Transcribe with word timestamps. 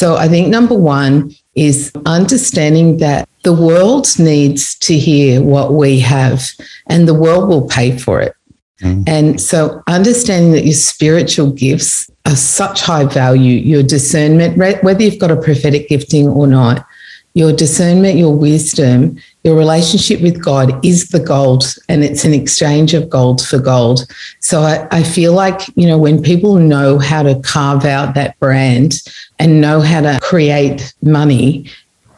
So 0.00 0.16
I 0.16 0.28
think 0.28 0.48
number 0.48 0.74
one 0.74 1.30
is 1.54 1.92
understanding 2.06 2.96
that 3.04 3.28
the 3.42 3.52
world 3.52 4.06
needs 4.18 4.74
to 4.78 4.96
hear 4.96 5.42
what 5.42 5.74
we 5.74 6.00
have 6.00 6.42
and 6.86 7.06
the 7.06 7.12
world 7.12 7.50
will 7.50 7.68
pay 7.68 7.98
for 7.98 8.18
it. 8.22 8.34
Mm. 8.80 9.06
And 9.06 9.38
so 9.38 9.82
understanding 9.88 10.52
that 10.52 10.64
your 10.64 10.72
spiritual 10.72 11.52
gifts 11.52 12.10
are 12.24 12.34
such 12.34 12.80
high 12.80 13.04
value, 13.04 13.58
your 13.58 13.82
discernment, 13.82 14.56
whether 14.56 15.02
you've 15.02 15.18
got 15.18 15.30
a 15.30 15.36
prophetic 15.36 15.90
gifting 15.90 16.28
or 16.28 16.46
not, 16.46 16.86
your 17.34 17.52
discernment, 17.52 18.18
your 18.18 18.34
wisdom, 18.34 19.16
your 19.44 19.56
relationship 19.56 20.20
with 20.20 20.42
God 20.42 20.84
is 20.84 21.08
the 21.08 21.20
gold, 21.20 21.64
and 21.88 22.02
it's 22.02 22.24
an 22.24 22.34
exchange 22.34 22.92
of 22.92 23.08
gold 23.08 23.44
for 23.44 23.58
gold. 23.58 24.06
So 24.40 24.62
I, 24.62 24.86
I, 24.90 25.02
feel 25.02 25.32
like, 25.32 25.60
you 25.76 25.86
know, 25.86 25.96
when 25.96 26.22
people 26.22 26.56
know 26.56 26.98
how 26.98 27.22
to 27.22 27.40
carve 27.40 27.84
out 27.84 28.14
that 28.14 28.38
brand 28.40 29.02
and 29.38 29.60
know 29.60 29.80
how 29.80 30.00
to 30.00 30.18
create 30.20 30.92
money 31.02 31.70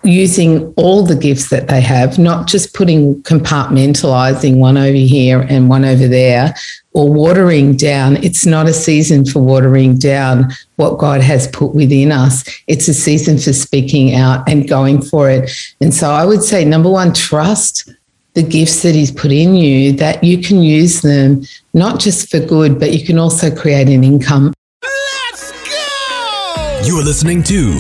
using 0.03 0.73
all 0.75 1.05
the 1.05 1.15
gifts 1.15 1.51
that 1.51 1.69
they 1.69 1.81
have, 1.81 2.19
not 2.19 2.49
just 2.49 2.75
putting 2.75 3.23
compartmentalizing 3.23 4.57
one 4.57 4.77
over 4.77 4.97
here 4.97 5.43
and 5.49 5.69
one 5.69 5.85
over 5.85 6.09
there, 6.09 6.55
or 6.95 7.13
watering 7.13 7.77
down. 7.77 8.17
It's 8.19 8.47
not 8.47 8.69
a 8.69 8.73
season 8.73 9.25
for 9.25 9.41
watering 9.41 9.99
down 9.99 10.53
what 10.77 10.99
God 10.99 11.21
has 11.21 11.49
put 11.49 11.75
within 11.75 12.13
us. 12.13 12.45
It's 12.67 12.89
a 12.89 12.95
season 12.95 13.39
for 13.39 13.53
speaking 13.53 14.15
out 14.15 14.49
and 14.49 14.69
going 14.69 15.03
for 15.03 15.31
it. 15.31 15.51
And 15.81 15.95
so 15.95 16.11
I 16.11 16.25
would 16.25 16.43
say, 16.43 16.65
number 16.65 16.91
one, 16.91 17.13
trust 17.13 17.91
the 18.35 18.43
gifts 18.43 18.83
that 18.83 18.95
He's 18.95 19.11
put 19.11 19.33
in 19.33 19.55
you, 19.55 19.93
that 19.93 20.23
you 20.25 20.43
can 20.43 20.63
use 20.63 21.03
them 21.03 21.43
not 21.75 22.01
just 22.01 22.31
for 22.31 22.41
good, 22.41 22.79
but 22.79 22.93
you 22.93 23.05
can 23.05 23.19
also 23.19 23.55
create 23.55 23.89
an 23.89 24.05
income. 24.05 24.53
Let's 24.83 25.53
go! 25.53 26.81
You 26.87 26.99
are 26.99 27.05
listening 27.05 27.43
to 27.45 27.73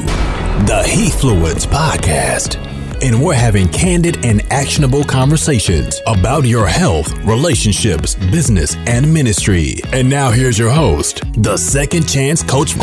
the 0.67 0.83
Hefluence 0.87 1.67
Podcast 1.67 2.72
and 3.02 3.20
we're 3.20 3.34
having 3.34 3.69
candid 3.69 4.25
and 4.25 4.41
actionable 4.53 5.03
conversations 5.03 6.00
about 6.06 6.45
your 6.45 6.69
health, 6.69 7.12
relationships, 7.25 8.14
business, 8.14 8.77
and 8.86 9.12
ministry. 9.12 9.75
And 9.92 10.09
now 10.09 10.31
here's 10.31 10.56
your 10.56 10.70
host, 10.70 11.22
the 11.42 11.56
second 11.56 12.09
chance 12.09 12.44
coach, 12.44 12.77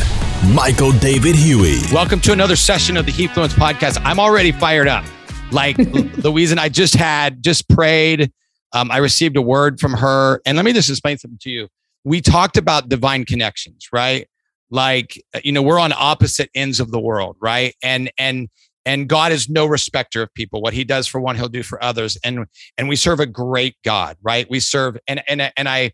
Michael 0.54 0.92
David 0.92 1.38
Huey. 1.38 1.80
Welcome 1.94 2.20
to 2.22 2.34
another 2.34 2.58
session 2.58 2.98
of 2.98 3.06
the 3.06 3.14
Hefluence 3.14 3.54
podcast. 3.54 4.02
I'm 4.04 4.20
already 4.20 4.52
fired 4.52 4.90
up. 4.90 5.06
Like 5.54 5.78
Louise 6.18 6.52
and 6.52 6.60
I 6.60 6.68
just 6.68 6.96
had, 6.96 7.42
just 7.42 7.70
prayed. 7.70 8.30
Um, 8.74 8.92
I 8.92 8.98
received 8.98 9.38
a 9.38 9.42
word 9.42 9.80
from 9.80 9.94
her. 9.94 10.42
And 10.46 10.58
let 10.58 10.66
me 10.66 10.74
just 10.74 10.90
explain 10.90 11.18
something 11.18 11.40
to 11.44 11.50
you. 11.50 11.70
We 12.04 12.20
talked 12.20 12.58
about 12.58 12.90
divine 12.90 13.24
connections, 13.24 13.88
right? 13.94 14.28
Like, 14.70 15.24
you 15.46 15.54
know, 15.54 15.62
we're 15.62 15.80
on 15.80 15.94
opposite 15.94 16.50
ends 16.54 16.82
of 16.82 16.92
the 16.92 17.00
world, 17.00 17.38
right? 17.40 17.74
And, 17.82 18.12
and, 18.18 18.50
and 18.86 19.08
God 19.08 19.32
is 19.32 19.50
no 19.50 19.66
respecter 19.66 20.22
of 20.22 20.34
people. 20.34 20.62
What 20.62 20.74
he 20.74 20.84
does 20.84 21.08
for 21.08 21.20
one, 21.20 21.36
he'll 21.36 21.48
do 21.48 21.64
for 21.64 21.84
others. 21.84 22.18
And 22.24 22.46
and 22.78 22.90
we 22.90 22.96
serve 22.96 23.20
a 23.20 23.26
great 23.26 23.76
God, 23.84 24.18
right? 24.22 24.50
We 24.50 24.60
serve 24.60 24.98
and 25.08 25.22
and 25.28 25.52
and 25.56 25.70
I 25.70 25.92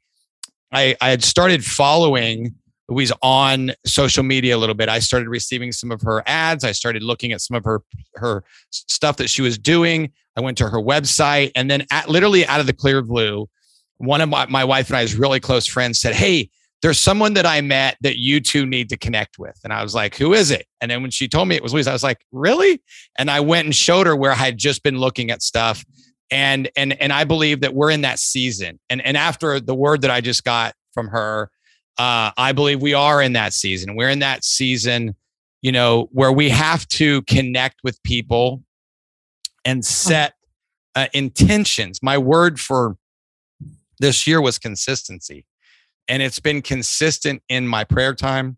I 0.72 0.96
I 1.02 1.10
had 1.10 1.24
started 1.24 1.66
following 1.66 2.56
Louise 2.88 3.12
on 3.22 3.72
social 3.86 4.24
media 4.24 4.56
a 4.56 4.60
little 4.60 4.76
bit. 4.76 4.90
I 4.90 5.00
started 5.00 5.28
receiving 5.28 5.72
some 5.72 5.92
of 5.92 6.02
her 6.02 6.22
ads. 6.28 6.64
I 6.64 6.72
started 6.72 7.04
looking 7.04 7.32
at 7.32 7.42
some 7.42 7.58
of 7.58 7.64
her 7.64 7.82
her 8.16 8.44
stuff 8.70 9.18
that 9.18 9.30
she 9.30 9.42
was 9.42 9.58
doing. 9.58 10.12
I 10.38 10.42
went 10.42 10.58
to 10.60 10.70
her 10.70 10.80
website 10.80 11.52
and 11.56 11.72
then 11.72 11.86
at, 11.92 12.10
literally 12.10 12.46
out 12.46 12.60
of 12.60 12.68
the 12.68 12.74
clear 12.74 13.02
blue, 13.02 13.48
one 13.98 14.22
of 14.22 14.30
my, 14.30 14.46
my 14.48 14.66
wife 14.66 14.90
and 14.90 14.98
I's 14.98 15.16
really 15.16 15.40
close 15.40 15.66
friends 15.66 16.00
said, 16.00 16.14
Hey, 16.14 16.50
there's 16.82 17.00
someone 17.00 17.34
that 17.34 17.46
I 17.46 17.62
met 17.62 17.98
that 18.02 18.18
you 18.18 18.40
two 18.40 18.66
need 18.66 18.90
to 18.90 18.98
connect 18.98 19.40
with. 19.40 19.60
And 19.64 19.74
I 19.74 19.82
was 19.82 19.96
like, 19.96 20.16
who 20.16 20.34
is 20.34 20.52
it? 20.52 20.68
And 20.82 20.92
then 20.92 21.02
when 21.02 21.12
she 21.12 21.28
told 21.28 21.48
me 21.48 21.56
it 21.56 21.64
was 21.64 21.74
Louise, 21.74 21.88
I 21.88 21.94
was 21.94 22.04
like, 22.04 22.20
really? 22.32 22.82
And 23.18 23.32
I 23.32 23.40
went 23.40 23.66
and 23.66 23.76
showed 23.76 24.08
her 24.08 24.16
where 24.16 24.32
I 24.32 24.36
had 24.36 24.58
just 24.58 24.84
been 24.84 24.98
looking 24.98 25.32
at 25.32 25.42
stuff. 25.42 25.84
And 26.32 26.70
and 26.76 27.00
and 27.02 27.14
I 27.14 27.24
believe 27.24 27.62
that 27.62 27.74
we're 27.74 27.92
in 27.92 28.02
that 28.02 28.20
season. 28.20 28.80
And 28.90 29.02
and 29.02 29.16
after 29.16 29.60
the 29.60 29.76
word 29.76 30.02
that 30.02 30.12
I 30.12 30.22
just 30.22 30.44
got 30.44 30.74
from 30.94 31.08
her, 31.10 31.50
uh, 31.98 32.32
I 32.36 32.52
believe 32.52 32.82
we 32.82 32.94
are 32.94 33.22
in 33.22 33.34
that 33.34 33.54
season. 33.54 33.96
We're 33.96 34.10
in 34.10 34.20
that 34.20 34.44
season, 34.44 35.16
you 35.62 35.72
know, 35.72 36.10
where 36.12 36.32
we 36.32 36.50
have 36.50 36.88
to 36.90 37.22
connect 37.24 37.82
with 37.84 38.02
people 38.04 38.64
and 39.64 39.86
set 39.86 40.34
uh, 40.96 41.08
intentions. 41.14 42.02
My 42.02 42.18
word 42.18 42.60
for 42.60 42.98
this 44.00 44.28
year 44.28 44.42
was 44.42 44.58
consistency 44.58 45.46
and 46.08 46.22
it's 46.22 46.40
been 46.40 46.62
consistent 46.62 47.42
in 47.50 47.68
my 47.68 47.84
prayer 47.84 48.14
time. 48.14 48.58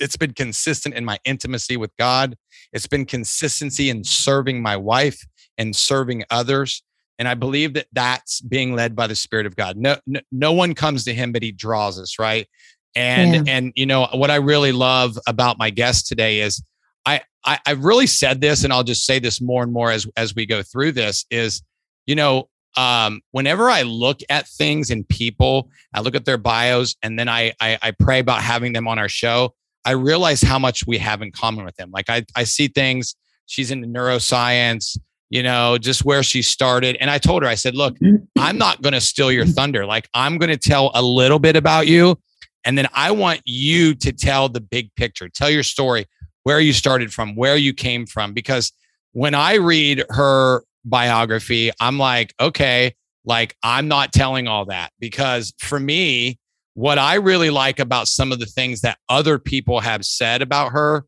It's 0.00 0.16
been 0.16 0.32
consistent 0.32 0.94
in 0.94 1.04
my 1.04 1.18
intimacy 1.24 1.76
with 1.76 1.90
God. 1.98 2.36
It's 2.72 2.86
been 2.86 3.04
consistency 3.04 3.90
in 3.90 4.04
serving 4.04 4.62
my 4.62 4.76
wife 4.76 5.26
and 5.56 5.74
serving 5.74 6.24
others. 6.30 6.82
And 7.18 7.26
I 7.26 7.34
believe 7.34 7.74
that 7.74 7.86
that's 7.92 8.40
being 8.40 8.76
led 8.76 8.94
by 8.94 9.08
the 9.08 9.16
Spirit 9.16 9.46
of 9.46 9.56
God. 9.56 9.76
No, 9.76 9.96
no, 10.06 10.20
no 10.30 10.52
one 10.52 10.74
comes 10.74 11.04
to 11.04 11.14
Him, 11.14 11.32
but 11.32 11.42
He 11.42 11.50
draws 11.50 11.98
us, 11.98 12.18
right? 12.18 12.46
And 12.94 13.46
yeah. 13.46 13.52
and 13.52 13.72
you 13.74 13.86
know 13.86 14.08
what 14.12 14.30
I 14.30 14.36
really 14.36 14.72
love 14.72 15.18
about 15.26 15.58
my 15.58 15.70
guest 15.70 16.06
today 16.06 16.40
is 16.40 16.62
I, 17.04 17.22
I 17.44 17.58
I 17.66 17.72
really 17.72 18.06
said 18.06 18.40
this, 18.40 18.64
and 18.64 18.72
I'll 18.72 18.84
just 18.84 19.04
say 19.04 19.18
this 19.18 19.40
more 19.40 19.62
and 19.62 19.72
more 19.72 19.90
as 19.90 20.06
as 20.16 20.34
we 20.34 20.46
go 20.46 20.62
through 20.62 20.92
this. 20.92 21.26
Is 21.30 21.62
you 22.06 22.14
know 22.14 22.48
um, 22.78 23.22
whenever 23.32 23.68
I 23.68 23.82
look 23.82 24.20
at 24.30 24.46
things 24.46 24.90
and 24.90 25.06
people, 25.08 25.68
I 25.92 26.00
look 26.00 26.14
at 26.14 26.24
their 26.24 26.38
bios 26.38 26.94
and 27.02 27.18
then 27.18 27.28
I, 27.28 27.52
I, 27.60 27.76
I 27.82 27.90
pray 27.90 28.20
about 28.20 28.40
having 28.40 28.72
them 28.72 28.86
on 28.86 29.00
our 29.00 29.08
show. 29.08 29.52
I 29.84 29.92
realize 29.92 30.40
how 30.40 30.60
much 30.60 30.86
we 30.86 30.96
have 30.98 31.20
in 31.20 31.32
common 31.32 31.64
with 31.64 31.74
them. 31.74 31.90
Like 31.90 32.08
I, 32.08 32.24
I 32.36 32.44
see 32.44 32.68
things. 32.68 33.16
She's 33.46 33.72
into 33.72 33.88
neuroscience, 33.88 34.96
you 35.28 35.42
know, 35.42 35.76
just 35.76 36.04
where 36.04 36.22
she 36.22 36.40
started. 36.40 36.96
And 37.00 37.10
I 37.10 37.18
told 37.18 37.42
her, 37.42 37.48
I 37.48 37.56
said, 37.56 37.74
look, 37.74 37.96
I'm 38.38 38.58
not 38.58 38.80
going 38.80 38.92
to 38.92 39.00
steal 39.00 39.32
your 39.32 39.46
thunder. 39.46 39.84
Like 39.84 40.08
I'm 40.14 40.38
going 40.38 40.50
to 40.50 40.56
tell 40.56 40.92
a 40.94 41.02
little 41.02 41.40
bit 41.40 41.56
about 41.56 41.88
you. 41.88 42.16
And 42.64 42.78
then 42.78 42.86
I 42.94 43.10
want 43.10 43.40
you 43.44 43.96
to 43.96 44.12
tell 44.12 44.48
the 44.48 44.60
big 44.60 44.94
picture, 44.94 45.28
tell 45.28 45.50
your 45.50 45.64
story, 45.64 46.06
where 46.44 46.60
you 46.60 46.72
started 46.72 47.12
from, 47.12 47.34
where 47.34 47.56
you 47.56 47.74
came 47.74 48.06
from. 48.06 48.34
Because 48.34 48.72
when 49.12 49.34
I 49.34 49.54
read 49.54 50.04
her 50.10 50.62
biography, 50.84 51.70
I'm 51.80 51.98
like, 51.98 52.34
okay, 52.40 52.94
like 53.24 53.56
I'm 53.62 53.88
not 53.88 54.12
telling 54.12 54.48
all 54.48 54.66
that 54.66 54.92
because 54.98 55.52
for 55.58 55.78
me, 55.78 56.38
what 56.74 56.98
I 56.98 57.16
really 57.16 57.50
like 57.50 57.80
about 57.80 58.08
some 58.08 58.32
of 58.32 58.38
the 58.38 58.46
things 58.46 58.82
that 58.82 58.98
other 59.08 59.38
people 59.38 59.80
have 59.80 60.04
said 60.04 60.42
about 60.42 60.72
her 60.72 61.04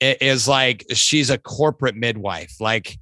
is 0.00 0.48
like 0.48 0.84
she's 0.94 1.30
a 1.30 1.38
corporate 1.38 1.94
midwife, 1.94 2.54
like 2.58 2.98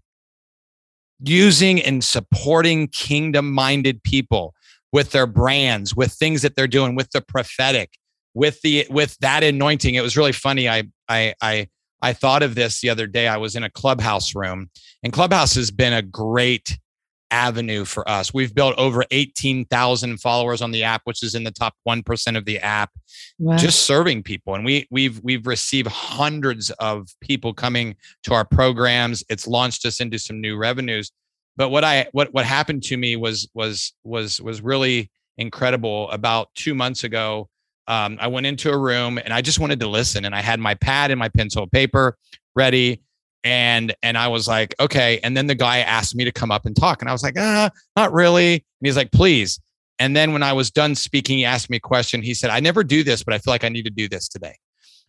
using 1.20 1.80
and 1.80 2.02
supporting 2.02 2.88
kingdom 2.88 3.52
minded 3.52 4.02
people 4.02 4.54
with 4.92 5.12
their 5.12 5.26
brands, 5.26 5.94
with 5.94 6.12
things 6.12 6.42
that 6.42 6.56
they're 6.56 6.66
doing, 6.66 6.94
with 6.94 7.10
the 7.10 7.20
prophetic, 7.20 7.92
with 8.34 8.60
the 8.62 8.86
with 8.90 9.16
that 9.20 9.44
anointing. 9.44 9.94
It 9.94 10.00
was 10.00 10.16
really 10.16 10.32
funny. 10.32 10.68
I 10.68 10.84
I 11.08 11.34
I 11.40 11.68
I 12.00 12.12
thought 12.12 12.42
of 12.42 12.54
this 12.54 12.80
the 12.80 12.90
other 12.90 13.06
day. 13.06 13.28
I 13.28 13.36
was 13.36 13.56
in 13.56 13.64
a 13.64 13.70
clubhouse 13.70 14.34
room, 14.34 14.70
and 15.02 15.12
Clubhouse 15.12 15.54
has 15.54 15.70
been 15.70 15.92
a 15.92 16.02
great 16.02 16.78
avenue 17.30 17.84
for 17.84 18.08
us. 18.08 18.32
We've 18.32 18.54
built 18.54 18.74
over 18.78 19.04
18,000 19.10 20.18
followers 20.18 20.62
on 20.62 20.70
the 20.70 20.82
app, 20.82 21.02
which 21.04 21.22
is 21.22 21.34
in 21.34 21.44
the 21.44 21.50
top 21.50 21.74
1% 21.86 22.36
of 22.36 22.44
the 22.44 22.58
app, 22.58 22.90
wow. 23.38 23.56
just 23.56 23.84
serving 23.84 24.22
people. 24.22 24.54
And 24.54 24.64
we 24.64 24.86
we've 24.90 25.20
we've 25.22 25.46
received 25.46 25.88
hundreds 25.88 26.70
of 26.78 27.08
people 27.20 27.52
coming 27.52 27.96
to 28.24 28.34
our 28.34 28.44
programs. 28.44 29.24
It's 29.28 29.46
launched 29.46 29.84
us 29.84 30.00
into 30.00 30.18
some 30.18 30.40
new 30.40 30.56
revenues. 30.56 31.12
But 31.56 31.70
what 31.70 31.84
I 31.84 32.08
what 32.12 32.32
what 32.32 32.44
happened 32.44 32.82
to 32.84 32.96
me 32.96 33.16
was 33.16 33.48
was 33.54 33.92
was 34.04 34.40
was 34.40 34.60
really 34.60 35.10
incredible 35.36 36.10
about 36.10 36.48
2 36.54 36.74
months 36.74 37.04
ago 37.04 37.48
um, 37.88 38.18
I 38.20 38.28
went 38.28 38.46
into 38.46 38.70
a 38.70 38.78
room 38.78 39.18
and 39.18 39.32
I 39.32 39.40
just 39.40 39.58
wanted 39.58 39.80
to 39.80 39.88
listen. 39.88 40.24
And 40.24 40.34
I 40.34 40.42
had 40.42 40.60
my 40.60 40.74
pad 40.74 41.10
and 41.10 41.18
my 41.18 41.28
pencil 41.30 41.66
paper 41.66 42.16
ready. 42.54 43.02
And 43.44 43.94
and 44.02 44.18
I 44.18 44.28
was 44.28 44.46
like, 44.46 44.74
okay. 44.78 45.20
And 45.22 45.36
then 45.36 45.46
the 45.46 45.54
guy 45.54 45.78
asked 45.78 46.14
me 46.14 46.24
to 46.24 46.32
come 46.32 46.50
up 46.50 46.66
and 46.66 46.76
talk. 46.76 47.00
And 47.02 47.08
I 47.08 47.12
was 47.12 47.22
like, 47.22 47.34
ah, 47.38 47.70
not 47.96 48.12
really. 48.12 48.54
And 48.54 48.86
he's 48.86 48.96
like, 48.96 49.10
please. 49.10 49.58
And 49.98 50.14
then 50.14 50.32
when 50.32 50.42
I 50.42 50.52
was 50.52 50.70
done 50.70 50.94
speaking, 50.94 51.38
he 51.38 51.44
asked 51.44 51.70
me 51.70 51.78
a 51.78 51.80
question. 51.80 52.22
He 52.22 52.34
said, 52.34 52.50
I 52.50 52.60
never 52.60 52.84
do 52.84 53.02
this, 53.02 53.24
but 53.24 53.34
I 53.34 53.38
feel 53.38 53.52
like 53.52 53.64
I 53.64 53.68
need 53.68 53.84
to 53.84 53.90
do 53.90 54.08
this 54.08 54.28
today. 54.28 54.54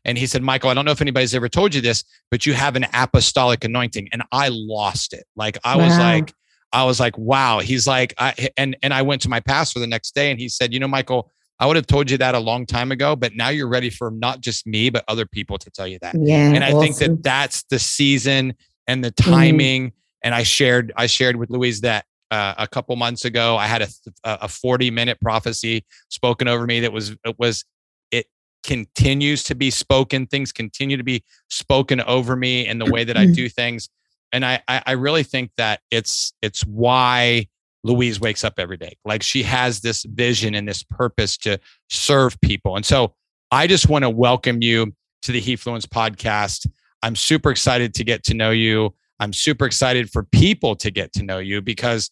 And 0.05 0.17
he 0.17 0.25
said, 0.25 0.41
Michael, 0.41 0.69
I 0.69 0.73
don't 0.73 0.85
know 0.85 0.91
if 0.91 1.01
anybody's 1.01 1.35
ever 1.35 1.49
told 1.49 1.75
you 1.75 1.81
this, 1.81 2.03
but 2.31 2.45
you 2.45 2.53
have 2.53 2.75
an 2.75 2.85
apostolic 2.93 3.63
anointing. 3.63 4.09
And 4.13 4.23
I 4.31 4.49
lost 4.51 5.13
it. 5.13 5.25
Like 5.35 5.57
I 5.63 5.75
wow. 5.75 5.85
was 5.85 5.97
like, 5.97 6.33
I 6.71 6.85
was 6.85 6.99
like, 6.99 7.17
wow. 7.17 7.59
He's 7.59 7.85
like, 7.87 8.13
I 8.17 8.49
and 8.57 8.77
and 8.81 8.93
I 8.93 9.01
went 9.01 9.21
to 9.23 9.29
my 9.29 9.39
pastor 9.39 9.79
the 9.79 9.87
next 9.87 10.15
day 10.15 10.31
and 10.31 10.39
he 10.39 10.49
said, 10.49 10.73
you 10.73 10.79
know, 10.79 10.87
Michael, 10.87 11.31
I 11.59 11.65
would 11.65 11.75
have 11.75 11.87
told 11.87 12.09
you 12.09 12.17
that 12.19 12.35
a 12.35 12.39
long 12.39 12.65
time 12.65 12.91
ago, 12.91 13.15
but 13.15 13.35
now 13.35 13.49
you're 13.49 13.67
ready 13.67 13.89
for 13.89 14.11
not 14.11 14.39
just 14.39 14.65
me, 14.65 14.89
but 14.89 15.03
other 15.07 15.25
people 15.25 15.57
to 15.57 15.69
tell 15.69 15.87
you 15.87 15.99
that. 16.01 16.15
Yeah. 16.17 16.37
And 16.37 16.63
I 16.63 16.71
awesome. 16.71 16.79
think 16.79 16.97
that 16.97 17.23
that's 17.23 17.63
the 17.63 17.79
season 17.79 18.53
and 18.87 19.03
the 19.03 19.11
mm-hmm. 19.11 19.31
timing. 19.31 19.87
Mm. 19.87 19.93
And 20.23 20.35
I 20.35 20.43
shared, 20.43 20.93
I 20.95 21.07
shared 21.07 21.35
with 21.35 21.49
Louise 21.49 21.81
that 21.81 22.05
uh, 22.31 22.53
a 22.57 22.67
couple 22.67 22.95
months 22.95 23.25
ago, 23.25 23.57
I 23.57 23.67
had 23.67 23.81
a, 23.81 23.87
a 24.23 24.47
40 24.47 24.91
minute 24.91 25.19
prophecy 25.19 25.85
spoken 26.09 26.47
over 26.47 26.65
me 26.65 26.79
that 26.81 26.93
was, 26.93 27.15
it 27.25 27.37
was, 27.37 27.65
it 28.11 28.27
continues 28.63 29.43
to 29.45 29.55
be 29.55 29.69
spoken. 29.69 30.27
Things 30.27 30.51
continue 30.51 30.95
to 30.95 31.03
be 31.03 31.23
spoken 31.49 31.99
over 32.01 32.35
me 32.35 32.67
in 32.67 32.79
the 32.79 32.89
way 32.89 33.03
that 33.03 33.17
I 33.17 33.25
do 33.25 33.49
things. 33.49 33.89
And 34.31 34.45
I, 34.45 34.61
I, 34.67 34.83
I 34.85 34.91
really 34.93 35.23
think 35.23 35.51
that 35.57 35.81
it's 35.91 36.33
it's 36.41 36.61
why 36.61 37.47
Louise 37.83 38.19
wakes 38.19 38.43
up 38.43 38.53
every 38.57 38.77
day. 38.77 38.97
Like 39.05 39.23
she 39.23 39.43
has 39.43 39.79
this 39.79 40.03
vision 40.03 40.55
and 40.55 40.67
this 40.67 40.83
purpose 40.83 41.37
to 41.37 41.59
serve 41.89 42.39
people. 42.41 42.75
And 42.75 42.85
so 42.85 43.13
I 43.51 43.67
just 43.67 43.89
want 43.89 44.03
to 44.03 44.09
welcome 44.09 44.61
you 44.61 44.93
to 45.23 45.31
the 45.31 45.41
Hefluence 45.41 45.85
podcast. 45.85 46.67
I'm 47.01 47.15
super 47.15 47.51
excited 47.51 47.93
to 47.95 48.03
get 48.03 48.23
to 48.25 48.33
know 48.33 48.51
you. 48.51 48.93
I'm 49.19 49.33
super 49.33 49.65
excited 49.65 50.09
for 50.09 50.23
people 50.23 50.75
to 50.77 50.91
get 50.91 51.13
to 51.13 51.23
know 51.23 51.39
you 51.39 51.61
because 51.61 52.09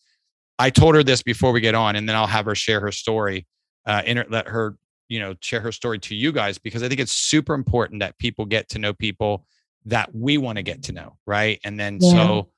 I 0.60 0.70
told 0.70 0.96
her 0.96 1.04
this 1.04 1.22
before 1.22 1.52
we 1.52 1.62
get 1.62 1.76
on, 1.76 1.96
and 1.96 2.08
then 2.08 2.16
I'll 2.16 2.28
have 2.28 2.46
her 2.46 2.56
share 2.56 2.80
her 2.80 2.92
story, 2.92 3.46
uh, 3.86 4.02
inter- 4.06 4.26
let 4.30 4.48
her, 4.48 4.78
you 5.08 5.20
know, 5.20 5.36
share 5.42 5.62
her 5.62 5.72
story 5.72 6.00
to 6.00 6.16
you 6.16 6.32
guys 6.32 6.58
because 6.58 6.84
I 6.84 6.88
think 6.88 7.00
it's 7.00 7.12
super 7.12 7.54
important 7.54 8.00
that 8.00 8.18
people 8.18 8.46
get 8.46 8.68
to 8.70 8.80
know 8.80 8.94
people 8.94 9.46
that 9.86 10.14
we 10.14 10.38
want 10.38 10.58
to 10.58 10.64
get 10.64 10.84
to 10.84 10.92
know, 10.92 11.18
right? 11.26 11.60
And 11.64 11.80
then 11.80 12.00
yeah. 12.02 12.12
so 12.12 12.50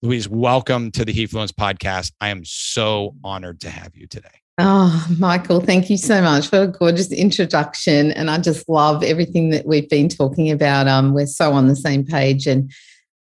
Louise, 0.00 0.28
welcome 0.28 0.92
to 0.92 1.04
the 1.04 1.12
Hefluence 1.12 1.50
podcast. 1.50 2.12
I 2.20 2.28
am 2.28 2.44
so 2.44 3.16
honored 3.24 3.60
to 3.62 3.70
have 3.70 3.96
you 3.96 4.06
today. 4.06 4.28
Oh, 4.56 5.04
Michael, 5.18 5.60
thank 5.60 5.90
you 5.90 5.96
so 5.96 6.22
much 6.22 6.46
for 6.46 6.62
a 6.62 6.66
gorgeous 6.68 7.10
introduction. 7.10 8.12
And 8.12 8.30
I 8.30 8.38
just 8.38 8.68
love 8.68 9.02
everything 9.02 9.50
that 9.50 9.66
we've 9.66 9.88
been 9.88 10.08
talking 10.08 10.52
about. 10.52 10.86
Um, 10.86 11.14
we're 11.14 11.26
so 11.26 11.52
on 11.52 11.66
the 11.66 11.74
same 11.74 12.04
page. 12.04 12.46
And, 12.46 12.70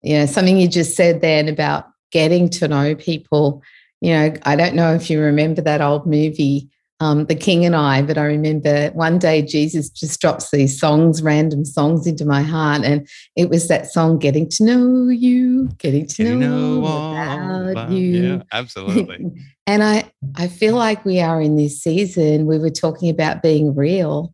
you 0.03 0.19
know, 0.19 0.27
something 0.27 0.55
you 0.55 0.67
just 0.67 0.95
said 0.95 1.21
then 1.21 1.49
about 1.49 1.87
getting 2.11 2.47
to 2.51 2.67
know 2.67 2.93
people. 2.93 3.63
You 3.99 4.11
know, 4.11 4.33
I 4.43 4.55
don't 4.55 4.75
know 4.75 4.93
if 4.93 5.09
you 5.09 5.19
remember 5.19 5.63
that 5.63 5.81
old 5.81 6.05
movie, 6.05 6.69
um, 6.99 7.25
The 7.25 7.35
King 7.35 7.65
and 7.65 7.75
I, 7.75 8.01
but 8.01 8.17
I 8.17 8.23
remember 8.23 8.89
one 8.89 9.19
day 9.19 9.41
Jesus 9.41 9.89
just 9.89 10.19
drops 10.19 10.49
these 10.49 10.79
songs, 10.79 11.21
random 11.21 11.63
songs 11.63 12.07
into 12.07 12.25
my 12.25 12.41
heart. 12.41 12.83
And 12.83 13.07
it 13.35 13.49
was 13.49 13.67
that 13.67 13.91
song, 13.91 14.17
Getting 14.17 14.49
to 14.49 14.63
Know 14.63 15.09
You, 15.09 15.69
Getting 15.77 16.07
to 16.07 16.23
getting 16.23 16.39
Know, 16.39 16.81
know 16.81 17.71
about 17.71 17.91
You. 17.91 18.23
Yeah, 18.23 18.43
absolutely. 18.51 19.31
and 19.67 19.83
I, 19.83 20.11
I 20.35 20.47
feel 20.47 20.75
like 20.75 21.05
we 21.05 21.19
are 21.19 21.39
in 21.39 21.55
this 21.55 21.81
season, 21.81 22.47
we 22.47 22.57
were 22.57 22.71
talking 22.71 23.09
about 23.09 23.43
being 23.43 23.75
real. 23.75 24.33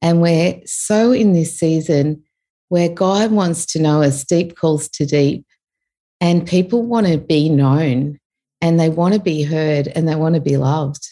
And 0.00 0.22
we're 0.22 0.60
so 0.64 1.12
in 1.12 1.32
this 1.32 1.58
season 1.58 2.22
where 2.68 2.88
God 2.88 3.32
wants 3.32 3.66
to 3.66 3.82
know 3.82 4.02
us, 4.02 4.24
deep 4.24 4.56
calls 4.56 4.88
to 4.90 5.04
deep. 5.04 5.44
And 6.20 6.46
people 6.46 6.82
want 6.82 7.06
to 7.06 7.18
be 7.18 7.48
known 7.48 8.18
and 8.60 8.78
they 8.80 8.88
want 8.88 9.14
to 9.14 9.20
be 9.20 9.42
heard 9.42 9.88
and 9.88 10.08
they 10.08 10.14
want 10.14 10.34
to 10.34 10.40
be 10.40 10.56
loved. 10.56 11.06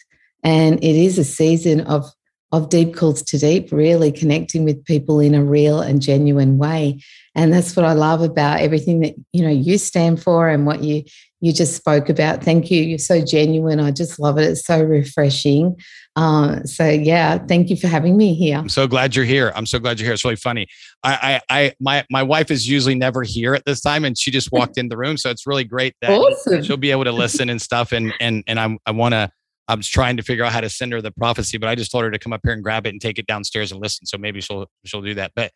And 0.46 0.82
it 0.82 0.96
is 0.96 1.18
a 1.18 1.24
season 1.24 1.80
of 1.82 2.06
of 2.52 2.68
deep 2.68 2.94
calls 2.94 3.22
to 3.22 3.38
deep, 3.38 3.72
really 3.72 4.12
connecting 4.12 4.64
with 4.64 4.84
people 4.84 5.18
in 5.18 5.34
a 5.34 5.44
real 5.44 5.80
and 5.80 6.00
genuine 6.00 6.56
way. 6.58 7.00
And 7.34 7.52
that's 7.52 7.74
what 7.74 7.84
I 7.84 7.92
love 7.92 8.22
about 8.22 8.60
everything 8.60 9.00
that 9.00 9.14
you 9.32 9.42
know 9.42 9.50
you 9.50 9.76
stand 9.76 10.22
for 10.22 10.48
and 10.48 10.64
what 10.64 10.84
you 10.84 11.02
you 11.40 11.52
just 11.52 11.74
spoke 11.74 12.08
about. 12.08 12.42
Thank 12.42 12.70
you. 12.70 12.80
You're 12.80 12.98
so 12.98 13.22
genuine. 13.22 13.80
I 13.80 13.90
just 13.90 14.18
love 14.18 14.38
it. 14.38 14.44
It's 14.44 14.64
so 14.64 14.82
refreshing. 14.82 15.76
Uh, 16.14 16.62
so 16.62 16.88
yeah, 16.88 17.38
thank 17.38 17.68
you 17.68 17.76
for 17.76 17.88
having 17.88 18.16
me 18.16 18.32
here. 18.32 18.56
I'm 18.56 18.70
so 18.70 18.86
glad 18.86 19.14
you're 19.14 19.26
here. 19.26 19.52
I'm 19.54 19.66
so 19.66 19.78
glad 19.78 19.98
you're 19.98 20.06
here. 20.06 20.14
It's 20.14 20.24
really 20.24 20.36
funny. 20.36 20.66
I, 21.02 21.42
I, 21.50 21.58
I 21.58 21.72
my 21.80 22.06
my 22.08 22.22
wife 22.22 22.52
is 22.52 22.68
usually 22.68 22.94
never 22.94 23.24
here 23.24 23.54
at 23.54 23.64
this 23.66 23.80
time, 23.80 24.04
and 24.04 24.16
she 24.16 24.30
just 24.30 24.50
walked 24.52 24.78
in 24.78 24.88
the 24.88 24.96
room, 24.96 25.16
so 25.16 25.28
it's 25.28 25.46
really 25.46 25.64
great 25.64 25.94
that 26.00 26.10
awesome. 26.18 26.62
she'll 26.62 26.76
be 26.76 26.92
able 26.92 27.04
to 27.04 27.12
listen 27.12 27.50
and 27.50 27.60
stuff. 27.60 27.92
And 27.92 28.14
and 28.20 28.44
and 28.46 28.60
I'm 28.60 28.78
I 28.86 28.92
want 28.92 29.12
to 29.12 29.30
I 29.68 29.74
was 29.74 29.88
trying 29.88 30.16
to 30.16 30.22
figure 30.22 30.44
out 30.44 30.52
how 30.52 30.60
to 30.60 30.70
send 30.70 30.92
her 30.92 31.02
the 31.02 31.10
prophecy, 31.10 31.58
but 31.58 31.68
I 31.68 31.74
just 31.74 31.90
told 31.90 32.04
her 32.04 32.10
to 32.10 32.18
come 32.18 32.32
up 32.32 32.40
here 32.44 32.52
and 32.52 32.62
grab 32.62 32.86
it 32.86 32.90
and 32.90 33.00
take 33.00 33.18
it 33.18 33.26
downstairs 33.26 33.72
and 33.72 33.80
listen. 33.80 34.06
So 34.06 34.16
maybe 34.16 34.40
she'll 34.40 34.66
she'll 34.84 35.02
do 35.02 35.14
that. 35.14 35.32
But 35.34 35.52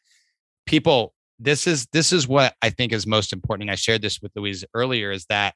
people, 0.66 1.14
this 1.38 1.66
is 1.66 1.86
this 1.92 2.12
is 2.12 2.26
what 2.26 2.54
I 2.62 2.70
think 2.70 2.92
is 2.92 3.06
most 3.06 3.32
important. 3.32 3.64
And 3.64 3.70
I 3.70 3.76
shared 3.76 4.02
this 4.02 4.20
with 4.20 4.32
Louise 4.34 4.64
earlier. 4.74 5.12
Is 5.12 5.26
that 5.26 5.54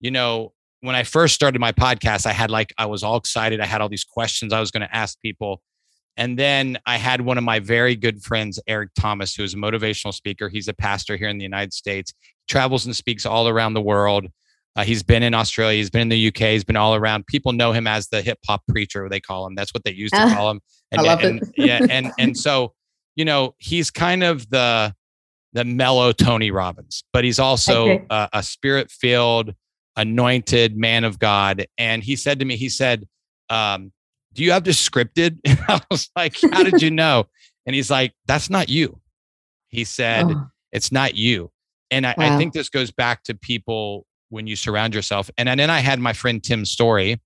you 0.00 0.10
know 0.10 0.52
when 0.80 0.96
I 0.96 1.02
first 1.02 1.34
started 1.34 1.60
my 1.60 1.72
podcast, 1.72 2.26
I 2.26 2.32
had 2.32 2.50
like 2.50 2.72
I 2.78 2.86
was 2.86 3.02
all 3.02 3.16
excited. 3.16 3.60
I 3.60 3.66
had 3.66 3.80
all 3.80 3.88
these 3.88 4.04
questions 4.04 4.52
I 4.52 4.60
was 4.60 4.70
going 4.70 4.86
to 4.86 4.96
ask 4.96 5.20
people. 5.20 5.62
And 6.16 6.38
then 6.38 6.78
I 6.86 6.96
had 6.96 7.20
one 7.20 7.38
of 7.38 7.44
my 7.44 7.60
very 7.60 7.96
good 7.96 8.22
friends, 8.22 8.58
Eric 8.66 8.90
Thomas, 8.98 9.34
who 9.34 9.42
is 9.42 9.54
a 9.54 9.56
motivational 9.56 10.12
speaker. 10.12 10.48
He's 10.48 10.68
a 10.68 10.74
pastor 10.74 11.16
here 11.16 11.28
in 11.28 11.38
the 11.38 11.44
United 11.44 11.72
States, 11.72 12.12
travels 12.48 12.84
and 12.84 12.94
speaks 12.94 13.24
all 13.24 13.48
around 13.48 13.74
the 13.74 13.80
world. 13.80 14.26
Uh, 14.80 14.84
he's 14.84 15.02
been 15.02 15.22
in 15.22 15.34
Australia. 15.34 15.76
He's 15.76 15.90
been 15.90 16.02
in 16.02 16.08
the 16.08 16.28
UK. 16.28 16.52
He's 16.52 16.64
been 16.64 16.76
all 16.76 16.94
around. 16.94 17.26
People 17.26 17.52
know 17.52 17.72
him 17.72 17.86
as 17.86 18.08
the 18.08 18.22
hip 18.22 18.38
hop 18.46 18.62
preacher. 18.66 19.08
They 19.10 19.20
call 19.20 19.46
him. 19.46 19.54
That's 19.54 19.74
what 19.74 19.84
they 19.84 19.92
used 19.92 20.14
to 20.14 20.20
uh, 20.20 20.34
call 20.34 20.50
him. 20.50 20.60
And, 20.92 21.02
I 21.02 21.04
love 21.04 21.20
and, 21.22 21.40
it. 21.40 21.48
yeah, 21.56 21.86
and 21.88 22.10
and 22.18 22.36
so 22.36 22.74
you 23.14 23.24
know 23.24 23.54
he's 23.58 23.92
kind 23.92 24.24
of 24.24 24.50
the 24.50 24.92
the 25.52 25.64
mellow 25.64 26.10
Tony 26.10 26.50
Robbins, 26.50 27.04
but 27.12 27.22
he's 27.22 27.38
also 27.38 27.82
okay. 27.82 28.06
a, 28.10 28.28
a 28.32 28.42
spirit 28.42 28.90
filled, 28.90 29.54
anointed 29.94 30.76
man 30.76 31.04
of 31.04 31.20
God. 31.20 31.64
And 31.78 32.02
he 32.02 32.16
said 32.16 32.40
to 32.40 32.44
me, 32.44 32.56
he 32.56 32.68
said, 32.68 33.06
um, 33.50 33.92
"Do 34.32 34.42
you 34.42 34.50
have 34.50 34.64
this 34.64 34.84
scripted?" 34.84 35.38
And 35.44 35.60
I 35.68 35.80
was 35.92 36.10
like, 36.16 36.36
"How 36.50 36.64
did 36.64 36.82
you 36.82 36.90
know?" 36.90 37.28
And 37.66 37.76
he's 37.76 37.88
like, 37.88 38.12
"That's 38.26 38.50
not 38.50 38.68
you." 38.68 39.00
He 39.68 39.84
said, 39.84 40.26
oh. 40.28 40.48
"It's 40.72 40.90
not 40.90 41.14
you." 41.14 41.52
And 41.92 42.04
I, 42.04 42.16
wow. 42.18 42.34
I 42.34 42.36
think 42.36 42.52
this 42.52 42.68
goes 42.68 42.90
back 42.90 43.22
to 43.24 43.34
people 43.34 44.06
when 44.30 44.46
you 44.46 44.56
surround 44.56 44.94
yourself. 44.94 45.30
And, 45.36 45.48
and 45.48 45.60
then 45.60 45.70
I 45.70 45.80
had 45.80 46.00
my 46.00 46.12
friend 46.12 46.42
Tim 46.42 46.64
Storey 46.64 47.20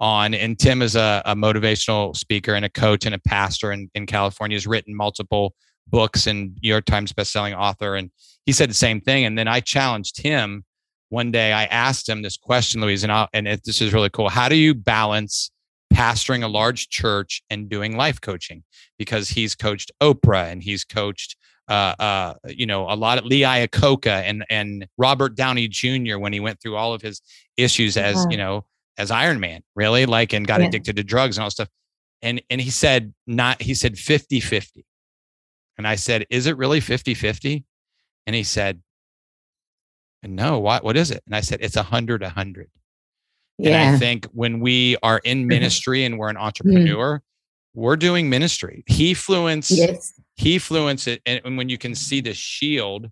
on, 0.00 0.34
and 0.34 0.58
Tim 0.58 0.82
is 0.82 0.96
a, 0.96 1.22
a 1.24 1.34
motivational 1.34 2.16
speaker 2.16 2.54
and 2.54 2.64
a 2.64 2.70
coach 2.70 3.04
and 3.06 3.14
a 3.14 3.18
pastor 3.18 3.72
in, 3.72 3.90
in 3.94 4.06
California. 4.06 4.54
He's 4.54 4.66
written 4.66 4.94
multiple 4.94 5.54
books 5.88 6.26
and 6.26 6.56
New 6.62 6.68
York 6.68 6.84
Times 6.84 7.12
bestselling 7.12 7.56
author. 7.56 7.96
And 7.96 8.10
he 8.46 8.52
said 8.52 8.70
the 8.70 8.74
same 8.74 9.00
thing. 9.00 9.24
And 9.24 9.36
then 9.36 9.48
I 9.48 9.60
challenged 9.60 10.20
him 10.20 10.64
one 11.08 11.30
day. 11.30 11.52
I 11.52 11.64
asked 11.64 12.08
him 12.08 12.22
this 12.22 12.36
question, 12.36 12.80
Louise, 12.80 13.02
and, 13.02 13.12
I'll, 13.12 13.28
and 13.32 13.46
it, 13.46 13.62
this 13.64 13.80
is 13.80 13.92
really 13.92 14.10
cool. 14.10 14.28
How 14.28 14.48
do 14.48 14.56
you 14.56 14.74
balance 14.74 15.50
pastoring 15.92 16.42
a 16.42 16.48
large 16.48 16.88
church 16.88 17.42
and 17.50 17.68
doing 17.68 17.96
life 17.96 18.20
coaching? 18.20 18.64
Because 18.98 19.28
he's 19.28 19.54
coached 19.54 19.92
Oprah 20.00 20.50
and 20.50 20.62
he's 20.62 20.84
coached 20.84 21.36
uh, 21.68 21.94
uh, 21.98 22.34
you 22.48 22.66
know, 22.66 22.90
a 22.90 22.94
lot 22.96 23.18
of 23.18 23.24
Lee 23.24 23.40
Iacocca 23.40 24.22
and 24.22 24.44
and 24.50 24.86
Robert 24.98 25.34
Downey 25.34 25.68
Jr. 25.68 26.18
when 26.18 26.32
he 26.32 26.40
went 26.40 26.60
through 26.60 26.76
all 26.76 26.92
of 26.92 27.02
his 27.02 27.22
issues 27.56 27.96
as 27.96 28.16
yeah. 28.16 28.30
you 28.30 28.36
know 28.36 28.64
as 28.98 29.10
Iron 29.10 29.40
Man, 29.40 29.62
really 29.74 30.06
like 30.06 30.32
and 30.32 30.46
got 30.46 30.60
yeah. 30.60 30.66
addicted 30.66 30.96
to 30.96 31.04
drugs 31.04 31.36
and 31.36 31.44
all 31.44 31.50
stuff. 31.50 31.68
And 32.20 32.42
and 32.50 32.60
he 32.60 32.70
said 32.70 33.14
not 33.26 33.62
he 33.62 33.74
said 33.74 33.94
50-50. 33.94 34.84
And 35.78 35.88
I 35.88 35.94
said, 35.94 36.26
"Is 36.30 36.46
it 36.46 36.56
really 36.56 36.80
50-50?" 36.80 37.64
And 38.26 38.36
he 38.36 38.42
said, 38.42 38.82
"No, 40.22 40.58
what 40.58 40.84
what 40.84 40.96
is 40.96 41.10
it?" 41.10 41.22
And 41.26 41.34
I 41.34 41.40
said, 41.40 41.60
"It's 41.62 41.76
a 41.76 41.82
100 41.82 42.22
a 42.22 42.26
100." 42.26 42.70
Yeah. 43.58 43.70
And 43.70 43.96
I 43.96 43.98
think 43.98 44.26
when 44.26 44.60
we 44.60 44.96
are 45.02 45.20
in 45.24 45.46
ministry 45.46 46.04
and 46.04 46.18
we're 46.18 46.28
an 46.28 46.36
mm. 46.36 46.42
entrepreneur, 46.42 47.18
mm. 47.18 47.22
we're 47.74 47.96
doing 47.96 48.28
ministry. 48.28 48.84
Hefluence 48.90 49.70
yes 49.74 50.12
Hefluence 50.40 51.06
it 51.06 51.22
and 51.26 51.56
when 51.56 51.68
you 51.68 51.78
can 51.78 51.94
see 51.94 52.20
the 52.20 52.34
shield 52.34 53.10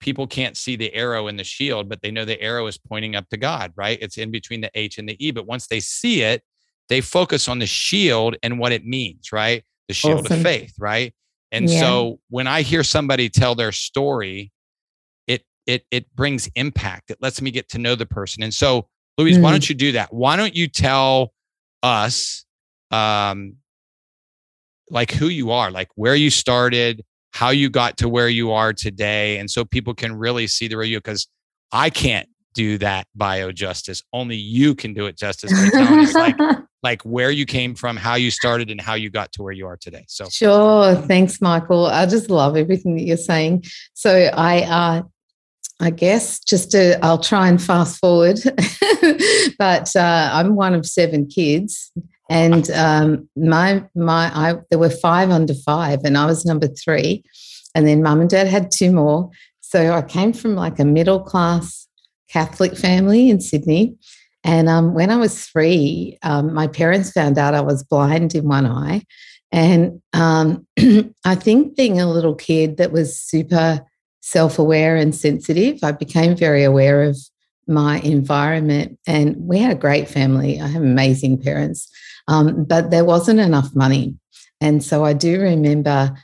people 0.00 0.26
can't 0.26 0.56
see 0.56 0.76
the 0.76 0.92
arrow 0.94 1.28
in 1.28 1.36
the 1.36 1.44
shield 1.44 1.88
but 1.88 2.00
they 2.02 2.10
know 2.10 2.24
the 2.24 2.40
arrow 2.40 2.66
is 2.66 2.78
pointing 2.78 3.14
up 3.14 3.28
to 3.28 3.36
god 3.36 3.72
right 3.76 3.98
it's 4.00 4.18
in 4.18 4.30
between 4.30 4.60
the 4.60 4.70
h 4.74 4.98
and 4.98 5.08
the 5.08 5.16
e 5.24 5.30
but 5.30 5.46
once 5.46 5.66
they 5.66 5.80
see 5.80 6.22
it 6.22 6.42
they 6.88 7.00
focus 7.00 7.48
on 7.48 7.58
the 7.58 7.66
shield 7.66 8.36
and 8.42 8.58
what 8.58 8.72
it 8.72 8.84
means 8.84 9.30
right 9.32 9.62
the 9.88 9.94
shield 9.94 10.24
awesome. 10.24 10.38
of 10.38 10.42
faith 10.42 10.72
right 10.78 11.12
and 11.52 11.68
yeah. 11.68 11.80
so 11.80 12.18
when 12.30 12.46
i 12.46 12.62
hear 12.62 12.82
somebody 12.82 13.28
tell 13.28 13.54
their 13.54 13.72
story 13.72 14.50
it 15.26 15.44
it 15.66 15.84
it 15.90 16.14
brings 16.16 16.48
impact 16.54 17.10
it 17.10 17.18
lets 17.20 17.42
me 17.42 17.50
get 17.50 17.68
to 17.68 17.78
know 17.78 17.94
the 17.94 18.06
person 18.06 18.42
and 18.42 18.54
so 18.54 18.88
louise 19.18 19.38
mm. 19.38 19.42
why 19.42 19.50
don't 19.50 19.68
you 19.68 19.74
do 19.74 19.92
that 19.92 20.12
why 20.12 20.36
don't 20.36 20.56
you 20.56 20.66
tell 20.66 21.32
us 21.82 22.44
um 22.90 23.54
like 24.90 25.12
who 25.12 25.28
you 25.28 25.50
are, 25.50 25.70
like 25.70 25.88
where 25.94 26.14
you 26.14 26.30
started, 26.30 27.04
how 27.32 27.50
you 27.50 27.70
got 27.70 27.96
to 27.98 28.08
where 28.08 28.28
you 28.28 28.52
are 28.52 28.72
today. 28.72 29.38
And 29.38 29.50
so 29.50 29.64
people 29.64 29.94
can 29.94 30.12
really 30.16 30.46
see 30.46 30.68
the 30.68 30.76
real 30.76 30.88
you 30.88 30.98
because 30.98 31.28
I 31.72 31.90
can't 31.90 32.28
do 32.54 32.78
that 32.78 33.06
bio 33.14 33.52
justice. 33.52 34.02
Only 34.12 34.36
you 34.36 34.74
can 34.74 34.92
do 34.92 35.06
it 35.06 35.16
justice 35.16 35.52
like, 36.14 36.36
like 36.82 37.02
where 37.02 37.30
you 37.30 37.46
came 37.46 37.74
from, 37.74 37.96
how 37.96 38.16
you 38.16 38.30
started, 38.30 38.70
and 38.70 38.80
how 38.80 38.94
you 38.94 39.10
got 39.10 39.32
to 39.32 39.42
where 39.42 39.52
you 39.52 39.66
are 39.66 39.76
today. 39.76 40.04
So 40.08 40.28
sure. 40.28 40.96
Thanks, 40.96 41.40
Michael. 41.40 41.86
I 41.86 42.06
just 42.06 42.28
love 42.28 42.56
everything 42.56 42.96
that 42.96 43.02
you're 43.02 43.16
saying. 43.16 43.64
So 43.94 44.30
I 44.34 44.62
uh 44.62 45.02
I 45.82 45.88
guess 45.88 46.40
just 46.40 46.72
to, 46.72 47.02
I'll 47.02 47.18
try 47.18 47.48
and 47.48 47.60
fast 47.60 47.98
forward, 47.98 48.38
but 49.58 49.96
uh, 49.96 50.30
I'm 50.30 50.54
one 50.54 50.74
of 50.74 50.84
seven 50.84 51.26
kids, 51.26 51.90
and 52.30 52.70
um, 52.70 53.28
my 53.36 53.84
my 53.94 54.30
I 54.34 54.54
there 54.70 54.78
were 54.78 54.88
five 54.88 55.30
under 55.30 55.52
five, 55.52 56.00
and 56.04 56.16
I 56.16 56.24
was 56.24 56.46
number 56.46 56.68
three. 56.68 57.22
And 57.74 57.86
then 57.86 58.02
mum 58.02 58.20
and 58.20 58.30
dad 58.30 58.48
had 58.48 58.70
two 58.70 58.90
more. 58.90 59.30
So 59.60 59.92
I 59.92 60.02
came 60.02 60.32
from 60.32 60.56
like 60.56 60.78
a 60.78 60.84
middle 60.84 61.20
class 61.20 61.86
Catholic 62.28 62.76
family 62.76 63.30
in 63.30 63.40
Sydney. 63.40 63.96
And 64.42 64.68
um, 64.68 64.94
when 64.94 65.10
I 65.10 65.16
was 65.16 65.46
three, 65.46 66.18
um, 66.22 66.54
my 66.54 66.66
parents 66.66 67.12
found 67.12 67.38
out 67.38 67.54
I 67.54 67.60
was 67.60 67.84
blind 67.84 68.34
in 68.34 68.48
one 68.48 68.66
eye. 68.66 69.02
And 69.52 70.00
um, 70.12 70.66
I 71.24 71.34
think 71.34 71.76
being 71.76 72.00
a 72.00 72.10
little 72.10 72.34
kid 72.34 72.76
that 72.78 72.92
was 72.92 73.20
super 73.20 73.84
self 74.20 74.58
aware 74.58 74.96
and 74.96 75.14
sensitive, 75.14 75.80
I 75.82 75.92
became 75.92 76.36
very 76.36 76.64
aware 76.64 77.02
of 77.02 77.18
my 77.66 78.00
environment. 78.00 78.98
And 79.06 79.36
we 79.36 79.58
had 79.58 79.72
a 79.72 79.80
great 79.80 80.08
family. 80.08 80.60
I 80.60 80.68
have 80.68 80.82
amazing 80.82 81.40
parents, 81.42 81.90
um, 82.30 82.64
but 82.64 82.90
there 82.90 83.04
wasn't 83.04 83.40
enough 83.40 83.74
money. 83.74 84.14
And 84.60 84.82
so 84.82 85.04
I 85.04 85.12
do 85.12 85.40
remember, 85.40 86.16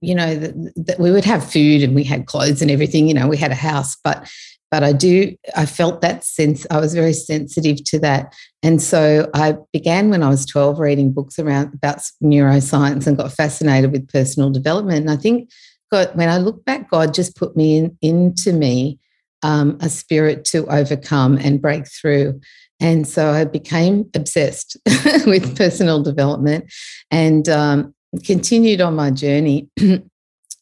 you 0.00 0.14
know, 0.14 0.36
that, 0.36 0.96
we 1.00 1.10
would 1.10 1.24
have 1.24 1.50
food 1.50 1.82
and 1.82 1.94
we 1.94 2.04
had 2.04 2.26
clothes 2.26 2.62
and 2.62 2.70
everything. 2.70 3.08
You 3.08 3.14
know, 3.14 3.26
we 3.26 3.36
had 3.36 3.50
a 3.50 3.56
house, 3.56 3.96
but 4.02 4.30
but 4.70 4.82
I 4.82 4.94
do, 4.94 5.36
I 5.54 5.66
felt 5.66 6.00
that 6.00 6.24
sense, 6.24 6.66
I 6.70 6.80
was 6.80 6.94
very 6.94 7.12
sensitive 7.12 7.84
to 7.84 7.98
that. 7.98 8.34
And 8.62 8.80
so 8.80 9.28
I 9.34 9.58
began 9.70 10.08
when 10.08 10.22
I 10.22 10.30
was 10.30 10.46
12 10.46 10.78
reading 10.78 11.12
books 11.12 11.38
around 11.38 11.74
about 11.74 11.98
neuroscience 12.22 13.06
and 13.06 13.18
got 13.18 13.32
fascinated 13.32 13.92
with 13.92 14.08
personal 14.08 14.48
development. 14.48 15.00
And 15.00 15.10
I 15.10 15.16
think 15.16 15.50
God, 15.90 16.12
when 16.14 16.30
I 16.30 16.38
look 16.38 16.64
back, 16.64 16.88
God 16.90 17.12
just 17.12 17.36
put 17.36 17.54
me 17.54 17.76
in, 17.76 17.98
into 18.00 18.54
me 18.54 18.98
um, 19.42 19.76
a 19.80 19.90
spirit 19.90 20.46
to 20.46 20.66
overcome 20.68 21.36
and 21.36 21.60
break 21.60 21.86
through. 21.86 22.40
And 22.82 23.06
so 23.06 23.30
I 23.30 23.44
became 23.44 24.10
obsessed 24.14 24.76
with 25.26 25.56
personal 25.56 26.02
development 26.02 26.70
and 27.10 27.48
um, 27.48 27.94
continued 28.24 28.80
on 28.80 28.96
my 28.96 29.10
journey. 29.10 29.68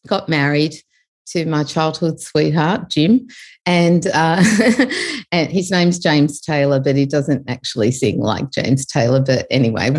got 0.07 0.29
married 0.29 0.75
to 1.27 1.47
my 1.47 1.63
childhood 1.63 2.21
sweetheart, 2.21 2.91
Jim, 2.91 3.27
and 3.65 4.07
uh, 4.09 4.43
and 5.33 5.51
his 5.51 5.71
name's 5.71 5.99
James 5.99 6.41
Taylor, 6.41 6.81
but 6.81 6.97
he 6.97 7.07
doesn't 7.07 7.49
actually 7.49 7.93
sing 7.93 8.21
like 8.21 8.51
James 8.51 8.85
Taylor. 8.85 9.21
But 9.21 9.47
anyway, 9.51 9.91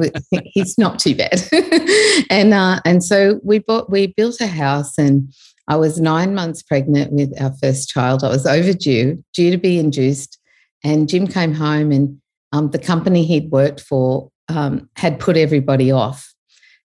he's 0.44 0.78
not 0.78 1.00
too 1.00 1.16
bad. 1.16 1.42
and 2.30 2.54
uh, 2.54 2.82
and 2.86 3.04
so 3.04 3.40
we 3.44 3.60
bought 3.60 3.90
we 3.90 4.08
built 4.08 4.42
a 4.42 4.48
house, 4.48 4.98
and 4.98 5.32
I 5.68 5.78
was 5.78 6.00
nine 6.00 6.36
months 6.36 6.62
pregnant 6.62 7.14
with 7.14 7.40
our 7.42 7.54
first 7.62 7.90
child. 7.90 8.24
I 8.24 8.30
was 8.30 8.46
overdue, 8.46 9.24
due 9.34 9.52
to 9.52 9.58
be 9.58 9.80
induced, 9.80 10.38
and 10.84 11.08
Jim 11.08 11.28
came 11.28 11.54
home, 11.54 11.92
and 11.92 12.22
um, 12.52 12.72
the 12.72 12.80
company 12.80 13.26
he'd 13.26 13.52
worked 13.52 13.82
for 13.82 14.30
um, 14.50 14.90
had 14.96 15.20
put 15.20 15.38
everybody 15.38 15.92
off 15.92 16.32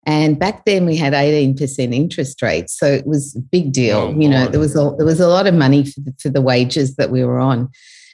and 0.07 0.39
back 0.39 0.65
then 0.65 0.87
we 0.87 0.97
had 0.97 1.13
18% 1.13 1.93
interest 1.93 2.41
rates. 2.41 2.79
So 2.79 2.87
it 2.87 3.07
was 3.07 3.35
a 3.35 3.41
big 3.41 3.73
deal. 3.73 3.99
Oh, 3.99 4.11
you 4.19 4.29
know, 4.29 4.43
Lord. 4.43 4.53
there 4.53 4.61
was 4.61 4.77
a, 4.77 4.95
there 4.97 5.07
was 5.07 5.21
a 5.21 5.27
lot 5.27 5.49
of 5.49 5.55
money 5.55 5.85
for 5.85 6.01
the, 6.01 6.15
for 6.21 6.29
the 6.29 6.41
wages 6.41 6.95
that 6.95 7.11
we 7.11 7.25
were 7.25 7.41
on. 7.41 7.69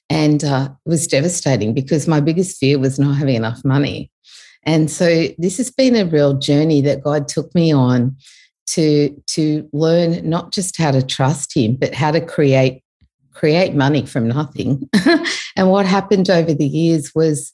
And 0.09 0.43
uh, 0.43 0.71
it 0.85 0.89
was 0.89 1.07
devastating 1.07 1.75
because 1.75 2.09
my 2.09 2.21
biggest 2.21 2.57
fear 2.57 2.79
was 2.79 2.99
not 2.99 3.17
having 3.17 3.35
enough 3.35 3.62
money. 3.62 4.11
And 4.65 4.91
so 4.91 5.29
this 5.37 5.59
has 5.59 5.71
been 5.71 5.95
a 5.95 6.07
real 6.07 6.35
journey 6.35 6.81
that 6.81 7.03
God 7.03 7.29
took 7.29 7.55
me 7.55 7.73
on 7.73 8.17
to, 8.69 9.15
to 9.29 9.69
learn 9.75 10.29
not 10.29 10.51
just 10.53 10.79
how 10.79 10.93
to 10.93 11.03
trust 11.03 11.55
him, 11.55 11.77
but 11.77 11.95
how 11.95 12.11
to 12.11 12.25
create 12.25 12.82
create 13.33 13.75
money 13.75 14.07
from 14.07 14.29
nothing. 14.29 14.89
and 15.57 15.71
what 15.71 15.87
happened 15.87 16.31
over 16.31 16.55
the 16.55 16.67
years 16.67 17.12
was 17.15 17.53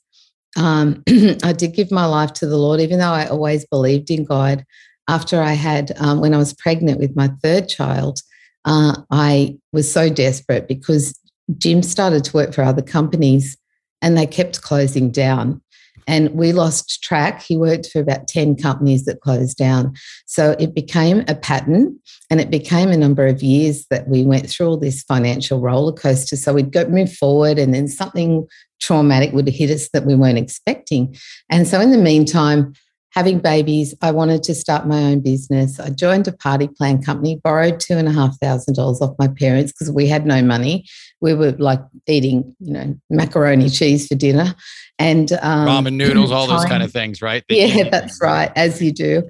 um, 0.56 1.02
I 1.08 1.52
did 1.52 1.74
give 1.74 1.90
my 1.90 2.06
life 2.06 2.32
to 2.34 2.46
the 2.46 2.56
Lord, 2.56 2.80
even 2.80 2.98
though 2.98 3.12
I 3.12 3.26
always 3.26 3.66
believed 3.66 4.10
in 4.10 4.24
God. 4.24 4.64
After 5.08 5.40
I 5.40 5.52
had, 5.52 5.92
um, 5.98 6.20
when 6.20 6.34
I 6.34 6.38
was 6.38 6.52
pregnant 6.52 7.00
with 7.00 7.16
my 7.16 7.28
third 7.42 7.68
child, 7.68 8.20
uh, 8.66 8.94
I 9.10 9.56
was 9.72 9.90
so 9.90 10.10
desperate 10.10 10.68
because 10.68 11.18
Jim 11.56 11.82
started 11.82 12.24
to 12.24 12.36
work 12.36 12.52
for 12.52 12.62
other 12.62 12.82
companies 12.82 13.56
and 14.02 14.16
they 14.16 14.26
kept 14.26 14.60
closing 14.60 15.10
down. 15.10 15.62
And 16.08 16.30
we 16.30 16.52
lost 16.52 17.02
track. 17.04 17.42
He 17.42 17.56
worked 17.56 17.90
for 17.90 18.00
about 18.00 18.26
10 18.26 18.56
companies 18.56 19.04
that 19.04 19.20
closed 19.20 19.56
down. 19.56 19.94
So 20.26 20.56
it 20.58 20.74
became 20.74 21.22
a 21.28 21.36
pattern 21.36 22.00
and 22.30 22.40
it 22.40 22.50
became 22.50 22.88
a 22.88 22.96
number 22.96 23.26
of 23.26 23.42
years 23.42 23.86
that 23.90 24.08
we 24.08 24.24
went 24.24 24.48
through 24.50 24.66
all 24.66 24.76
this 24.76 25.02
financial 25.04 25.60
roller 25.60 25.92
coaster. 25.92 26.34
So 26.34 26.54
we'd 26.54 26.72
go 26.72 26.86
move 26.86 27.12
forward 27.12 27.58
and 27.58 27.72
then 27.72 27.86
something 27.86 28.46
traumatic 28.80 29.32
would 29.32 29.48
hit 29.48 29.70
us 29.70 29.88
that 29.90 30.06
we 30.06 30.14
weren't 30.14 30.38
expecting. 30.38 31.16
And 31.50 31.68
so, 31.68 31.80
in 31.80 31.90
the 31.90 31.98
meantime, 31.98 32.72
having 33.12 33.38
babies, 33.38 33.94
I 34.02 34.10
wanted 34.10 34.42
to 34.44 34.54
start 34.54 34.86
my 34.86 35.02
own 35.04 35.20
business. 35.20 35.80
I 35.80 35.90
joined 35.90 36.28
a 36.28 36.32
party 36.32 36.68
plan 36.68 37.02
company, 37.02 37.40
borrowed 37.42 37.80
two 37.80 37.94
and 37.94 38.08
a 38.08 38.12
half 38.12 38.38
thousand 38.38 38.74
dollars 38.74 39.00
off 39.00 39.16
my 39.18 39.28
parents 39.28 39.72
because 39.72 39.90
we 39.90 40.06
had 40.06 40.26
no 40.26 40.42
money. 40.42 40.86
We 41.20 41.34
were 41.34 41.52
like 41.52 41.80
eating, 42.06 42.54
you 42.60 42.72
know, 42.72 42.98
macaroni 43.10 43.70
cheese 43.70 44.06
for 44.06 44.14
dinner 44.14 44.54
and 44.98 45.32
um, 45.42 45.66
ramen 45.68 45.94
noodles, 45.94 46.30
all 46.30 46.46
those 46.46 46.64
kind 46.64 46.82
of 46.82 46.92
things, 46.92 47.22
right? 47.22 47.44
yeah, 47.48 47.88
that's 47.90 48.20
right, 48.20 48.52
as 48.56 48.82
you 48.82 48.92
do. 48.92 49.28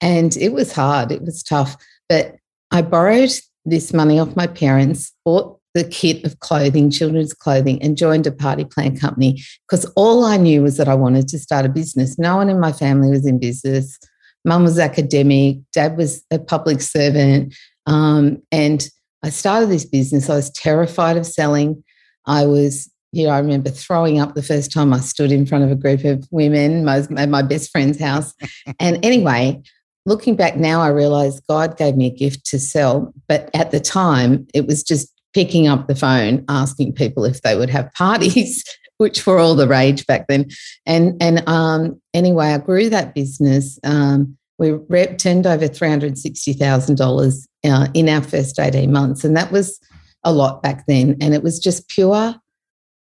And 0.00 0.36
it 0.36 0.52
was 0.52 0.72
hard. 0.72 1.10
It 1.10 1.22
was 1.22 1.42
tough, 1.42 1.76
but 2.08 2.36
I 2.70 2.82
borrowed 2.82 3.30
this 3.64 3.92
money 3.92 4.18
off 4.18 4.36
my 4.36 4.46
parents, 4.46 5.12
bought 5.24 5.57
the 5.74 5.84
kit 5.84 6.24
of 6.24 6.38
clothing, 6.40 6.90
children's 6.90 7.34
clothing, 7.34 7.80
and 7.82 7.96
joined 7.96 8.26
a 8.26 8.32
party 8.32 8.64
plan 8.64 8.96
company 8.96 9.42
because 9.68 9.84
all 9.96 10.24
I 10.24 10.36
knew 10.36 10.62
was 10.62 10.76
that 10.76 10.88
I 10.88 10.94
wanted 10.94 11.28
to 11.28 11.38
start 11.38 11.66
a 11.66 11.68
business. 11.68 12.18
No 12.18 12.36
one 12.36 12.48
in 12.48 12.60
my 12.60 12.72
family 12.72 13.10
was 13.10 13.26
in 13.26 13.38
business. 13.38 13.98
Mum 14.44 14.64
was 14.64 14.78
academic, 14.78 15.58
dad 15.72 15.96
was 15.96 16.24
a 16.30 16.38
public 16.38 16.80
servant. 16.80 17.54
Um, 17.86 18.42
and 18.50 18.88
I 19.22 19.30
started 19.30 19.68
this 19.68 19.84
business. 19.84 20.30
I 20.30 20.36
was 20.36 20.50
terrified 20.50 21.16
of 21.16 21.26
selling. 21.26 21.82
I 22.26 22.46
was, 22.46 22.90
you 23.12 23.26
know, 23.26 23.32
I 23.32 23.38
remember 23.38 23.70
throwing 23.70 24.20
up 24.20 24.34
the 24.34 24.42
first 24.42 24.72
time 24.72 24.92
I 24.92 25.00
stood 25.00 25.32
in 25.32 25.46
front 25.46 25.64
of 25.64 25.70
a 25.70 25.74
group 25.74 26.04
of 26.04 26.26
women 26.30 26.84
my, 26.84 26.98
at 27.16 27.28
my 27.28 27.42
best 27.42 27.70
friend's 27.70 27.98
house. 27.98 28.32
and 28.80 29.04
anyway, 29.04 29.60
looking 30.06 30.36
back 30.36 30.56
now, 30.56 30.80
I 30.80 30.88
realize 30.88 31.40
God 31.40 31.76
gave 31.76 31.96
me 31.96 32.06
a 32.06 32.14
gift 32.14 32.46
to 32.46 32.58
sell. 32.58 33.12
But 33.28 33.50
at 33.54 33.70
the 33.70 33.80
time, 33.80 34.46
it 34.54 34.66
was 34.66 34.82
just 34.82 35.12
picking 35.34 35.68
up 35.68 35.86
the 35.86 35.94
phone, 35.94 36.44
asking 36.48 36.94
people 36.94 37.24
if 37.24 37.42
they 37.42 37.56
would 37.56 37.70
have 37.70 37.92
parties, 37.94 38.64
which 38.98 39.26
were 39.26 39.38
all 39.38 39.54
the 39.54 39.68
rage 39.68 40.06
back 40.06 40.26
then. 40.28 40.46
And 40.86 41.20
and 41.22 41.46
um, 41.48 42.00
anyway, 42.14 42.48
I 42.48 42.58
grew 42.58 42.88
that 42.90 43.14
business. 43.14 43.78
Um, 43.84 44.36
we 44.58 44.72
rep- 44.72 45.18
turned 45.18 45.46
over 45.46 45.68
three 45.68 45.88
hundred 45.88 46.18
sixty 46.18 46.52
thousand 46.52 47.00
uh, 47.00 47.04
dollars 47.04 47.46
in 47.62 48.08
our 48.08 48.22
first 48.22 48.58
eighteen 48.58 48.92
months, 48.92 49.24
and 49.24 49.36
that 49.36 49.52
was 49.52 49.78
a 50.24 50.32
lot 50.32 50.62
back 50.62 50.86
then. 50.86 51.16
And 51.20 51.34
it 51.34 51.42
was 51.42 51.58
just 51.58 51.88
pure 51.88 52.34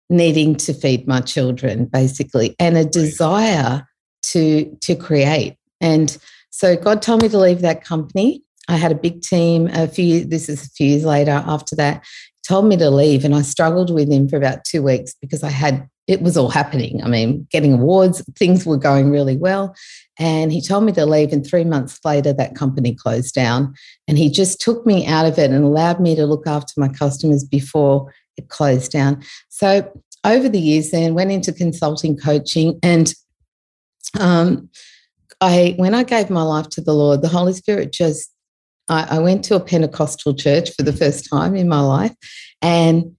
needing 0.10 0.56
to 0.56 0.74
feed 0.74 1.08
my 1.08 1.22
children, 1.22 1.86
basically, 1.86 2.56
and 2.60 2.78
a 2.78 2.86
desire 2.86 3.86
to 4.24 4.78
to 4.82 4.96
create. 4.96 5.58
And 5.80 6.18
so 6.50 6.76
God 6.76 7.02
told 7.02 7.22
me 7.22 7.30
to 7.30 7.38
leave 7.38 7.62
that 7.62 7.84
company 7.84 8.43
I 8.68 8.78
had 8.78 8.92
a 8.92 8.96
big 8.96 9.22
team 9.22 9.68
a 9.74 9.88
few, 9.88 10.26
this 10.26 10.50
is 10.50 10.66
a 10.66 10.70
few 10.70 10.88
years 10.88 11.06
later 11.06 11.44
after 11.46 11.76
that, 11.76 12.04
told 12.48 12.66
me 12.66 12.78
to 12.78 12.90
leave. 12.90 13.26
And 13.26 13.36
I 13.36 13.42
struggled 13.42 13.94
with 13.94 14.12
him 14.12 14.28
for 14.28 14.38
about 14.38 14.66
two 14.66 14.84
weeks 14.84 15.16
because 15.22 15.44
I 15.44 15.50
had, 15.50 15.88
it 16.08 16.22
was 16.22 16.36
all 16.36 16.50
happening. 16.50 17.02
I 17.04 17.08
mean, 17.08 17.48
getting 17.52 17.74
awards, 17.74 18.24
things 18.38 18.66
were 18.66 18.78
going 18.78 19.10
really 19.10 19.38
well. 19.38 19.76
And 20.20 20.52
he 20.52 20.62
told 20.62 20.84
me 20.84 20.92
to 20.94 21.06
leave. 21.06 21.32
And 21.32 21.46
three 21.46 21.64
months 21.64 22.00
later, 22.04 22.34
that 22.34 22.56
company 22.56 22.94
closed 22.94 23.34
down. 23.34 23.74
And 24.08 24.18
he 24.18 24.30
just 24.30 24.60
took 24.60 24.86
me 24.86 25.06
out 25.08 25.26
of 25.26 25.40
it 25.40 25.52
and 25.52 25.64
allowed 25.64 26.00
me 26.00 26.16
to 26.16 26.26
look 26.26 26.46
after 26.48 26.74
my 26.78 26.90
customers 26.90 27.44
before 27.44 28.14
it 28.38 28.50
closed 28.50 28.92
down. 28.92 29.24
So 29.50 29.92
over 30.26 30.50
the 30.50 30.60
years, 30.60 30.92
then 30.92 31.14
went 31.14 31.32
into 31.32 31.54
consulting 31.54 32.18
coaching 32.18 32.80
and 32.84 33.14
um, 34.20 34.70
I, 35.42 35.74
when 35.78 35.94
I 35.94 36.04
gave 36.04 36.30
my 36.30 36.44
life 36.44 36.70
to 36.70 36.82
the 36.82 36.94
Lord, 36.94 37.22
the 37.22 37.28
Holy 37.28 37.54
Spirit 37.54 37.92
just 37.92 38.33
I, 38.90 39.18
I 39.18 39.20
went 39.20 39.44
to 39.46 39.56
a 39.56 39.60
Pentecostal 39.60 40.34
church 40.34 40.72
for 40.76 40.84
the 40.84 40.94
first 40.94 41.30
time 41.30 41.56
in 41.56 41.70
my 41.70 41.80
life. 41.80 42.16
And 42.62 43.16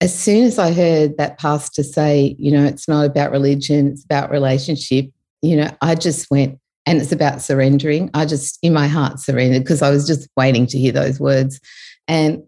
as 0.00 0.16
soon 0.16 0.44
as 0.44 0.58
I 0.58 0.72
heard 0.72 1.16
that 1.16 1.38
pastor 1.38 1.82
say, 1.82 2.36
you 2.38 2.50
know, 2.50 2.64
it's 2.64 2.88
not 2.88 3.06
about 3.06 3.30
religion, 3.30 3.88
it's 3.88 4.04
about 4.04 4.30
relationship, 4.30 5.10
you 5.42 5.56
know, 5.56 5.70
I 5.80 5.94
just 5.94 6.30
went, 6.30 6.58
and 6.86 7.00
it's 7.00 7.12
about 7.12 7.40
surrendering. 7.40 8.10
I 8.12 8.26
just, 8.26 8.58
in 8.62 8.74
my 8.74 8.86
heart, 8.86 9.20
surrendered 9.20 9.62
because 9.62 9.82
I 9.82 9.90
was 9.90 10.06
just 10.06 10.28
waiting 10.36 10.66
to 10.68 10.78
hear 10.78 10.92
those 10.92 11.18
words. 11.20 11.60
And 12.08 12.42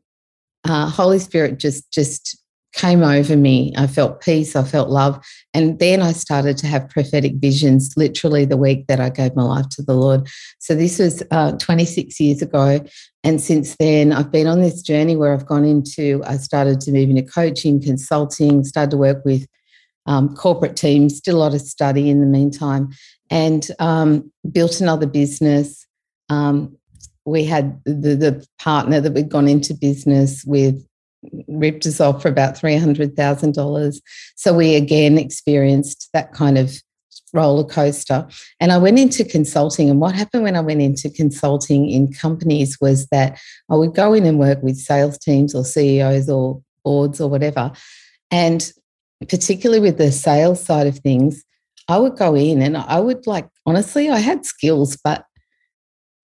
uh, 0.65 0.91
Holy 0.91 1.19
Spirit 1.19 1.59
just, 1.59 1.91
just 1.93 2.39
came 2.77 3.03
over 3.03 3.37
me. 3.37 3.73
I 3.77 3.87
felt 3.87 4.21
peace, 4.21 4.55
I 4.55 4.63
felt 4.63 4.91
love. 4.91 5.19
And 5.55 5.79
then 5.79 6.03
I 6.03 6.13
started 6.13 6.59
to 6.59 6.67
have 6.67 6.89
prophetic 6.91 7.37
visions 7.37 7.95
literally 7.97 8.45
the 8.45 8.59
week 8.59 8.87
that 8.87 9.01
I 9.01 9.09
gave 9.09 9.35
my 9.35 9.43
life 9.43 9.69
to 9.71 9.83
the 9.83 9.95
Lord. 9.95 10.29
So 10.59 10.75
this 10.75 10.99
was 10.99 11.23
uh, 11.31 11.53
26 11.53 12.21
years 12.21 12.43
ago. 12.43 12.81
And 13.25 13.41
since 13.41 13.77
then, 13.77 14.13
I've 14.13 14.31
been 14.31 14.47
on 14.47 14.61
this 14.61 14.83
journey 14.83 15.17
where 15.17 15.33
I've 15.33 15.47
gone 15.47 15.65
into, 15.65 16.23
I 16.27 16.37
started 16.37 16.81
to 16.83 16.93
move 16.93 17.09
into 17.09 17.23
coaching, 17.23 17.83
consulting, 17.83 18.63
started 18.63 18.91
to 18.91 18.99
work 18.99 19.25
with 19.25 19.47
um, 20.05 20.37
corporate 20.37 20.77
teams, 20.77 21.21
did 21.21 21.35
a 21.35 21.39
lot 21.39 21.55
of 21.55 21.63
study 21.63 22.11
in 22.11 22.21
the 22.21 22.27
meantime, 22.27 22.91
and 23.31 23.69
um, 23.79 24.31
built 24.53 24.81
another 24.81 25.07
business. 25.07 25.87
Um, 26.29 26.77
we 27.25 27.45
had 27.45 27.81
the, 27.85 28.15
the 28.15 28.47
partner 28.61 29.01
that 29.01 29.13
we'd 29.15 29.31
gone 29.31 29.49
into 29.49 29.75
business 29.75 30.45
with 30.45 30.87
ripped 31.49 31.87
us 31.87 32.01
off 32.01 32.23
for 32.23 32.29
about 32.29 32.57
$300,000. 32.57 34.01
So 34.37 34.55
we 34.55 34.75
again 34.75 35.19
experienced 35.19 36.09
that 36.13 36.33
kind 36.33 36.59
of 36.59 36.73
roller 37.33 37.65
coaster. 37.65 38.27
And 38.61 38.73
I 38.73 38.79
went 38.79 38.99
into 38.99 39.25
consulting. 39.25 39.91
And 39.91 40.01
what 40.01 40.15
happened 40.15 40.45
when 40.45 40.57
I 40.57 40.61
went 40.61 40.83
into 40.83 41.11
consulting 41.11 41.89
in 41.89 42.13
companies 42.13 42.79
was 42.81 43.07
that 43.09 43.39
I 43.71 43.75
would 43.75 43.95
go 43.95 44.15
in 44.15 44.25
and 44.25 44.39
work 44.39 44.63
with 44.63 44.77
sales 44.77 45.19
teams 45.19 45.55
or 45.55 45.65
CEOs 45.65 46.29
or 46.29 46.63
boards 46.85 47.21
or 47.21 47.29
whatever. 47.29 47.73
And 48.31 48.71
particularly 49.29 49.81
with 49.81 49.99
the 49.99 50.13
sales 50.13 50.63
side 50.63 50.87
of 50.87 50.99
things, 50.99 51.45
I 51.89 51.99
would 51.99 52.17
go 52.17 52.35
in 52.35 52.63
and 52.63 52.77
I 52.77 52.99
would 53.01 53.27
like, 53.27 53.49
honestly, 53.65 54.09
I 54.11 54.19
had 54.19 54.45
skills, 54.45 54.97
but 55.03 55.25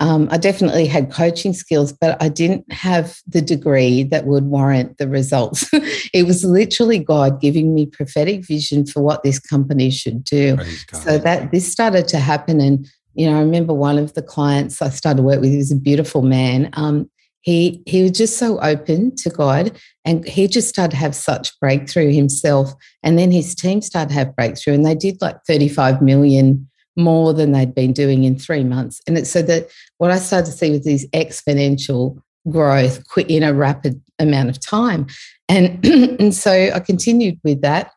um, 0.03 0.27
I 0.33 0.37
definitely 0.37 0.87
had 0.87 1.13
coaching 1.13 1.53
skills, 1.53 1.93
but 1.93 2.21
I 2.21 2.29
didn't 2.29 2.71
have 2.73 3.21
the 3.25 3.41
degree 3.41 4.03
that 4.03 4.27
would 4.27 4.47
warrant 4.47 4.99
the 4.99 5.07
results. 5.07 5.71
it 6.13 6.27
was 6.27 6.45
literally 6.45 6.99
God 6.99 7.41
giving 7.41 7.73
me 7.73 7.87
prophetic 7.87 8.45
vision 8.45 8.85
for 8.85 9.01
what 9.01 9.23
this 9.23 9.39
company 9.39 9.93
should 9.93 10.25
do. 10.25 10.57
So 10.93 11.19
that 11.19 11.53
this 11.53 11.71
started 11.71 12.09
to 12.09 12.19
happen. 12.19 12.61
And, 12.61 12.85
you 13.15 13.31
know, 13.31 13.37
I 13.37 13.41
remember 13.43 13.75
one 13.75 13.97
of 13.97 14.15
the 14.15 14.23
clients 14.23 14.83
I 14.83 14.89
started 14.89 15.23
work 15.23 15.41
with, 15.41 15.51
he 15.51 15.57
was 15.57 15.71
a 15.71 15.77
beautiful 15.77 16.23
man. 16.23 16.71
Um, 16.73 17.09
he 17.43 17.81
he 17.87 18.03
was 18.03 18.13
just 18.13 18.39
so 18.39 18.61
open 18.61 19.15
to 19.17 19.31
God 19.31 19.77
and 20.05 20.27
he 20.27 20.49
just 20.49 20.69
started 20.69 20.93
to 20.93 20.97
have 20.97 21.15
such 21.15 21.59
breakthrough 21.61 22.13
himself. 22.13 22.73
And 23.05 23.17
then 23.17 23.31
his 23.31 23.55
team 23.55 23.83
started 23.83 24.09
to 24.09 24.15
have 24.15 24.35
breakthrough 24.35 24.75
and 24.75 24.85
they 24.85 24.97
did 24.97 25.21
like 25.21 25.37
35 25.47 26.03
million 26.03 26.69
more 26.97 27.33
than 27.33 27.53
they'd 27.53 27.75
been 27.75 27.93
doing 27.93 28.25
in 28.25 28.39
three 28.39 28.65
months. 28.65 29.01
And 29.07 29.17
it's 29.17 29.31
so 29.31 29.43
that 29.43 29.69
what 29.99 30.11
I 30.11 30.19
started 30.19 30.51
to 30.51 30.57
see 30.57 30.71
was 30.71 30.85
these 30.85 31.09
exponential 31.11 32.21
growth 32.49 33.03
in 33.29 33.43
a 33.43 33.55
rapid 33.55 34.01
amount 34.19 34.51
of 34.51 34.61
time. 34.61 35.07
And, 35.49 35.85
and 36.21 36.35
so 36.35 36.71
I 36.75 36.81
continued 36.81 37.41
with 37.45 37.63
that. 37.63 37.93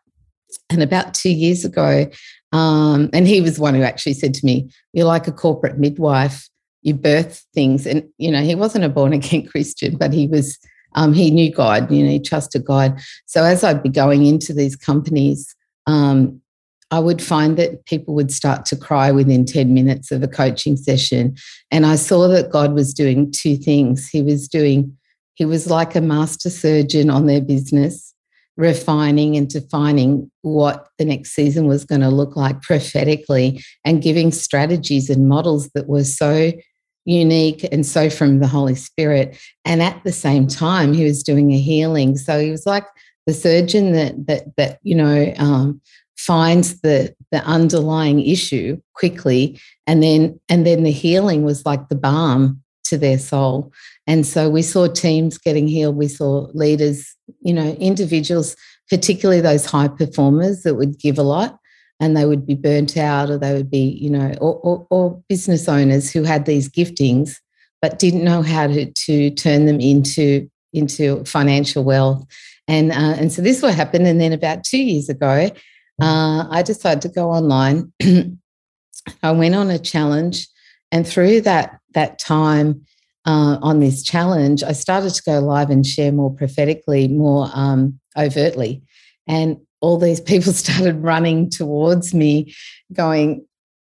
And 0.70 0.82
about 0.82 1.14
two 1.14 1.32
years 1.32 1.66
ago, 1.66 2.10
um, 2.52 3.10
and 3.12 3.28
he 3.28 3.42
was 3.42 3.60
one 3.60 3.76
who 3.76 3.82
actually 3.82 4.14
said 4.14 4.34
to 4.36 4.46
me, 4.46 4.70
You're 4.94 5.06
like 5.06 5.28
a 5.28 5.32
corporate 5.32 5.78
midwife 5.78 6.50
you 6.86 6.94
birth 6.94 7.44
things. 7.54 7.86
And, 7.86 8.08
you 8.18 8.32
know, 8.32 8.42
he 8.42 8.56
wasn't 8.56 8.86
a 8.86 8.90
born 8.90 9.12
again 9.12 9.46
Christian, 9.52 9.98
but 9.98 10.14
he 10.14 10.28
was, 10.28 10.58
um, 10.94 11.14
he 11.14 11.32
knew 11.32 11.52
God, 11.52 11.92
you 11.92 12.04
know, 12.04 12.12
he 12.12 12.20
trusted 12.20 12.64
God. 12.64 13.02
So 13.26 13.44
as 13.44 13.64
I'd 13.64 13.84
be 13.84 13.90
going 13.90 14.26
into 14.26 14.54
these 14.54 14.76
companies, 14.76 15.54
um, 15.88 16.40
I 16.92 17.00
would 17.00 17.22
find 17.22 17.58
that 17.58 17.86
people 17.86 18.14
would 18.16 18.32
start 18.32 18.66
to 18.68 18.76
cry 18.76 19.12
within 19.12 19.46
10 19.46 19.74
minutes 19.74 20.12
of 20.12 20.22
a 20.22 20.28
coaching 20.28 20.78
session. 20.78 21.36
And 21.72 21.86
I 21.86 21.96
saw 21.96 22.28
that 22.28 22.52
God 22.52 22.74
was 22.74 22.94
doing 22.94 23.32
two 23.32 23.58
things. 23.58 24.08
He 24.08 24.22
was 24.22 24.48
doing, 24.48 24.96
he 25.34 25.46
was 25.46 25.70
like 25.70 25.96
a 25.96 26.02
master 26.02 26.50
surgeon 26.50 27.10
on 27.10 27.26
their 27.26 27.42
business, 27.42 28.14
refining 28.56 29.36
and 29.36 29.50
defining 29.50 30.32
what 30.44 30.88
the 31.00 31.06
next 31.06 31.32
season 31.32 31.68
was 31.68 31.86
going 31.86 32.02
to 32.02 32.10
look 32.10 32.36
like 32.36 32.62
prophetically 32.62 33.64
and 33.84 34.04
giving 34.04 34.32
strategies 34.32 35.10
and 35.10 35.28
models 35.28 35.70
that 35.74 35.88
were 35.88 36.04
so 36.04 36.52
unique 37.06 37.68
and 37.72 37.86
so 37.86 38.10
from 38.10 38.40
the 38.40 38.48
Holy 38.48 38.76
Spirit. 38.76 39.38
And 39.64 39.82
at 39.82 40.04
the 40.04 40.12
same 40.12 40.48
time, 40.48 40.94
he 40.94 41.04
was 41.04 41.24
doing 41.24 41.52
a 41.52 41.60
healing. 41.60 42.16
So 42.16 42.40
he 42.40 42.52
was 42.52 42.66
like 42.66 42.86
the 43.26 43.34
surgeon 43.34 43.92
that 43.94 44.28
that 44.28 44.56
that 44.58 44.80
you 44.84 44.96
know 44.96 45.34
um, 45.38 45.82
finds 46.18 46.82
the 46.82 47.14
the 47.32 47.44
underlying 47.46 48.22
issue 48.22 48.80
quickly, 48.94 49.60
and 49.88 50.02
then 50.02 50.40
and 50.50 50.66
then 50.66 50.84
the 50.84 50.92
healing 50.92 51.44
was 51.44 51.66
like 51.66 51.90
the 51.90 51.96
balm 51.96 52.62
to 52.86 52.98
their 52.98 53.18
soul. 53.18 53.72
And 54.08 54.26
so 54.26 54.50
we 54.50 54.62
saw 54.62 54.88
teams 54.88 55.38
getting 55.38 55.68
healed. 55.68 55.96
We 55.96 56.08
saw 56.08 56.48
leaders, 56.54 57.16
you 57.42 57.54
know, 57.54 57.72
individuals, 57.80 58.56
particularly 58.90 59.42
those 59.42 59.66
high 59.66 59.88
performers 59.88 60.64
that 60.64 60.76
would 60.76 61.00
give 61.00 61.18
a 61.18 61.24
lot 61.24 61.58
and 62.00 62.16
they 62.16 62.26
would 62.26 62.46
be 62.46 62.56
burnt 62.56 62.98
out 62.98 63.30
or 63.30 63.38
they 63.38 63.54
would 63.54 63.72
be, 63.72 63.98
you 64.00 64.10
know, 64.10 64.34
or, 64.40 64.56
or, 64.60 64.88
or 64.90 65.24
business 65.28 65.68
owners 65.68 66.12
who 66.12 66.24
had 66.24 66.46
these 66.46 66.70
giftings 66.70 67.38
but 67.82 68.00
didn't 68.00 68.24
know 68.24 68.42
how 68.42 68.68
to, 68.68 68.92
to 68.92 69.30
turn 69.32 69.66
them 69.66 69.80
into, 69.80 70.50
into 70.74 71.24
financial 71.26 71.84
wealth. 71.84 72.26
And, 72.68 72.92
uh, 72.92 73.16
and 73.18 73.32
so 73.32 73.42
this 73.42 73.62
what 73.62 73.76
happened. 73.76 74.08
And 74.08 74.20
then 74.20 74.34
about 74.34 74.64
two 74.64 74.80
years 74.80 75.10
ago, 75.10 75.50
uh, 76.02 76.48
I 76.50 76.62
decided 76.62 77.02
to 77.04 77.10
go 77.10 77.32
online. 77.32 77.92
I 79.24 79.32
went 79.32 79.56
on 79.56 79.70
a 79.70 79.80
challenge. 79.80 80.48
And 80.92 81.08
through 81.08 81.42
that, 81.42 81.80
that 81.94 82.20
time 82.20 82.86
uh, 83.26 83.58
on 83.62 83.80
this 83.80 84.04
challenge, 84.04 84.64
I 84.64 84.74
started 84.74 85.14
to 85.14 85.24
go 85.24 85.40
live 85.40 85.70
and 85.70 85.86
share 85.86 86.12
more 86.12 86.34
prophetically, 86.34 87.08
more 87.08 87.50
um, 87.54 88.00
overtly. 88.18 88.84
And 89.28 89.58
all 89.82 89.98
these 89.98 90.22
people 90.32 90.54
started 90.54 91.02
running 91.04 91.50
towards 91.50 92.14
me, 92.14 92.54
going, 92.94 93.46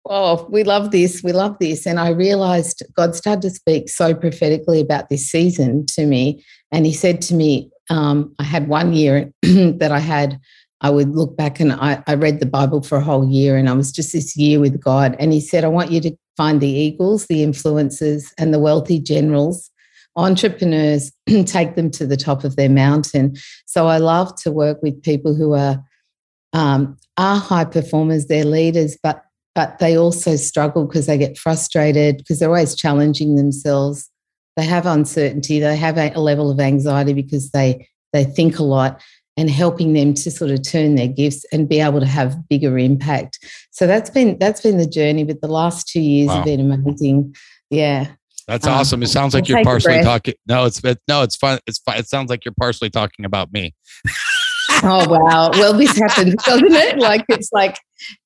Oh, 0.09 0.47
we 0.49 0.63
love 0.63 0.89
this, 0.89 1.21
we 1.23 1.31
love 1.31 1.57
this. 1.59 1.85
And 1.85 1.99
I 1.99 2.09
realized 2.09 2.81
God 2.95 3.15
started 3.15 3.43
to 3.43 3.51
speak 3.51 3.87
so 3.87 4.15
prophetically 4.15 4.81
about 4.81 5.09
this 5.09 5.27
season 5.27 5.85
to 5.87 6.07
me. 6.07 6.43
And 6.71 6.87
He 6.87 6.93
said 6.93 7.21
to 7.23 7.35
me, 7.35 7.69
um, 7.91 8.33
I 8.39 8.43
had 8.43 8.67
one 8.67 8.93
year 8.93 9.31
that 9.43 9.91
I 9.91 9.99
had, 9.99 10.39
I 10.81 10.89
would 10.89 11.15
look 11.15 11.37
back 11.37 11.59
and 11.59 11.71
I, 11.73 12.03
I 12.07 12.15
read 12.15 12.39
the 12.39 12.45
Bible 12.45 12.81
for 12.81 12.97
a 12.97 13.03
whole 13.03 13.27
year, 13.29 13.55
and 13.55 13.69
I 13.69 13.73
was 13.73 13.91
just 13.91 14.13
this 14.13 14.35
year 14.35 14.59
with 14.59 14.81
God. 14.81 15.15
And 15.19 15.31
He 15.31 15.39
said, 15.39 15.63
I 15.63 15.69
want 15.69 15.91
you 15.91 16.01
to 16.01 16.17
find 16.37 16.59
the 16.59 16.69
eagles, 16.69 17.27
the 17.27 17.45
influencers, 17.45 18.25
and 18.37 18.53
the 18.53 18.59
wealthy 18.59 18.99
generals 18.99 19.71
entrepreneurs 20.15 21.11
take 21.45 21.75
them 21.75 21.89
to 21.91 22.05
the 22.05 22.17
top 22.17 22.43
of 22.43 22.55
their 22.55 22.69
mountain. 22.69 23.35
So 23.65 23.87
I 23.87 23.97
love 23.97 24.35
to 24.41 24.51
work 24.51 24.81
with 24.81 25.01
people 25.01 25.35
who 25.35 25.53
are 25.53 25.83
um, 26.53 26.97
are 27.17 27.37
high 27.37 27.65
performers, 27.65 28.27
they're 28.27 28.45
leaders, 28.45 28.97
but 29.01 29.23
but 29.53 29.79
they 29.79 29.97
also 29.97 30.37
struggle 30.37 30.85
because 30.85 31.07
they 31.07 31.17
get 31.17 31.37
frustrated 31.37 32.17
because 32.17 32.39
they're 32.39 32.49
always 32.49 32.75
challenging 32.75 33.35
themselves. 33.35 34.09
They 34.55 34.65
have 34.65 34.85
uncertainty. 34.85 35.59
They 35.59 35.75
have 35.75 35.97
a, 35.97 36.11
a 36.13 36.19
level 36.19 36.49
of 36.49 36.59
anxiety 36.59 37.13
because 37.13 37.51
they 37.51 37.87
they 38.13 38.25
think 38.25 38.59
a 38.59 38.63
lot 38.63 39.01
and 39.37 39.49
helping 39.49 39.93
them 39.93 40.13
to 40.13 40.29
sort 40.29 40.51
of 40.51 40.61
turn 40.63 40.95
their 40.95 41.07
gifts 41.07 41.45
and 41.51 41.69
be 41.69 41.79
able 41.79 41.99
to 41.99 42.05
have 42.05 42.47
bigger 42.49 42.77
impact. 42.77 43.39
So 43.71 43.87
that's 43.87 44.09
been 44.09 44.37
that's 44.39 44.61
been 44.61 44.77
the 44.77 44.87
journey. 44.87 45.23
But 45.23 45.41
the 45.41 45.47
last 45.47 45.87
two 45.87 46.01
years 46.01 46.27
wow. 46.27 46.35
have 46.35 46.45
been 46.45 46.59
amazing. 46.59 47.35
Yeah. 47.69 48.07
That's 48.47 48.67
um, 48.67 48.73
awesome. 48.73 49.03
It 49.03 49.07
sounds 49.07 49.33
like 49.33 49.47
you're 49.47 49.63
partially 49.63 50.01
talking. 50.01 50.33
No, 50.47 50.65
it's 50.65 50.81
no, 51.07 51.23
it's 51.23 51.35
fun. 51.35 51.59
It's 51.67 51.79
fun. 51.79 51.97
It 51.97 52.07
sounds 52.07 52.29
like 52.29 52.43
you're 52.43 52.53
partially 52.59 52.89
talking 52.89 53.23
about 53.23 53.53
me. 53.53 53.73
oh 54.83 55.07
wow. 55.07 55.51
Well, 55.53 55.73
this 55.73 55.97
happens, 55.97 56.35
doesn't 56.43 56.73
it? 56.73 56.97
Like 56.97 57.23
it's 57.29 57.49
like 57.53 57.77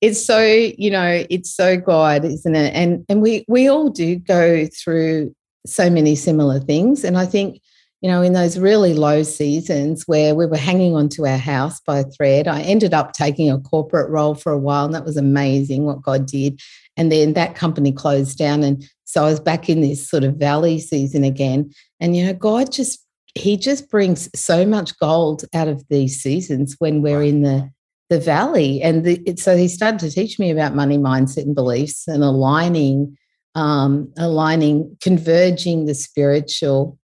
it's 0.02 0.26
so 0.26 0.42
you 0.42 0.90
know 0.90 1.26
it's 1.30 1.56
so 1.56 1.78
God, 1.78 2.26
isn't 2.26 2.56
it? 2.56 2.74
And 2.74 3.06
and 3.10 3.22
we 3.22 3.46
we 3.48 3.68
all 3.68 3.90
do 3.90 4.16
go 4.16 4.68
through 4.68 5.36
so 5.66 5.90
many 5.90 6.16
similar 6.16 6.60
things, 6.60 7.04
and 7.04 7.18
I 7.18 7.26
think 7.26 7.62
you 8.06 8.12
know 8.12 8.22
in 8.22 8.34
those 8.34 8.60
really 8.60 8.94
low 8.94 9.24
seasons 9.24 10.04
where 10.06 10.36
we 10.36 10.46
were 10.46 10.58
hanging 10.58 10.96
onto 10.96 11.26
our 11.26 11.40
house 11.40 11.80
by 11.80 12.02
a 12.02 12.04
thread, 12.04 12.48
I 12.48 12.62
ended 12.62 12.94
up 12.94 13.14
taking 13.14 13.50
a 13.50 13.60
corporate 13.60 14.12
role 14.12 14.36
for 14.36 14.52
a 14.52 14.60
while, 14.60 14.86
and 14.86 14.94
that 14.94 15.06
was 15.06 15.18
amazing 15.18 15.86
what 15.86 16.04
God 16.04 16.28
did. 16.28 16.62
And 16.98 17.12
then 17.12 17.34
that 17.34 17.56
company 17.56 17.92
closed 17.92 18.38
down, 18.38 18.62
and 18.62 18.88
so 19.06 19.24
I 19.24 19.32
was 19.32 19.40
back 19.40 19.70
in 19.70 19.82
this 19.82 20.08
sort 20.08 20.24
of 20.24 20.36
valley 20.36 20.78
season 20.78 21.24
again. 21.24 21.72
And, 22.00 22.16
you 22.16 22.28
know, 22.28 22.34
God 22.34 22.72
just, 22.72 23.04
He 23.34 23.58
just 23.58 23.90
brings 23.90 24.30
so 24.40 24.68
much 24.68 24.96
gold 25.00 25.44
out 25.56 25.68
of 25.68 25.84
these 25.90 26.22
seasons 26.22 26.76
when 26.78 27.02
we're 27.02 27.24
in 27.24 27.42
the, 27.42 27.72
the 28.12 28.20
valley. 28.20 28.84
And 28.84 29.04
the, 29.04 29.20
it, 29.26 29.40
so 29.40 29.58
He 29.58 29.68
started 29.68 30.00
to 30.02 30.12
teach 30.12 30.38
me 30.38 30.52
about 30.52 30.76
money 30.76 31.00
mindset 31.00 31.46
and 31.46 31.56
beliefs 31.56 32.08
and 32.08 32.24
aligning, 32.24 33.18
um, 33.56 34.14
aligning, 34.16 34.96
converging 35.02 35.86
the 35.86 35.96
spiritual, 35.96 37.00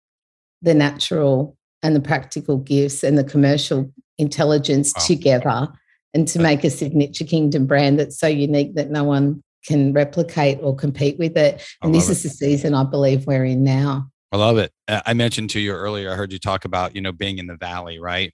the 0.61 0.73
natural, 0.73 1.57
and 1.83 1.95
the 1.95 2.01
practical 2.01 2.57
gifts 2.57 3.03
and 3.03 3.17
the 3.17 3.23
commercial 3.23 3.91
intelligence 4.17 4.93
wow. 4.95 5.03
together 5.03 5.67
and 6.13 6.27
to 6.27 6.39
make 6.39 6.63
a 6.63 6.69
signature 6.69 7.25
kingdom 7.25 7.65
brand 7.65 7.99
that's 7.99 8.19
so 8.19 8.27
unique 8.27 8.75
that 8.75 8.91
no 8.91 9.03
one 9.03 9.41
can 9.65 9.93
replicate 9.93 10.59
or 10.61 10.75
compete 10.75 11.17
with 11.17 11.37
it. 11.37 11.63
And 11.81 11.93
this 11.93 12.09
it. 12.09 12.13
is 12.13 12.23
the 12.23 12.29
season 12.29 12.73
I 12.73 12.83
believe 12.83 13.25
we're 13.25 13.45
in 13.45 13.63
now. 13.63 14.09
I 14.31 14.37
love 14.37 14.57
it. 14.57 14.71
I 14.87 15.13
mentioned 15.13 15.49
to 15.51 15.59
you 15.59 15.73
earlier, 15.73 16.11
I 16.11 16.15
heard 16.15 16.31
you 16.31 16.39
talk 16.39 16.65
about, 16.65 16.95
you 16.95 17.01
know, 17.01 17.11
being 17.11 17.37
in 17.37 17.47
the 17.47 17.57
valley, 17.57 17.99
right? 17.99 18.33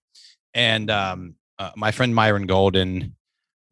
And 0.53 0.91
um, 0.91 1.35
uh, 1.57 1.71
my 1.75 1.91
friend 1.91 2.13
Myron 2.13 2.45
Golden, 2.45 3.15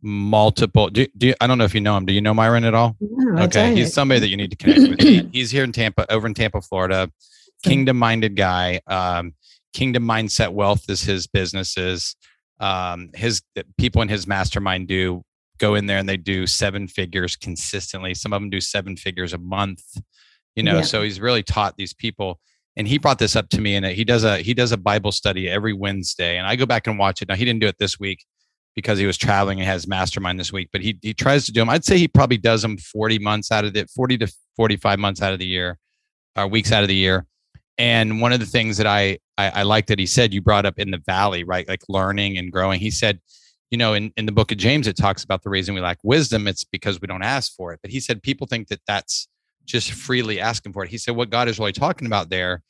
multiple, 0.01 0.89
do, 0.89 1.05
do 1.17 1.33
I 1.39 1.47
don't 1.47 1.57
know 1.57 1.65
if 1.65 1.75
you 1.75 1.81
know 1.81 1.97
him. 1.97 2.05
Do 2.05 2.13
you 2.13 2.21
know 2.21 2.33
Myron 2.33 2.63
at 2.63 2.73
all? 2.73 2.95
No, 2.99 3.43
okay. 3.43 3.75
He's 3.75 3.93
somebody 3.93 4.19
that 4.19 4.27
you 4.27 4.37
need 4.37 4.51
to 4.51 4.57
connect 4.57 5.03
with. 5.03 5.31
He's 5.33 5.51
here 5.51 5.63
in 5.63 5.71
Tampa, 5.71 6.11
over 6.11 6.25
in 6.27 6.33
Tampa, 6.33 6.61
Florida, 6.61 7.11
kingdom 7.63 7.97
minded 7.97 8.35
guy. 8.35 8.81
Um, 8.87 9.33
kingdom 9.73 10.03
mindset 10.03 10.53
wealth 10.53 10.89
is 10.89 11.01
his 11.01 11.27
businesses. 11.27 12.15
Um, 12.59 13.09
his 13.13 13.41
people 13.77 14.01
in 14.01 14.07
his 14.07 14.27
mastermind 14.27 14.87
do 14.87 15.23
go 15.57 15.75
in 15.75 15.85
there 15.85 15.97
and 15.97 16.07
they 16.07 16.17
do 16.17 16.47
seven 16.47 16.87
figures 16.87 17.35
consistently. 17.35 18.13
Some 18.13 18.33
of 18.33 18.41
them 18.41 18.49
do 18.49 18.61
seven 18.61 18.95
figures 18.95 19.33
a 19.33 19.37
month, 19.37 19.83
you 20.55 20.63
know. 20.63 20.77
Yeah. 20.77 20.81
So 20.81 21.01
he's 21.01 21.19
really 21.19 21.43
taught 21.43 21.75
these 21.77 21.93
people. 21.93 22.39
And 22.77 22.87
he 22.87 22.97
brought 22.97 23.19
this 23.19 23.37
up 23.37 23.47
to 23.51 23.61
me, 23.61 23.77
and 23.77 23.85
he 23.85 24.03
does 24.03 24.25
a 24.25 24.39
he 24.39 24.53
does 24.53 24.73
a 24.73 24.77
Bible 24.77 25.13
study 25.13 25.49
every 25.49 25.71
Wednesday, 25.71 26.37
and 26.37 26.45
I 26.45 26.57
go 26.57 26.65
back 26.65 26.87
and 26.87 26.99
watch 26.99 27.21
it. 27.21 27.29
Now 27.29 27.35
he 27.35 27.45
didn't 27.45 27.61
do 27.61 27.67
it 27.67 27.77
this 27.79 27.97
week, 27.97 28.25
because 28.75 28.99
he 28.99 29.05
was 29.05 29.17
traveling 29.17 29.59
and 29.59 29.67
has 29.67 29.87
mastermind 29.87 30.39
this 30.39 30.51
week. 30.51 30.69
But 30.71 30.81
he 30.81 30.99
he 31.01 31.13
tries 31.13 31.45
to 31.45 31.51
do 31.51 31.61
them. 31.61 31.69
I'd 31.69 31.85
say 31.85 31.97
he 31.97 32.07
probably 32.07 32.37
does 32.37 32.61
them 32.61 32.77
40 32.77 33.19
months 33.19 33.51
out 33.51 33.65
of 33.65 33.73
the 33.73 33.87
40 33.87 34.17
to 34.19 34.33
45 34.57 34.99
months 34.99 35.21
out 35.21 35.33
of 35.33 35.39
the 35.39 35.45
year, 35.45 35.79
or 36.35 36.43
uh, 36.43 36.47
weeks 36.47 36.71
out 36.71 36.83
of 36.83 36.89
the 36.89 36.95
year. 36.95 37.25
And 37.77 38.21
one 38.21 38.31
of 38.31 38.39
the 38.39 38.45
things 38.45 38.77
that 38.77 38.87
I, 38.87 39.19
I 39.37 39.49
I 39.49 39.63
like 39.63 39.87
that 39.87 39.99
he 39.99 40.05
said 40.05 40.33
you 40.33 40.41
brought 40.41 40.65
up 40.65 40.79
in 40.79 40.91
the 40.91 41.01
valley, 41.05 41.43
right? 41.43 41.67
Like 41.67 41.83
learning 41.89 42.37
and 42.37 42.51
growing. 42.51 42.79
He 42.79 42.91
said, 42.91 43.19
you 43.69 43.77
know, 43.77 43.93
in, 43.93 44.13
in 44.15 44.25
the 44.25 44.31
book 44.31 44.51
of 44.51 44.57
James, 44.57 44.87
it 44.87 44.95
talks 44.95 45.23
about 45.23 45.43
the 45.43 45.49
reason 45.49 45.75
we 45.75 45.81
lack 45.81 45.99
wisdom. 46.03 46.47
It's 46.47 46.63
because 46.63 47.01
we 47.01 47.07
don't 47.07 47.23
ask 47.23 47.53
for 47.55 47.73
it. 47.73 47.79
But 47.81 47.91
he 47.91 47.99
said 47.99 48.23
people 48.23 48.47
think 48.47 48.69
that 48.69 48.81
that's 48.87 49.27
just 49.65 49.91
freely 49.91 50.39
asking 50.39 50.73
for 50.73 50.83
it. 50.83 50.89
He 50.89 50.97
said 50.97 51.15
what 51.15 51.29
God 51.29 51.49
is 51.49 51.59
really 51.59 51.73
talking 51.73 52.07
about 52.07 52.29
there 52.29 52.61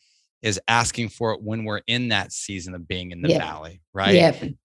is 0.41 0.59
asking 0.67 1.09
for 1.09 1.33
it 1.33 1.41
when 1.41 1.65
we're 1.65 1.81
in 1.87 2.09
that 2.09 2.31
season 2.31 2.75
of 2.75 2.87
being 2.87 3.11
in 3.11 3.21
the 3.21 3.29
valley, 3.39 3.81
right? 3.93 4.13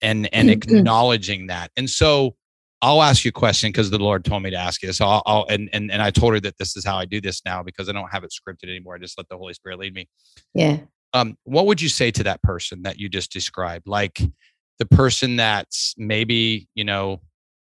And 0.00 0.28
and 0.32 0.48
mm-hmm. 0.48 0.76
acknowledging 0.76 1.48
that. 1.48 1.70
And 1.76 1.88
so 1.88 2.36
I'll 2.82 3.02
ask 3.02 3.24
you 3.24 3.28
a 3.28 3.32
question 3.32 3.70
because 3.70 3.90
the 3.90 3.98
Lord 3.98 4.24
told 4.24 4.42
me 4.42 4.50
to 4.50 4.56
ask 4.56 4.82
you. 4.82 4.92
So 4.92 5.06
I'll, 5.06 5.22
I'll, 5.26 5.46
and 5.48 5.68
and 5.72 5.90
and 5.90 6.00
I 6.00 6.10
told 6.10 6.34
her 6.34 6.40
that 6.40 6.58
this 6.58 6.76
is 6.76 6.84
how 6.84 6.96
I 6.96 7.04
do 7.04 7.20
this 7.20 7.42
now 7.44 7.62
because 7.62 7.88
I 7.88 7.92
don't 7.92 8.10
have 8.10 8.24
it 8.24 8.32
scripted 8.32 8.68
anymore. 8.68 8.94
I 8.94 8.98
just 8.98 9.18
let 9.18 9.28
the 9.28 9.36
Holy 9.36 9.54
Spirit 9.54 9.78
lead 9.78 9.94
me. 9.94 10.08
Yeah. 10.54 10.78
Um, 11.12 11.36
what 11.44 11.66
would 11.66 11.82
you 11.82 11.88
say 11.88 12.10
to 12.12 12.22
that 12.24 12.42
person 12.42 12.82
that 12.82 12.98
you 12.98 13.08
just 13.08 13.32
described? 13.32 13.88
Like 13.88 14.20
the 14.78 14.86
person 14.86 15.36
that's 15.36 15.94
maybe, 15.98 16.68
you 16.74 16.84
know, 16.84 17.20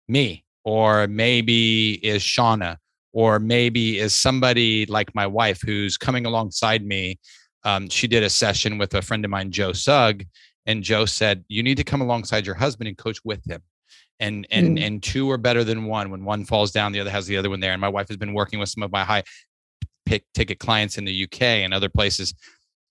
me, 0.08 0.44
or 0.64 1.06
maybe 1.06 2.04
is 2.04 2.22
Shauna, 2.22 2.76
or 3.12 3.38
maybe 3.38 3.98
is 3.98 4.14
somebody 4.14 4.86
like 4.86 5.14
my 5.14 5.26
wife 5.26 5.60
who's 5.64 5.96
coming 5.96 6.26
alongside 6.26 6.84
me 6.84 7.18
um, 7.64 7.88
she 7.88 8.06
did 8.06 8.22
a 8.22 8.30
session 8.30 8.78
with 8.78 8.94
a 8.94 9.02
friend 9.02 9.24
of 9.24 9.30
mine, 9.30 9.50
Joe 9.50 9.72
Sugg, 9.72 10.24
and 10.66 10.82
Joe 10.82 11.04
said, 11.04 11.44
"You 11.48 11.62
need 11.62 11.76
to 11.76 11.84
come 11.84 12.00
alongside 12.00 12.46
your 12.46 12.54
husband 12.54 12.88
and 12.88 12.96
coach 12.96 13.18
with 13.24 13.44
him." 13.48 13.62
And 14.20 14.46
and 14.50 14.78
mm. 14.78 14.86
and 14.86 15.02
two 15.02 15.30
are 15.30 15.38
better 15.38 15.62
than 15.62 15.84
one. 15.84 16.10
When 16.10 16.24
one 16.24 16.44
falls 16.44 16.72
down, 16.72 16.92
the 16.92 17.00
other 17.00 17.10
has 17.10 17.26
the 17.26 17.36
other 17.36 17.50
one 17.50 17.60
there. 17.60 17.72
And 17.72 17.80
my 17.80 17.88
wife 17.88 18.08
has 18.08 18.16
been 18.16 18.34
working 18.34 18.58
with 18.58 18.68
some 18.68 18.82
of 18.82 18.90
my 18.90 19.04
high 19.04 19.22
pick 20.06 20.24
ticket 20.34 20.58
clients 20.58 20.98
in 20.98 21.04
the 21.04 21.24
UK 21.24 21.42
and 21.42 21.72
other 21.72 21.88
places. 21.88 22.34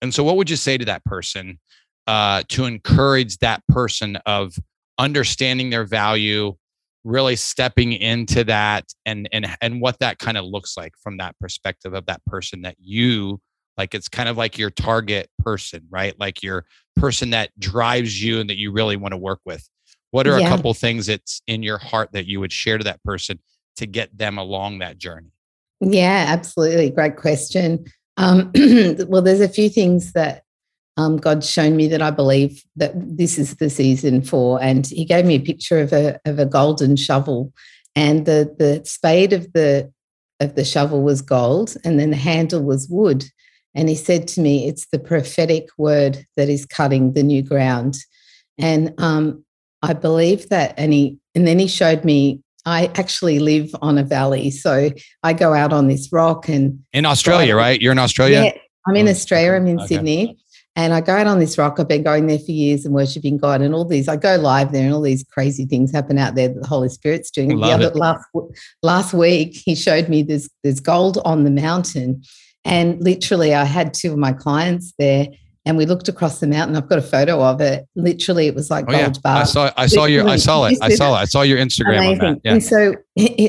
And 0.00 0.14
so, 0.14 0.24
what 0.24 0.36
would 0.36 0.48
you 0.48 0.56
say 0.56 0.78
to 0.78 0.84
that 0.86 1.04
person 1.04 1.58
uh, 2.06 2.42
to 2.48 2.64
encourage 2.64 3.38
that 3.38 3.62
person 3.68 4.16
of 4.24 4.56
understanding 4.98 5.70
their 5.70 5.84
value, 5.84 6.56
really 7.04 7.36
stepping 7.36 7.92
into 7.92 8.44
that, 8.44 8.84
and 9.04 9.28
and 9.32 9.46
and 9.60 9.80
what 9.80 9.98
that 9.98 10.18
kind 10.18 10.38
of 10.38 10.44
looks 10.44 10.76
like 10.76 10.94
from 11.02 11.18
that 11.18 11.38
perspective 11.40 11.92
of 11.92 12.06
that 12.06 12.24
person 12.24 12.62
that 12.62 12.76
you 12.78 13.40
like 13.78 13.94
it's 13.94 14.08
kind 14.08 14.28
of 14.28 14.36
like 14.36 14.58
your 14.58 14.70
target 14.70 15.30
person, 15.38 15.86
right? 15.88 16.18
Like 16.18 16.42
your 16.42 16.66
person 16.96 17.30
that 17.30 17.50
drives 17.58 18.22
you 18.22 18.40
and 18.40 18.50
that 18.50 18.58
you 18.58 18.72
really 18.72 18.96
want 18.96 19.12
to 19.12 19.18
work 19.18 19.40
with. 19.46 19.66
What 20.10 20.26
are 20.26 20.38
yeah. 20.38 20.46
a 20.46 20.48
couple 20.48 20.72
things 20.74 21.06
that's 21.06 21.42
in 21.46 21.62
your 21.62 21.78
heart 21.78 22.12
that 22.12 22.26
you 22.26 22.40
would 22.40 22.52
share 22.52 22.78
to 22.78 22.84
that 22.84 23.02
person 23.02 23.38
to 23.76 23.86
get 23.86 24.16
them 24.16 24.38
along 24.38 24.78
that 24.78 24.98
journey? 24.98 25.32
Yeah, 25.80 26.26
absolutely. 26.28 26.90
Great 26.90 27.16
question. 27.16 27.84
Um, 28.16 28.50
well, 29.06 29.22
there's 29.22 29.40
a 29.40 29.48
few 29.48 29.68
things 29.68 30.12
that 30.12 30.42
um, 30.96 31.16
God's 31.18 31.48
shown 31.48 31.76
me 31.76 31.86
that 31.88 32.02
I 32.02 32.10
believe 32.10 32.64
that 32.76 32.92
this 32.94 33.38
is 33.38 33.56
the 33.56 33.70
season 33.70 34.22
for. 34.22 34.60
And 34.60 34.86
He 34.86 35.04
gave 35.04 35.24
me 35.24 35.36
a 35.36 35.40
picture 35.40 35.78
of 35.78 35.92
a 35.92 36.18
of 36.24 36.38
a 36.38 36.46
golden 36.46 36.96
shovel, 36.96 37.52
and 37.94 38.26
the 38.26 38.54
the 38.58 38.82
spade 38.84 39.32
of 39.32 39.52
the 39.52 39.92
of 40.40 40.56
the 40.56 40.64
shovel 40.64 41.02
was 41.02 41.22
gold, 41.22 41.76
and 41.84 42.00
then 42.00 42.10
the 42.10 42.16
handle 42.16 42.62
was 42.62 42.88
wood. 42.88 43.24
And 43.74 43.88
he 43.88 43.94
said 43.94 44.26
to 44.28 44.40
me, 44.40 44.66
It's 44.66 44.86
the 44.88 44.98
prophetic 44.98 45.68
word 45.78 46.26
that 46.36 46.48
is 46.48 46.66
cutting 46.66 47.12
the 47.12 47.22
new 47.22 47.42
ground. 47.42 47.96
And 48.58 48.92
um, 48.98 49.44
I 49.82 49.92
believe 49.92 50.48
that. 50.48 50.74
And 50.76 50.92
he 50.92 51.18
and 51.34 51.46
then 51.46 51.58
he 51.58 51.68
showed 51.68 52.04
me 52.04 52.42
I 52.64 52.90
actually 52.96 53.38
live 53.38 53.74
on 53.80 53.98
a 53.98 54.02
valley. 54.02 54.50
So 54.50 54.90
I 55.22 55.32
go 55.32 55.54
out 55.54 55.72
on 55.72 55.88
this 55.88 56.12
rock 56.12 56.48
and 56.48 56.82
in 56.92 57.06
Australia, 57.06 57.56
right? 57.56 57.80
You're 57.80 57.92
in 57.92 57.98
Australia? 57.98 58.42
Yeah, 58.44 58.60
I'm 58.86 58.96
in 58.96 59.08
oh, 59.08 59.10
Australia, 59.10 59.52
I'm 59.52 59.66
in 59.66 59.78
okay. 59.78 59.86
Sydney. 59.86 60.38
And 60.76 60.94
I 60.94 61.00
go 61.00 61.12
out 61.16 61.26
on 61.26 61.40
this 61.40 61.58
rock. 61.58 61.80
I've 61.80 61.88
been 61.88 62.04
going 62.04 62.28
there 62.28 62.38
for 62.38 62.52
years 62.52 62.84
and 62.84 62.94
worshiping 62.94 63.36
God 63.36 63.62
and 63.62 63.74
all 63.74 63.84
these. 63.84 64.06
I 64.06 64.14
go 64.14 64.36
live 64.36 64.70
there 64.70 64.84
and 64.84 64.94
all 64.94 65.00
these 65.00 65.24
crazy 65.24 65.66
things 65.66 65.90
happen 65.90 66.18
out 66.18 66.36
there 66.36 66.46
that 66.46 66.60
the 66.60 66.68
Holy 66.68 66.88
Spirit's 66.88 67.32
doing. 67.32 67.56
Love 67.56 67.80
the 67.80 67.86
other, 67.86 67.98
last 67.98 68.24
last 68.84 69.12
week, 69.12 69.56
he 69.56 69.74
showed 69.74 70.08
me 70.08 70.22
there's 70.22 70.48
there's 70.62 70.78
gold 70.78 71.18
on 71.24 71.42
the 71.42 71.50
mountain 71.50 72.22
and 72.68 73.02
literally, 73.02 73.54
I 73.54 73.64
had 73.64 73.94
two 73.94 74.12
of 74.12 74.18
my 74.18 74.32
clients 74.32 74.92
there, 74.98 75.28
and 75.68 75.76
we 75.76 75.84
looked 75.84 76.08
across 76.08 76.40
the 76.40 76.46
mountain. 76.46 76.76
I've 76.76 76.88
got 76.88 76.98
a 76.98 77.02
photo 77.02 77.42
of 77.42 77.60
it. 77.60 77.86
Literally, 77.94 78.46
it 78.46 78.54
was 78.54 78.70
like 78.70 78.86
oh, 78.88 78.92
gold 78.92 79.16
yeah. 79.16 79.20
bar. 79.22 79.42
I 79.42 79.44
saw. 79.44 79.70
I 79.76 79.86
saw 79.86 80.06
your. 80.06 80.26
I 80.26 80.36
saw 80.36 80.64
it. 80.64 80.78
I 80.80 80.88
saw 80.88 81.14
it. 81.14 81.18
I 81.18 81.24
saw 81.26 81.42
your 81.42 81.58
Instagram 81.58 81.98
Amazing. 81.98 82.24
on 82.24 82.34
that. 82.34 82.40
Yeah. 82.42 82.52
And 82.52 82.64
so, 82.64 82.94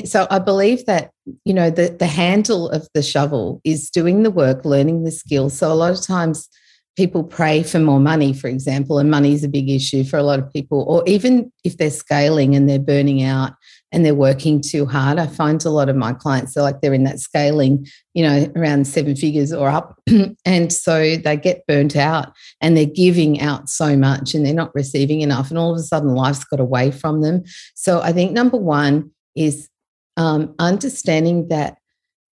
so 0.04 0.26
I 0.30 0.38
believe 0.38 0.84
that 0.84 1.12
you 1.46 1.54
know 1.54 1.70
the 1.70 1.96
the 1.98 2.06
handle 2.06 2.68
of 2.68 2.86
the 2.92 3.02
shovel 3.02 3.62
is 3.64 3.88
doing 3.88 4.22
the 4.22 4.30
work, 4.30 4.66
learning 4.66 5.04
the 5.04 5.10
skills. 5.10 5.56
So 5.56 5.72
a 5.72 5.74
lot 5.74 5.92
of 5.92 6.02
times 6.02 6.46
people 6.94 7.24
pray 7.24 7.62
for 7.62 7.78
more 7.78 8.00
money, 8.00 8.34
for 8.34 8.48
example, 8.48 8.98
and 8.98 9.10
money 9.10 9.32
is 9.32 9.42
a 9.42 9.48
big 9.48 9.70
issue 9.70 10.04
for 10.04 10.18
a 10.18 10.22
lot 10.22 10.38
of 10.38 10.52
people, 10.52 10.84
or 10.86 11.02
even 11.06 11.50
if 11.64 11.78
they're 11.78 11.90
scaling 11.90 12.54
and 12.54 12.68
they're 12.68 12.78
burning 12.78 13.22
out 13.22 13.54
and 13.92 14.04
they're 14.04 14.14
working 14.14 14.60
too 14.60 14.86
hard. 14.86 15.18
I 15.18 15.26
find 15.26 15.64
a 15.64 15.70
lot 15.70 15.88
of 15.88 15.96
my 15.96 16.12
clients 16.12 16.56
are 16.56 16.62
like 16.62 16.80
they're 16.80 16.94
in 16.94 17.04
that 17.04 17.18
scaling, 17.18 17.86
you 18.14 18.22
know, 18.22 18.50
around 18.54 18.86
seven 18.86 19.16
figures 19.16 19.52
or 19.52 19.68
up. 19.68 19.98
and 20.44 20.72
so 20.72 21.16
they 21.16 21.36
get 21.36 21.66
burnt 21.66 21.96
out 21.96 22.32
and 22.60 22.76
they're 22.76 22.86
giving 22.86 23.40
out 23.40 23.68
so 23.68 23.96
much 23.96 24.34
and 24.34 24.46
they're 24.46 24.54
not 24.54 24.74
receiving 24.74 25.22
enough. 25.22 25.50
And 25.50 25.58
all 25.58 25.72
of 25.72 25.78
a 25.78 25.82
sudden 25.82 26.14
life's 26.14 26.44
got 26.44 26.60
away 26.60 26.90
from 26.90 27.20
them. 27.22 27.42
So 27.74 28.00
I 28.00 28.12
think 28.12 28.32
number 28.32 28.56
one 28.56 29.10
is 29.34 29.68
um, 30.16 30.54
understanding 30.58 31.48
that 31.48 31.78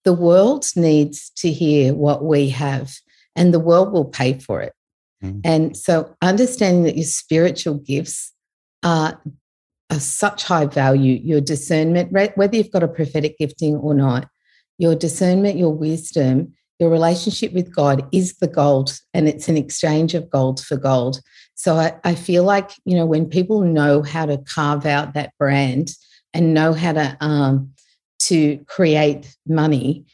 the 0.03 0.13
world 0.13 0.65
needs 0.75 1.31
to 1.37 1.51
hear 1.51 1.93
what 1.93 2.23
we 2.23 2.49
have 2.49 2.93
and 3.35 3.53
the 3.53 3.59
world 3.59 3.91
will 3.91 4.05
pay 4.05 4.39
for 4.39 4.61
it. 4.61 4.73
Mm. 5.23 5.41
And 5.43 5.77
so 5.77 6.15
understanding 6.21 6.83
that 6.83 6.95
your 6.95 7.05
spiritual 7.05 7.75
gifts 7.75 8.33
are, 8.83 9.21
are 9.91 9.99
such 9.99 10.43
high 10.43 10.65
value, 10.65 11.19
your 11.23 11.41
discernment, 11.41 12.11
whether 12.11 12.55
you've 12.55 12.71
got 12.71 12.83
a 12.83 12.87
prophetic 12.87 13.37
gifting 13.37 13.75
or 13.75 13.93
not, 13.93 14.27
your 14.77 14.95
discernment, 14.95 15.57
your 15.57 15.73
wisdom, 15.73 16.53
your 16.79 16.89
relationship 16.89 17.53
with 17.53 17.73
God 17.73 18.07
is 18.11 18.37
the 18.37 18.47
gold, 18.47 18.99
and 19.13 19.27
it's 19.27 19.47
an 19.47 19.57
exchange 19.57 20.13
of 20.13 20.29
gold 20.29 20.59
for 20.59 20.75
gold. 20.75 21.21
So 21.55 21.75
I, 21.75 21.93
I 22.03 22.15
feel 22.15 22.43
like, 22.43 22.71
you 22.83 22.97
know, 22.97 23.05
when 23.05 23.27
people 23.27 23.61
know 23.61 24.01
how 24.01 24.25
to 24.25 24.37
carve 24.39 24.85
out 24.85 25.13
that 25.13 25.33
brand 25.39 25.91
and 26.33 26.53
know 26.53 26.73
how 26.73 26.93
to 26.93 27.17
um, 27.21 27.71
to 28.19 28.57
create 28.67 29.35
money, 29.47 30.05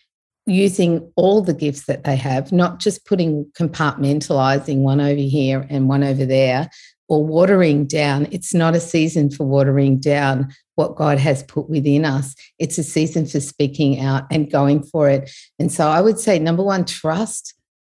using 0.46 1.12
all 1.16 1.42
the 1.42 1.54
gifts 1.54 1.86
that 1.86 2.04
they 2.04 2.16
have, 2.16 2.52
not 2.52 2.80
just 2.80 3.06
putting 3.06 3.46
compartmentalizing 3.58 4.78
one 4.78 5.00
over 5.00 5.22
here 5.22 5.66
and 5.70 5.88
one 5.88 6.04
over 6.04 6.26
there 6.26 6.70
or 7.12 7.22
watering 7.26 7.86
down. 7.86 8.26
It's 8.32 8.54
not 8.54 8.74
a 8.74 8.80
season 8.80 9.30
for 9.30 9.44
watering 9.44 10.00
down 10.00 10.48
what 10.76 10.96
God 10.96 11.20
has 11.20 11.44
put 11.44 11.70
within 11.70 12.06
us. 12.06 12.34
It's 12.58 12.78
a 12.78 12.86
season 12.86 13.26
for 13.26 13.42
speaking 13.42 14.00
out 14.00 14.24
and 14.32 14.50
going 14.50 14.82
for 14.82 15.10
it. 15.10 15.30
And 15.60 15.70
so 15.70 15.90
I 15.90 16.00
would 16.00 16.20
say, 16.22 16.40
number 16.40 16.64
one, 16.64 16.86
trust 16.86 17.54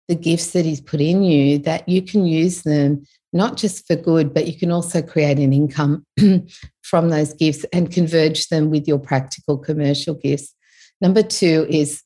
the 0.09 0.17
gifts 0.17 0.51
that 0.51 0.67
He's 0.67 0.83
put 0.83 1.01
in 1.01 1.23
you, 1.23 1.57
that 1.61 1.89
you 1.89 2.03
can 2.03 2.27
use 2.27 2.63
them 2.63 3.07
not 3.33 3.57
just 3.57 3.87
for 3.87 3.97
good, 3.97 4.35
but 4.35 4.47
you 4.47 4.55
can 4.55 4.71
also 4.71 5.01
create 5.01 5.39
an 5.39 5.55
income 5.55 6.05
from 6.83 7.09
those 7.09 7.33
gifts 7.33 7.65
and 7.73 7.91
converge 7.91 8.49
them 8.49 8.69
with 8.69 8.87
your 8.87 8.99
practical 8.99 9.57
commercial 9.57 10.15
gifts. 10.15 10.55
Number 11.01 11.23
two 11.23 11.67
is 11.71 12.03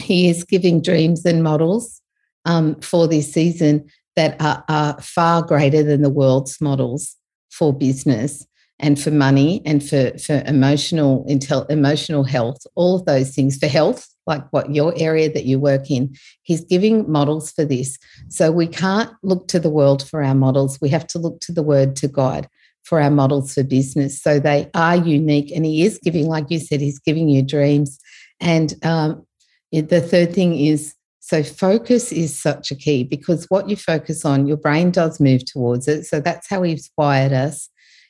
he 0.00 0.28
is 0.28 0.44
giving 0.44 0.82
dreams 0.82 1.26
and 1.26 1.42
models 1.42 2.00
um, 2.44 2.76
for 2.80 3.08
this 3.08 3.32
season 3.32 3.90
that 4.16 4.40
are, 4.40 4.64
are 4.68 5.00
far 5.00 5.42
greater 5.42 5.82
than 5.82 6.02
the 6.02 6.10
world's 6.10 6.60
models 6.60 7.16
for 7.50 7.72
business 7.72 8.46
and 8.78 9.00
for 9.00 9.10
money 9.10 9.62
and 9.64 9.86
for, 9.86 10.16
for 10.18 10.42
emotional 10.46 11.24
intel, 11.28 11.68
emotional 11.70 12.24
health, 12.24 12.66
all 12.74 12.96
of 12.96 13.04
those 13.04 13.34
things 13.34 13.56
for 13.56 13.68
health, 13.68 14.08
like 14.26 14.44
what 14.50 14.74
your 14.74 14.92
area 14.96 15.32
that 15.32 15.44
you 15.44 15.58
work 15.58 15.90
in. 15.90 16.14
He's 16.42 16.64
giving 16.64 17.10
models 17.10 17.52
for 17.52 17.64
this. 17.64 17.96
So 18.28 18.50
we 18.50 18.66
can't 18.66 19.10
look 19.22 19.46
to 19.48 19.60
the 19.60 19.70
world 19.70 20.06
for 20.06 20.22
our 20.22 20.34
models. 20.34 20.80
We 20.80 20.88
have 20.90 21.06
to 21.08 21.18
look 21.18 21.40
to 21.42 21.52
the 21.52 21.62
word 21.62 21.94
to 21.96 22.08
God 22.08 22.48
for 22.82 23.00
our 23.00 23.10
models 23.10 23.54
for 23.54 23.62
business. 23.62 24.20
So 24.20 24.40
they 24.40 24.68
are 24.74 24.96
unique. 24.96 25.52
And 25.52 25.64
he 25.64 25.84
is 25.84 25.98
giving, 26.02 26.26
like 26.26 26.50
you 26.50 26.58
said, 26.58 26.80
he's 26.80 26.98
giving 26.98 27.28
you 27.28 27.42
dreams. 27.42 27.98
And 28.40 28.74
um, 28.82 29.24
the 29.70 30.00
third 30.00 30.34
thing 30.34 30.58
is 30.58 30.94
so 31.24 31.44
focus 31.44 32.10
is 32.10 32.36
such 32.36 32.72
a 32.72 32.74
key 32.74 33.04
because 33.04 33.46
what 33.48 33.68
you 33.68 33.76
focus 33.76 34.24
on, 34.24 34.48
your 34.48 34.56
brain 34.56 34.90
does 34.90 35.20
move 35.20 35.44
towards 35.44 35.86
it. 35.86 36.04
So 36.04 36.18
that's 36.18 36.48
how 36.50 36.62
he's 36.64 36.90
wired 36.98 37.32
us. 37.32 37.68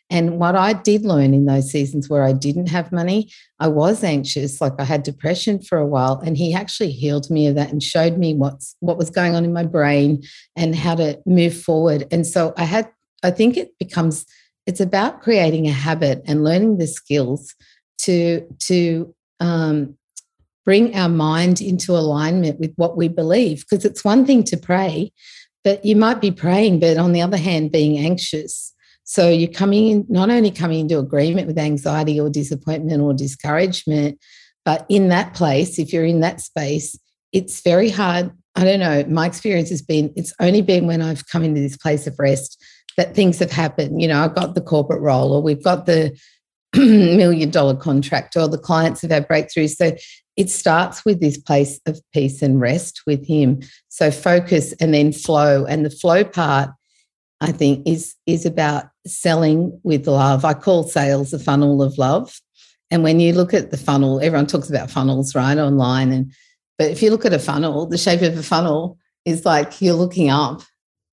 And 0.09 0.39
what 0.39 0.57
I 0.57 0.73
did 0.73 1.05
learn 1.05 1.35
in 1.35 1.45
those 1.45 1.71
seasons 1.71 2.09
where 2.09 2.25
I 2.25 2.33
didn't 2.33 2.71
have 2.71 2.91
money, 2.91 3.31
I 3.61 3.69
was 3.69 4.03
anxious, 4.03 4.63
like 4.63 4.73
I 4.79 4.85
had 4.85 5.03
depression 5.03 5.61
for 5.61 5.77
a 5.77 5.87
while. 5.87 6.21
And 6.25 6.39
he 6.39 6.55
actually 6.55 6.91
healed 6.91 7.31
me 7.31 7.47
of 7.47 7.55
that 7.55 7.71
and 7.71 7.83
showed 7.83 8.17
me 8.17 8.33
what's 8.33 8.77
what 8.81 8.97
was 8.97 9.11
going 9.11 9.35
on 9.35 9.45
in 9.45 9.53
my 9.53 9.65
brain 9.65 10.23
and 10.57 10.75
how 10.75 10.95
to 10.95 11.21
move 11.27 11.55
forward. 11.55 12.09
And 12.11 12.27
so 12.27 12.55
I 12.57 12.65
had, 12.65 12.91
I 13.23 13.31
think 13.31 13.59
it 13.59 13.79
becomes 13.79 14.25
it's 14.67 14.81
about 14.81 15.21
creating 15.21 15.67
a 15.67 15.73
habit 15.73 16.23
and 16.25 16.45
learning 16.45 16.79
the 16.79 16.87
skills 16.87 17.55
to 17.99 18.47
to 18.61 19.15
um, 19.39 19.99
bring 20.65 20.95
our 20.95 21.09
mind 21.09 21.61
into 21.61 21.93
alignment 21.93 22.61
with 22.61 22.73
what 22.77 22.97
we 22.97 23.09
believe. 23.09 23.65
Because 23.69 23.85
it's 23.85 24.05
one 24.05 24.25
thing 24.25 24.45
to 24.45 24.57
pray, 24.57 25.13
but 25.65 25.85
you 25.85 25.97
might 25.97 26.21
be 26.21 26.31
praying, 26.31 26.81
but 26.81 26.97
on 26.97 27.13
the 27.13 27.23
other 27.23 27.37
hand, 27.37 27.73
being 27.73 27.99
anxious. 27.99 28.73
So 29.05 29.29
you're 29.29 29.51
coming 29.51 29.89
in, 29.89 30.07
not 30.09 30.31
only 30.31 30.51
coming 30.51 30.81
into 30.81 30.99
agreement 30.99 31.47
with 31.47 31.59
anxiety 31.59 32.21
or 32.21 32.31
disappointment 32.31 33.03
or 33.03 33.13
discouragement, 33.13 34.19
but 34.65 34.87
in 34.89 35.09
that 35.09 35.35
place, 35.35 35.79
if 35.79 35.93
you're 35.93 36.05
in 36.05 36.21
that 36.21 36.41
space, 36.41 36.99
it's 37.33 37.63
very 37.63 37.91
hard. 37.91 38.31
I 38.55 38.65
don't 38.65 38.81
know. 38.81 39.05
My 39.09 39.27
experience 39.27 39.71
has 39.71 39.83
been 39.83 40.13
it's 40.15 40.33
only 40.39 40.63
been 40.63 40.87
when 40.87 41.03
I've 41.03 41.27
come 41.27 41.43
into 41.43 41.61
this 41.61 41.77
place 41.77 42.07
of 42.07 42.19
rest 42.19 42.63
that 42.97 43.15
things 43.15 43.39
have 43.39 43.51
happened. 43.51 44.01
You 44.01 44.09
know, 44.09 44.23
I've 44.23 44.35
got 44.35 44.55
the 44.55 44.61
corporate 44.61 45.01
role 45.01 45.33
or 45.33 45.43
we've 45.43 45.65
got 45.65 45.87
the 45.87 46.17
million 46.77 47.51
dollar 47.51 47.77
contract 47.77 48.37
or 48.37 48.49
the 48.49 48.59
clients 48.59 49.03
have 49.03 49.11
had 49.11 49.29
breakthroughs. 49.29 49.77
So 49.77 49.97
it 50.37 50.51
starts 50.51 51.05
with 51.05 51.21
this 51.21 51.37
place 51.37 51.81
of 51.87 52.01
peace 52.15 52.41
and 52.41 52.61
rest 52.61 53.03
with 53.07 53.27
him. 53.27 53.61
So 53.89 54.11
focus 54.11 54.73
and 54.81 54.95
then 54.95 55.13
flow. 55.13 55.67
And 55.67 55.85
the 55.85 55.91
flow 55.91 56.25
part, 56.25 56.71
I 57.41 57.53
think, 57.53 57.87
is, 57.87 58.15
is 58.27 58.47
about 58.47 58.87
selling 59.07 59.79
with 59.83 60.07
love. 60.07 60.45
I 60.45 60.55
call 60.55 60.85
sales 60.85 61.33
a 61.33 61.39
funnel 61.39 61.83
of 61.83 61.99
love. 61.99 62.41
And 62.91 63.03
when 63.03 63.21
you 63.21 63.33
look 63.33 63.55
at 63.55 63.71
the 63.71 63.77
funnel, 63.77 64.21
everyone 64.21 64.47
talks 64.47 64.69
about 64.69 64.91
funnels, 64.91 65.35
right, 65.35 65.57
online. 65.57 66.13
And 66.13 66.33
but 66.79 66.91
if 66.91 67.03
you 67.03 67.11
look 67.11 67.25
at 67.25 67.33
a 67.33 67.39
funnel, 67.39 67.87
the 67.87 67.97
shape 67.97 68.23
of 68.23 68.37
a 68.37 68.43
funnel 68.43 68.99
is 69.25 69.45
like 69.45 69.81
you're 69.81 69.95
looking 69.95 70.31
up 70.31 70.63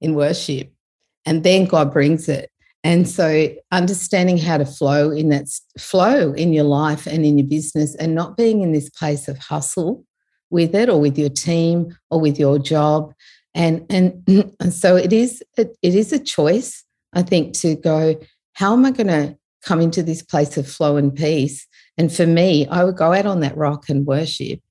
in 0.02 0.14
worship, 0.14 0.74
and 1.26 1.44
then 1.44 1.66
God 1.66 1.94
brings 1.94 2.28
it. 2.28 2.49
And 2.84 3.08
so 3.08 3.50
understanding 3.72 4.38
how 4.38 4.58
to 4.58 4.66
flow 4.66 5.12
in 5.12 5.30
that 5.30 5.48
flow 5.78 6.32
in 6.34 6.54
your 6.54 6.64
life 6.64 7.08
and 7.08 7.26
in 7.26 7.38
your 7.38 7.48
business 7.48 7.96
and 7.96 8.16
not 8.16 8.38
being 8.38 8.62
in 8.62 8.72
this 8.72 8.90
place 8.90 9.28
of 9.28 9.38
hustle 9.38 10.06
with 10.50 10.74
it 10.74 10.90
or 10.90 11.00
with 11.00 11.18
your 11.18 11.30
team 11.30 11.98
or 12.10 12.20
with 12.22 12.40
your 12.40 12.58
job. 12.58 13.14
And, 13.54 13.86
and, 13.90 14.24
and 14.60 14.74
so 14.74 14.96
it 14.96 15.12
is, 15.12 15.44
it, 15.58 15.78
it 15.82 15.94
is 15.94 16.14
a 16.14 16.20
choice, 16.20 16.84
I 17.14 17.22
think, 17.22 17.54
to 17.60 17.76
go, 17.76 18.20
how 18.54 18.74
am 18.74 18.86
I 18.86 18.92
going 18.92 19.08
to 19.08 19.38
come 19.62 19.82
into 19.82 20.02
this 20.02 20.22
place 20.22 20.56
of 20.58 20.68
flow 20.68 20.96
and 20.96 21.14
peace? 21.14 21.68
And 21.98 22.12
for 22.12 22.26
me, 22.26 22.66
I 22.68 22.86
would 22.86 22.96
go 22.96 23.12
out 23.12 23.26
on 23.26 23.42
that 23.42 23.58
rock 23.58 23.90
and 23.90 24.06
worship, 24.06 24.62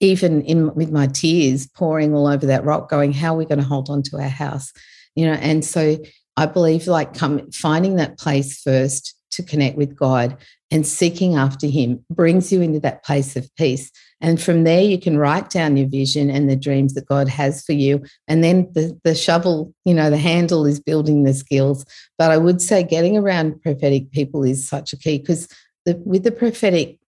even 0.00 0.42
in 0.42 0.74
with 0.74 0.92
my 0.92 1.06
tears 1.06 1.66
pouring 1.66 2.14
all 2.14 2.26
over 2.26 2.44
that 2.44 2.64
rock, 2.64 2.90
going, 2.90 3.14
how 3.14 3.34
are 3.34 3.38
we 3.38 3.46
going 3.46 3.58
to 3.58 3.64
hold 3.64 3.88
on 3.88 4.02
to 4.04 4.18
our 4.18 4.28
house? 4.28 4.70
You 5.14 5.26
know, 5.26 5.34
and 5.34 5.64
so 5.64 5.96
I 6.36 6.46
believe 6.46 6.86
like 6.86 7.14
come 7.14 7.50
finding 7.52 7.96
that 7.96 8.18
place 8.18 8.60
first 8.60 9.14
to 9.32 9.42
connect 9.42 9.76
with 9.76 9.96
God 9.96 10.36
and 10.70 10.86
seeking 10.86 11.36
after 11.36 11.66
Him 11.66 12.04
brings 12.10 12.52
you 12.52 12.60
into 12.60 12.80
that 12.80 13.04
place 13.04 13.36
of 13.36 13.48
peace. 13.56 13.90
And 14.20 14.40
from 14.40 14.64
there, 14.64 14.82
you 14.82 14.98
can 14.98 15.18
write 15.18 15.50
down 15.50 15.76
your 15.76 15.88
vision 15.88 16.30
and 16.30 16.48
the 16.48 16.56
dreams 16.56 16.94
that 16.94 17.06
God 17.06 17.28
has 17.28 17.64
for 17.64 17.72
you. 17.72 18.02
And 18.26 18.42
then 18.42 18.70
the, 18.72 18.98
the 19.04 19.14
shovel, 19.14 19.74
you 19.84 19.94
know, 19.94 20.08
the 20.08 20.16
handle 20.16 20.66
is 20.66 20.80
building 20.80 21.24
the 21.24 21.34
skills. 21.34 21.84
But 22.18 22.30
I 22.30 22.38
would 22.38 22.62
say 22.62 22.82
getting 22.82 23.16
around 23.16 23.62
prophetic 23.62 24.10
people 24.12 24.44
is 24.44 24.66
such 24.66 24.92
a 24.92 24.96
key 24.96 25.18
because 25.18 25.48
with 25.84 26.24
the 26.24 26.32
prophetic, 26.32 26.98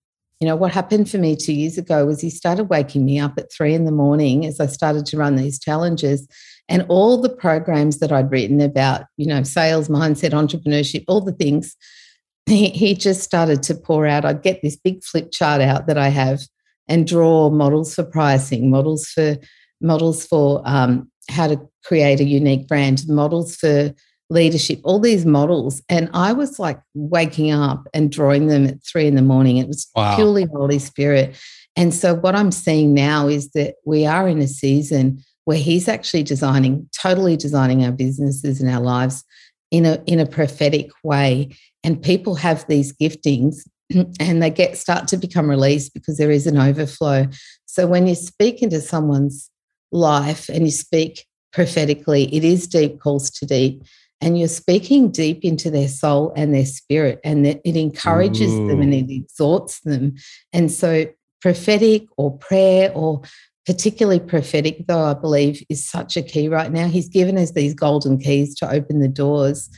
you 0.40 0.46
know, 0.46 0.56
what 0.56 0.72
happened 0.72 1.10
for 1.10 1.18
me 1.18 1.34
two 1.34 1.54
years 1.54 1.78
ago 1.78 2.04
was 2.04 2.20
he 2.20 2.28
started 2.28 2.64
waking 2.64 3.04
me 3.04 3.18
up 3.18 3.38
at 3.38 3.50
three 3.50 3.72
in 3.72 3.86
the 3.86 3.92
morning 3.92 4.44
as 4.44 4.60
I 4.60 4.66
started 4.66 5.06
to 5.06 5.16
run 5.16 5.36
these 5.36 5.58
challenges 5.58 6.28
and 6.68 6.84
all 6.88 7.20
the 7.20 7.28
programs 7.28 7.98
that 7.98 8.12
I'd 8.12 8.30
written 8.30 8.60
about, 8.60 9.02
you 9.16 9.26
know, 9.26 9.42
sales, 9.42 9.88
mindset, 9.88 10.30
entrepreneurship, 10.30 11.04
all 11.08 11.20
the 11.20 11.32
things, 11.32 11.76
he, 12.46 12.68
he 12.70 12.94
just 12.94 13.22
started 13.22 13.62
to 13.64 13.74
pour 13.74 14.06
out. 14.06 14.24
I'd 14.24 14.42
get 14.42 14.62
this 14.62 14.76
big 14.76 15.02
flip 15.04 15.32
chart 15.32 15.60
out 15.60 15.86
that 15.86 15.98
I 15.98 16.08
have 16.08 16.40
and 16.88 17.06
draw 17.06 17.50
models 17.50 17.94
for 17.94 18.04
pricing, 18.04 18.70
models 18.70 19.06
for 19.06 19.36
models 19.80 20.26
for 20.26 20.62
um, 20.64 21.10
how 21.28 21.48
to 21.48 21.60
create 21.84 22.20
a 22.20 22.24
unique 22.24 22.66
brand, 22.68 23.06
models 23.08 23.56
for 23.56 23.92
leadership, 24.30 24.80
all 24.84 24.98
these 24.98 25.26
models. 25.26 25.82
And 25.88 26.08
I 26.12 26.32
was 26.32 26.58
like 26.58 26.80
waking 26.94 27.52
up 27.52 27.86
and 27.94 28.10
drawing 28.10 28.46
them 28.46 28.66
at 28.66 28.82
three 28.84 29.06
in 29.06 29.14
the 29.14 29.22
morning. 29.22 29.58
It 29.58 29.68
was 29.68 29.88
wow. 29.94 30.16
purely 30.16 30.46
Holy 30.46 30.78
Spirit. 30.78 31.36
And 31.76 31.92
so 31.92 32.14
what 32.14 32.34
I'm 32.34 32.50
seeing 32.50 32.94
now 32.94 33.28
is 33.28 33.50
that 33.50 33.74
we 33.84 34.06
are 34.06 34.26
in 34.26 34.38
a 34.38 34.48
season 34.48 35.22
where 35.46 35.56
he's 35.56 35.88
actually 35.88 36.24
designing, 36.24 36.88
totally 37.00 37.36
designing 37.36 37.84
our 37.84 37.92
businesses 37.92 38.60
and 38.60 38.68
our 38.68 38.80
lives 38.80 39.24
in 39.70 39.86
a 39.86 40.02
in 40.06 40.20
a 40.20 40.26
prophetic 40.26 40.90
way. 41.02 41.48
And 41.82 42.02
people 42.02 42.34
have 42.34 42.66
these 42.66 42.92
giftings 42.92 43.66
and 44.20 44.42
they 44.42 44.50
get 44.50 44.76
start 44.76 45.08
to 45.08 45.16
become 45.16 45.48
released 45.48 45.94
because 45.94 46.18
there 46.18 46.32
is 46.32 46.46
an 46.46 46.58
overflow. 46.58 47.28
So 47.64 47.86
when 47.86 48.06
you 48.06 48.16
speak 48.16 48.60
into 48.60 48.80
someone's 48.80 49.48
life 49.92 50.48
and 50.48 50.64
you 50.64 50.72
speak 50.72 51.24
prophetically, 51.52 52.34
it 52.34 52.42
is 52.42 52.66
deep 52.66 53.00
calls 53.00 53.30
to 53.30 53.46
deep. 53.46 53.82
And 54.20 54.38
you're 54.38 54.48
speaking 54.48 55.10
deep 55.10 55.44
into 55.44 55.70
their 55.70 55.88
soul 55.88 56.32
and 56.34 56.52
their 56.52 56.64
spirit, 56.64 57.20
and 57.22 57.46
it 57.46 57.60
encourages 57.64 58.50
Ooh. 58.50 58.66
them 58.66 58.80
and 58.80 58.94
it 58.94 59.10
exhorts 59.10 59.80
them. 59.80 60.16
And 60.54 60.72
so, 60.72 61.06
prophetic 61.42 62.06
or 62.16 62.36
prayer 62.38 62.90
or 62.94 63.20
particularly 63.66 64.20
prophetic, 64.20 64.86
though 64.86 65.04
I 65.04 65.14
believe 65.14 65.62
is 65.68 65.88
such 65.88 66.16
a 66.16 66.22
key 66.22 66.48
right 66.48 66.72
now. 66.72 66.86
He's 66.86 67.08
given 67.08 67.36
us 67.36 67.50
these 67.50 67.74
golden 67.74 68.18
keys 68.18 68.54
to 68.56 68.70
open 68.70 69.00
the 69.00 69.08
doors, 69.08 69.68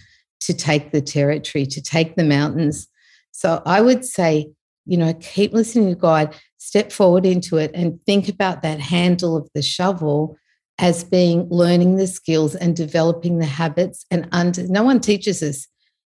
to 0.41 0.55
take 0.55 0.93
the 0.93 1.01
territory, 1.01 1.65
to 1.67 1.81
take 1.81 2.15
the 2.15 2.25
mountains. 2.25 2.87
So 3.33 3.63
I 3.65 3.81
would 3.81 4.05
say, 4.05 4.51
you 4.85 4.97
know, 4.99 5.15
keep 5.15 5.53
listening 5.53 5.89
to 5.89 5.95
God, 5.95 6.35
step 6.59 6.93
forward 6.93 7.25
into 7.25 7.57
it, 7.57 7.71
and 7.75 7.99
think 8.05 8.29
about 8.29 8.63
that 8.63 8.81
handle 8.81 9.37
of 9.37 9.49
the 9.55 9.63
shovel 9.63 10.37
as 10.79 11.03
being 11.03 11.49
learning 11.49 11.97
the 11.97 12.07
skills 12.07 12.55
and 12.55 12.77
developing 12.77 13.39
the 13.39 13.47
habits. 13.47 14.05
And 14.11 14.29
under, 14.33 14.67
no 14.69 14.83
one 14.83 15.01
teaches 15.01 15.43
us 15.43 15.67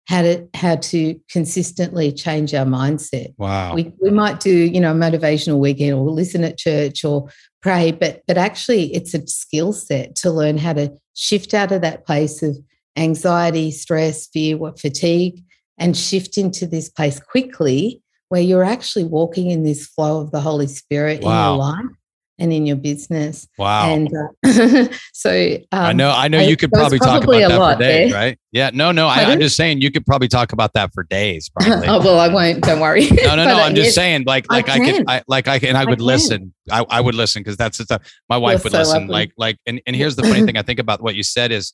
how 0.09 0.23
to 0.23 0.49
how 0.55 0.77
to 0.77 1.21
consistently 1.31 2.11
change 2.11 2.55
our 2.55 2.65
mindset. 2.65 3.35
Wow. 3.37 3.75
We, 3.75 3.93
we 4.01 4.11
might 4.11 4.41
do, 4.41 4.51
you 4.51 4.81
know, 4.81 4.93
a 4.93 4.95
motivational 4.95 5.59
weekend 5.59 5.93
or 5.93 6.11
listen 6.11 6.45
at 6.45 6.57
church 6.57 7.05
or 7.05 7.29
pray, 7.61 7.93
but 7.93 8.23
but 8.27 8.39
actually 8.39 8.95
it's 8.95 9.13
a 9.15 9.27
skill 9.27 9.73
set 9.73 10.17
to 10.17 10.31
learn 10.31 10.57
how 10.57 10.73
to 10.73 10.93
shift 11.15 11.53
out 11.53 11.73
of 11.73 11.83
that 11.83 12.07
place 12.07 12.43
of 12.43 12.57
anxiety, 12.97 13.71
stress, 13.71 14.27
fear, 14.29 14.57
what 14.57 14.81
fatigue, 14.81 15.45
and 15.77 15.97
shift 15.97 16.39
into 16.39 16.67
this 16.67 16.89
place 16.89 17.21
quickly 17.21 18.03
where 18.31 18.43
you're 18.43 18.65
actually 18.65 19.05
walking 19.05 19.51
in 19.51 19.63
this 19.63 19.87
flow 19.87 20.21
of 20.21 20.31
the 20.31 20.41
Holy 20.41 20.67
Spirit 20.67 21.23
wow. 21.23 21.31
in 21.31 21.59
your 21.59 21.59
life 21.59 21.97
and 22.39 22.53
in 22.53 22.67
your 22.67 22.77
business. 22.77 23.49
Wow. 23.59 23.93
And 23.93 24.09
uh, 24.15 24.89
so 25.13 25.57
um, 25.73 25.81
I 25.81 25.93
know, 25.93 26.11
I 26.11 26.29
know 26.29 26.41
you 26.41 26.57
could 26.57 26.71
probably, 26.71 26.99
probably 26.99 27.41
talk 27.41 27.55
about 27.55 27.79
that 27.79 27.79
for 27.79 27.83
days, 27.83 28.13
right? 28.13 28.39
Yeah. 28.53 28.71
No, 28.73 28.93
no, 28.93 29.09
I, 29.09 29.23
am 29.23 29.41
just 29.41 29.57
saying 29.57 29.81
you 29.81 29.91
could 29.91 30.07
probably 30.07 30.29
talk 30.29 30.53
about 30.53 30.73
that 30.75 30.93
for 30.95 31.03
days. 31.05 31.51
Probably. 31.61 31.89
oh, 31.89 31.99
well, 31.99 32.21
I 32.21 32.29
won't. 32.29 32.63
Don't 32.63 32.81
worry. 32.81 33.09
no, 33.11 33.35
no, 33.35 33.45
no. 33.45 33.61
I'm 33.61 33.75
just 33.75 33.95
saying 33.95 34.25
like, 34.27 34.51
like 34.51 34.69
I, 34.69 34.75
I 34.75 34.79
could, 34.79 35.05
I, 35.09 35.23
like 35.27 35.49
I 35.49 35.59
can, 35.59 35.77
I 35.77 35.85
would 35.85 36.01
I 36.01 36.05
listen. 36.05 36.55
I, 36.71 36.85
I 36.89 37.01
would 37.01 37.15
listen 37.15 37.43
because 37.43 37.57
that's 37.57 37.79
the 37.79 38.01
my 38.29 38.37
wife 38.37 38.59
You're 38.59 38.65
would 38.65 38.73
so 38.73 38.79
listen. 38.79 39.01
Lovely. 39.01 39.13
Like, 39.13 39.33
like, 39.37 39.57
and, 39.67 39.81
and 39.87 39.97
here's 39.97 40.17
the 40.17 40.23
funny 40.23 40.45
thing 40.45 40.57
I 40.57 40.63
think 40.63 40.79
about 40.79 41.03
what 41.03 41.15
you 41.15 41.23
said 41.23 41.51
is, 41.51 41.73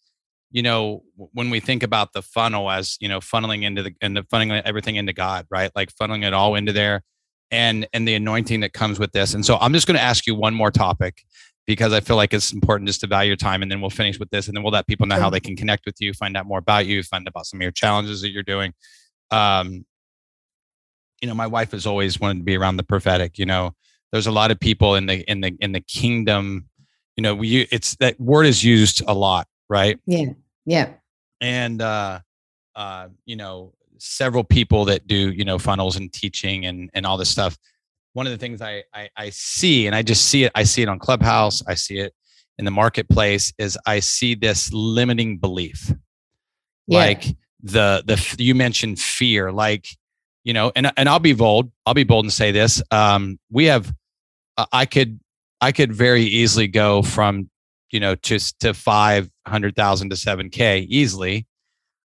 you 0.50 0.62
know, 0.62 1.02
when 1.16 1.50
we 1.50 1.60
think 1.60 1.82
about 1.82 2.12
the 2.12 2.22
funnel 2.22 2.70
as, 2.70 2.96
you 3.00 3.08
know, 3.08 3.20
funneling 3.20 3.62
into 3.62 3.82
the, 3.82 3.94
and 4.00 4.16
the 4.16 4.22
funneling 4.22 4.62
everything 4.64 4.96
into 4.96 5.12
God, 5.12 5.46
right? 5.50 5.70
Like 5.74 5.90
funneling 5.94 6.24
it 6.24 6.32
all 6.32 6.54
into 6.54 6.72
there 6.72 7.02
and 7.54 7.86
and 7.92 8.06
the 8.06 8.14
anointing 8.14 8.60
that 8.60 8.72
comes 8.72 8.98
with 8.98 9.12
this. 9.12 9.34
And 9.34 9.46
so 9.46 9.56
I'm 9.60 9.72
just 9.72 9.86
going 9.86 9.96
to 9.96 10.02
ask 10.02 10.26
you 10.26 10.34
one 10.34 10.54
more 10.54 10.72
topic 10.72 11.24
because 11.66 11.92
I 11.92 12.00
feel 12.00 12.16
like 12.16 12.34
it's 12.34 12.52
important 12.52 12.88
just 12.88 13.00
to 13.00 13.06
value 13.06 13.28
your 13.28 13.36
time, 13.36 13.62
and 13.62 13.70
then 13.70 13.80
we'll 13.80 13.90
finish 13.90 14.18
with 14.18 14.28
this, 14.30 14.48
and 14.48 14.56
then 14.56 14.62
we'll 14.62 14.72
let 14.72 14.86
people 14.86 15.06
know 15.06 15.18
how 15.18 15.30
they 15.30 15.40
can 15.40 15.56
connect 15.56 15.86
with 15.86 15.94
you, 16.00 16.12
find 16.12 16.36
out 16.36 16.46
more 16.46 16.58
about 16.58 16.86
you, 16.86 17.02
find 17.02 17.26
out 17.26 17.30
about 17.30 17.46
some 17.46 17.58
of 17.60 17.62
your 17.62 17.72
challenges 17.72 18.20
that 18.20 18.30
you're 18.30 18.42
doing. 18.42 18.74
Um, 19.30 19.86
you 21.22 21.28
know, 21.28 21.34
my 21.34 21.46
wife 21.46 21.70
has 21.70 21.86
always 21.86 22.20
wanted 22.20 22.40
to 22.40 22.44
be 22.44 22.56
around 22.56 22.76
the 22.76 22.82
prophetic. 22.82 23.38
You 23.38 23.46
know, 23.46 23.74
there's 24.12 24.26
a 24.26 24.32
lot 24.32 24.50
of 24.50 24.58
people 24.58 24.96
in 24.96 25.06
the 25.06 25.28
in 25.30 25.40
the 25.40 25.56
in 25.60 25.72
the 25.72 25.80
kingdom. 25.80 26.68
You 27.16 27.22
know, 27.22 27.34
we 27.34 27.68
it's 27.70 27.94
that 27.96 28.20
word 28.20 28.46
is 28.46 28.64
used 28.64 29.00
a 29.06 29.14
lot, 29.14 29.46
right? 29.68 29.98
Yeah, 30.06 30.32
yeah. 30.66 30.88
And 31.40 31.80
uh, 31.80 32.20
uh, 32.74 33.08
you 33.24 33.36
know, 33.36 33.72
several 33.98 34.44
people 34.44 34.84
that 34.86 35.06
do 35.06 35.30
you 35.30 35.44
know 35.44 35.58
funnels 35.58 35.96
and 35.96 36.12
teaching 36.12 36.66
and 36.66 36.90
and 36.94 37.06
all 37.06 37.16
this 37.16 37.30
stuff. 37.30 37.56
One 38.12 38.26
of 38.26 38.32
the 38.32 38.38
things 38.38 38.62
I, 38.62 38.84
I, 38.94 39.08
I 39.16 39.30
see 39.30 39.86
and 39.88 39.94
i 39.96 40.02
just 40.02 40.26
see 40.26 40.44
it 40.44 40.52
i 40.54 40.62
see 40.62 40.82
it 40.82 40.88
on 40.88 41.00
clubhouse 41.00 41.62
i 41.66 41.74
see 41.74 41.98
it 41.98 42.14
in 42.58 42.64
the 42.64 42.70
marketplace 42.70 43.52
is 43.58 43.76
i 43.86 43.98
see 44.00 44.36
this 44.36 44.72
limiting 44.72 45.38
belief. 45.38 45.92
Yeah. 46.86 46.98
like 46.98 47.24
the 47.62 48.04
the 48.06 48.36
you 48.38 48.54
mentioned 48.54 49.00
fear 49.00 49.50
like 49.50 49.88
you 50.44 50.52
know 50.52 50.70
and 50.76 50.92
and 50.96 51.08
i'll 51.08 51.18
be 51.18 51.32
bold 51.32 51.72
i'll 51.86 51.94
be 51.94 52.04
bold 52.04 52.24
and 52.24 52.32
say 52.32 52.52
this 52.52 52.82
um 52.90 53.38
we 53.50 53.64
have 53.64 53.92
i 54.70 54.84
could 54.86 55.18
i 55.60 55.72
could 55.72 55.92
very 55.92 56.22
easily 56.22 56.68
go 56.68 57.02
from 57.02 57.50
you 57.90 57.98
know 58.00 58.14
just 58.16 58.60
to 58.60 58.74
500000 58.74 60.10
to 60.10 60.16
7k 60.16 60.86
easily 60.88 61.46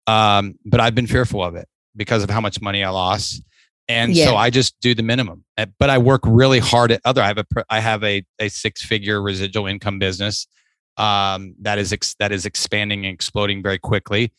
Um, 0.07 0.55
but 0.65 0.79
I've 0.79 0.95
been 0.95 1.07
fearful 1.07 1.43
of 1.43 1.55
it 1.55 1.67
because 1.95 2.23
of 2.23 2.29
how 2.29 2.41
much 2.41 2.61
money 2.61 2.83
I 2.83 2.89
lost. 2.89 3.43
And 3.87 4.15
yeah. 4.15 4.25
so 4.25 4.35
I 4.35 4.49
just 4.49 4.79
do 4.79 4.95
the 4.95 5.03
minimum, 5.03 5.43
eh, 5.57 5.65
but 5.77 5.89
I 5.89 5.97
work 5.97 6.21
really 6.25 6.59
hard 6.59 6.91
at 6.91 7.01
other. 7.03 7.21
I 7.21 7.27
have 7.27 7.37
a 7.39 7.45
I 7.69 7.79
have 7.79 8.03
a, 8.03 8.23
a 8.39 8.47
six 8.47 8.83
figure 8.83 9.21
residual 9.21 9.67
income 9.67 9.99
business 9.99 10.47
um, 10.97 11.55
that 11.61 11.77
is 11.77 11.91
ex, 11.91 12.15
that 12.19 12.31
is 12.31 12.45
expanding 12.45 13.05
and 13.05 13.13
exploding 13.13 13.61
very 13.61 13.79
quickly. 13.79 14.31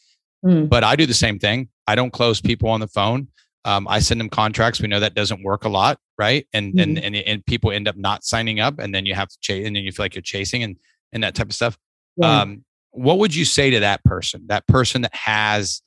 Mm. 0.45 0.69
But 0.69 0.85
I 0.85 0.97
do 0.97 1.07
the 1.07 1.15
same 1.15 1.39
thing. 1.39 1.69
I 1.87 1.95
don't 1.95 2.13
close 2.13 2.41
people 2.41 2.69
on 2.71 2.81
the 2.81 2.89
phone. 2.89 3.29
Um, 3.65 3.87
I 3.89 4.01
send 4.01 4.21
them 4.21 4.29
contracts. 4.29 4.81
We 4.81 4.89
know 4.89 5.01
that 5.01 5.15
doesn't 5.15 5.43
work 5.43 5.65
a 5.65 5.69
lot, 5.69 5.99
right? 6.19 6.47
And 6.53 6.75
mm-hmm. 6.75 6.81
and 6.81 6.99
and 6.99 7.17
and 7.17 7.47
people 7.47 7.71
end 7.73 7.89
up 7.89 7.97
not 7.97 8.25
signing 8.25 8.59
up, 8.61 8.79
and 8.79 8.95
then 8.95 9.07
you 9.07 9.15
have 9.15 9.29
to 9.29 9.37
chase, 9.41 9.67
and 9.67 9.77
then 9.77 9.83
you 9.85 9.93
feel 9.93 10.05
like 10.05 10.15
you're 10.15 10.23
chasing 10.23 10.63
and 10.63 10.77
and 11.13 11.23
that 11.23 11.35
type 11.35 11.49
of 11.49 11.55
stuff. 11.55 11.77
Yeah. 12.17 12.41
Um, 12.41 12.65
what 12.91 13.19
would 13.19 13.35
you 13.35 13.45
say 13.45 13.71
to 13.71 13.81
that 13.81 14.05
person? 14.05 14.45
That 14.49 14.67
person 14.67 15.03
that 15.03 15.15
has 15.15 15.83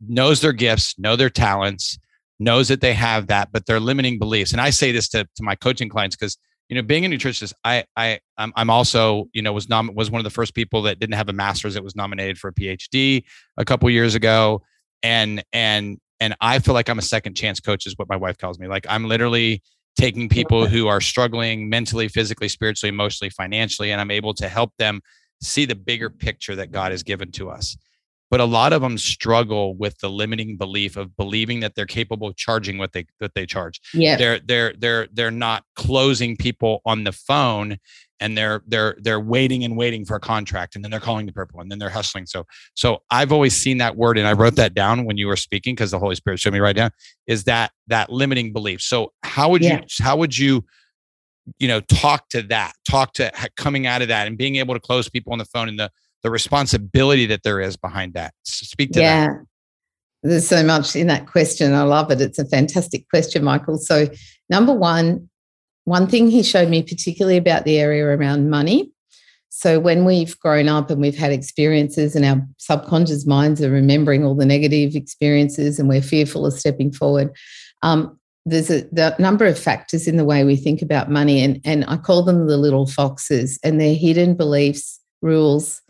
knows 0.00 0.40
their 0.40 0.52
gifts, 0.52 0.98
know 0.98 1.16
their 1.16 1.30
talents, 1.30 1.98
knows 2.38 2.68
that 2.68 2.80
they 2.80 2.94
have 2.94 3.26
that, 3.26 3.50
but 3.52 3.66
they're 3.66 3.80
limiting 3.80 4.18
beliefs. 4.18 4.52
And 4.52 4.60
I 4.60 4.70
say 4.70 4.92
this 4.92 5.08
to 5.10 5.24
to 5.24 5.42
my 5.42 5.54
coaching 5.54 5.88
clients 5.88 6.16
because 6.16 6.38
you 6.68 6.74
know, 6.74 6.82
being 6.82 7.04
a 7.06 7.08
nutritionist, 7.08 7.54
I 7.64 7.84
I 7.96 8.20
I'm, 8.36 8.52
I'm 8.54 8.70
also 8.70 9.28
you 9.32 9.42
know 9.42 9.52
was 9.52 9.68
nom- 9.68 9.94
was 9.94 10.10
one 10.10 10.20
of 10.20 10.24
the 10.24 10.30
first 10.30 10.54
people 10.54 10.82
that 10.82 10.98
didn't 10.98 11.14
have 11.14 11.28
a 11.28 11.32
master's 11.32 11.74
that 11.74 11.82
was 11.82 11.96
nominated 11.96 12.38
for 12.38 12.48
a 12.48 12.52
PhD 12.52 13.24
a 13.56 13.64
couple 13.64 13.88
years 13.90 14.14
ago, 14.14 14.62
and 15.02 15.42
and 15.52 15.98
and 16.20 16.36
I 16.40 16.58
feel 16.58 16.74
like 16.74 16.88
I'm 16.88 16.98
a 16.98 17.02
second 17.02 17.34
chance 17.34 17.60
coach, 17.60 17.86
is 17.86 17.94
what 17.96 18.08
my 18.08 18.16
wife 18.16 18.36
calls 18.36 18.58
me. 18.58 18.66
Like 18.66 18.86
I'm 18.88 19.04
literally 19.06 19.62
taking 19.98 20.28
people 20.28 20.66
who 20.66 20.86
are 20.86 21.00
struggling 21.00 21.68
mentally, 21.68 22.06
physically, 22.06 22.48
spiritually, 22.48 22.88
emotionally, 22.88 23.30
financially, 23.30 23.90
and 23.90 24.00
I'm 24.00 24.10
able 24.10 24.34
to 24.34 24.48
help 24.48 24.72
them 24.78 25.00
see 25.40 25.64
the 25.64 25.74
bigger 25.74 26.10
picture 26.10 26.54
that 26.56 26.70
God 26.70 26.92
has 26.92 27.02
given 27.02 27.32
to 27.32 27.50
us. 27.50 27.76
But 28.30 28.40
a 28.40 28.44
lot 28.44 28.72
of 28.72 28.82
them 28.82 28.98
struggle 28.98 29.74
with 29.74 29.98
the 29.98 30.10
limiting 30.10 30.56
belief 30.56 30.96
of 30.96 31.16
believing 31.16 31.60
that 31.60 31.74
they're 31.74 31.86
capable 31.86 32.28
of 32.28 32.36
charging 32.36 32.76
what 32.78 32.92
they 32.92 33.06
what 33.18 33.32
they 33.34 33.46
charge. 33.46 33.80
Yeah. 33.94 34.16
They're 34.16 34.38
they're 34.40 34.74
they're 34.78 35.08
they're 35.12 35.30
not 35.30 35.64
closing 35.76 36.36
people 36.36 36.82
on 36.84 37.04
the 37.04 37.12
phone 37.12 37.78
and 38.20 38.36
they're 38.36 38.62
they're 38.66 38.96
they're 39.00 39.20
waiting 39.20 39.64
and 39.64 39.76
waiting 39.76 40.04
for 40.04 40.16
a 40.16 40.20
contract 40.20 40.74
and 40.74 40.84
then 40.84 40.90
they're 40.90 41.00
calling 41.00 41.26
the 41.26 41.32
purple 41.32 41.60
and 41.60 41.70
then 41.70 41.78
they're 41.78 41.88
hustling 41.88 42.26
so 42.26 42.44
so 42.74 43.02
i've 43.10 43.32
always 43.32 43.56
seen 43.56 43.78
that 43.78 43.96
word 43.96 44.18
and 44.18 44.26
i 44.26 44.32
wrote 44.32 44.56
that 44.56 44.74
down 44.74 45.04
when 45.04 45.16
you 45.16 45.26
were 45.26 45.36
speaking 45.36 45.74
because 45.74 45.90
the 45.90 45.98
holy 45.98 46.14
spirit 46.14 46.38
showed 46.38 46.52
me 46.52 46.58
right 46.58 46.76
down 46.76 46.90
is 47.26 47.44
that 47.44 47.70
that 47.86 48.10
limiting 48.10 48.52
belief 48.52 48.80
so 48.80 49.12
how 49.22 49.48
would 49.48 49.62
yeah. 49.62 49.78
you 49.78 50.04
how 50.04 50.16
would 50.16 50.36
you 50.36 50.64
you 51.58 51.68
know 51.68 51.80
talk 51.80 52.28
to 52.28 52.42
that 52.42 52.72
talk 52.88 53.12
to 53.14 53.30
coming 53.56 53.86
out 53.86 54.02
of 54.02 54.08
that 54.08 54.26
and 54.26 54.36
being 54.36 54.56
able 54.56 54.74
to 54.74 54.80
close 54.80 55.08
people 55.08 55.32
on 55.32 55.38
the 55.38 55.44
phone 55.44 55.68
and 55.68 55.78
the 55.78 55.90
the 56.22 56.30
responsibility 56.30 57.26
that 57.26 57.42
there 57.42 57.60
is 57.60 57.76
behind 57.76 58.14
that 58.14 58.34
speak 58.44 58.92
to 58.92 59.00
yeah. 59.00 59.26
that 59.26 59.46
there's 60.22 60.48
so 60.48 60.62
much 60.64 60.96
in 60.96 61.06
that 61.06 61.26
question. 61.26 61.74
I 61.74 61.82
love 61.82 62.10
it. 62.10 62.20
It's 62.20 62.38
a 62.38 62.44
fantastic 62.44 63.08
question, 63.08 63.44
Michael. 63.44 63.78
So, 63.78 64.08
number 64.50 64.72
one, 64.72 65.28
one 65.84 66.06
thing 66.06 66.28
he 66.28 66.42
showed 66.42 66.68
me 66.68 66.82
particularly 66.82 67.36
about 67.36 67.64
the 67.64 67.78
area 67.78 68.04
around 68.04 68.50
money. 68.50 68.90
So 69.48 69.80
when 69.80 70.04
we've 70.04 70.38
grown 70.38 70.68
up 70.68 70.90
and 70.90 71.00
we've 71.00 71.16
had 71.16 71.32
experiences 71.32 72.14
and 72.14 72.24
our 72.24 72.46
subconscious 72.58 73.26
minds 73.26 73.62
are 73.62 73.70
remembering 73.70 74.24
all 74.24 74.34
the 74.34 74.44
negative 74.46 74.94
experiences 74.94 75.78
and 75.78 75.88
we're 75.88 76.02
fearful 76.02 76.46
of 76.46 76.52
stepping 76.52 76.92
forward, 76.92 77.34
um, 77.82 78.18
there's 78.44 78.70
a 78.70 78.82
the 78.92 79.16
number 79.18 79.46
of 79.46 79.58
factors 79.58 80.06
in 80.06 80.16
the 80.16 80.24
way 80.24 80.44
we 80.44 80.56
think 80.56 80.80
about 80.80 81.10
money, 81.10 81.42
and 81.42 81.60
and 81.64 81.84
I 81.86 81.96
call 81.96 82.22
them 82.22 82.46
the 82.46 82.56
little 82.56 82.86
foxes, 82.86 83.58
and 83.62 83.80
they're 83.80 83.94
hidden 83.94 84.36
beliefs, 84.36 85.00
rules, 85.22 85.82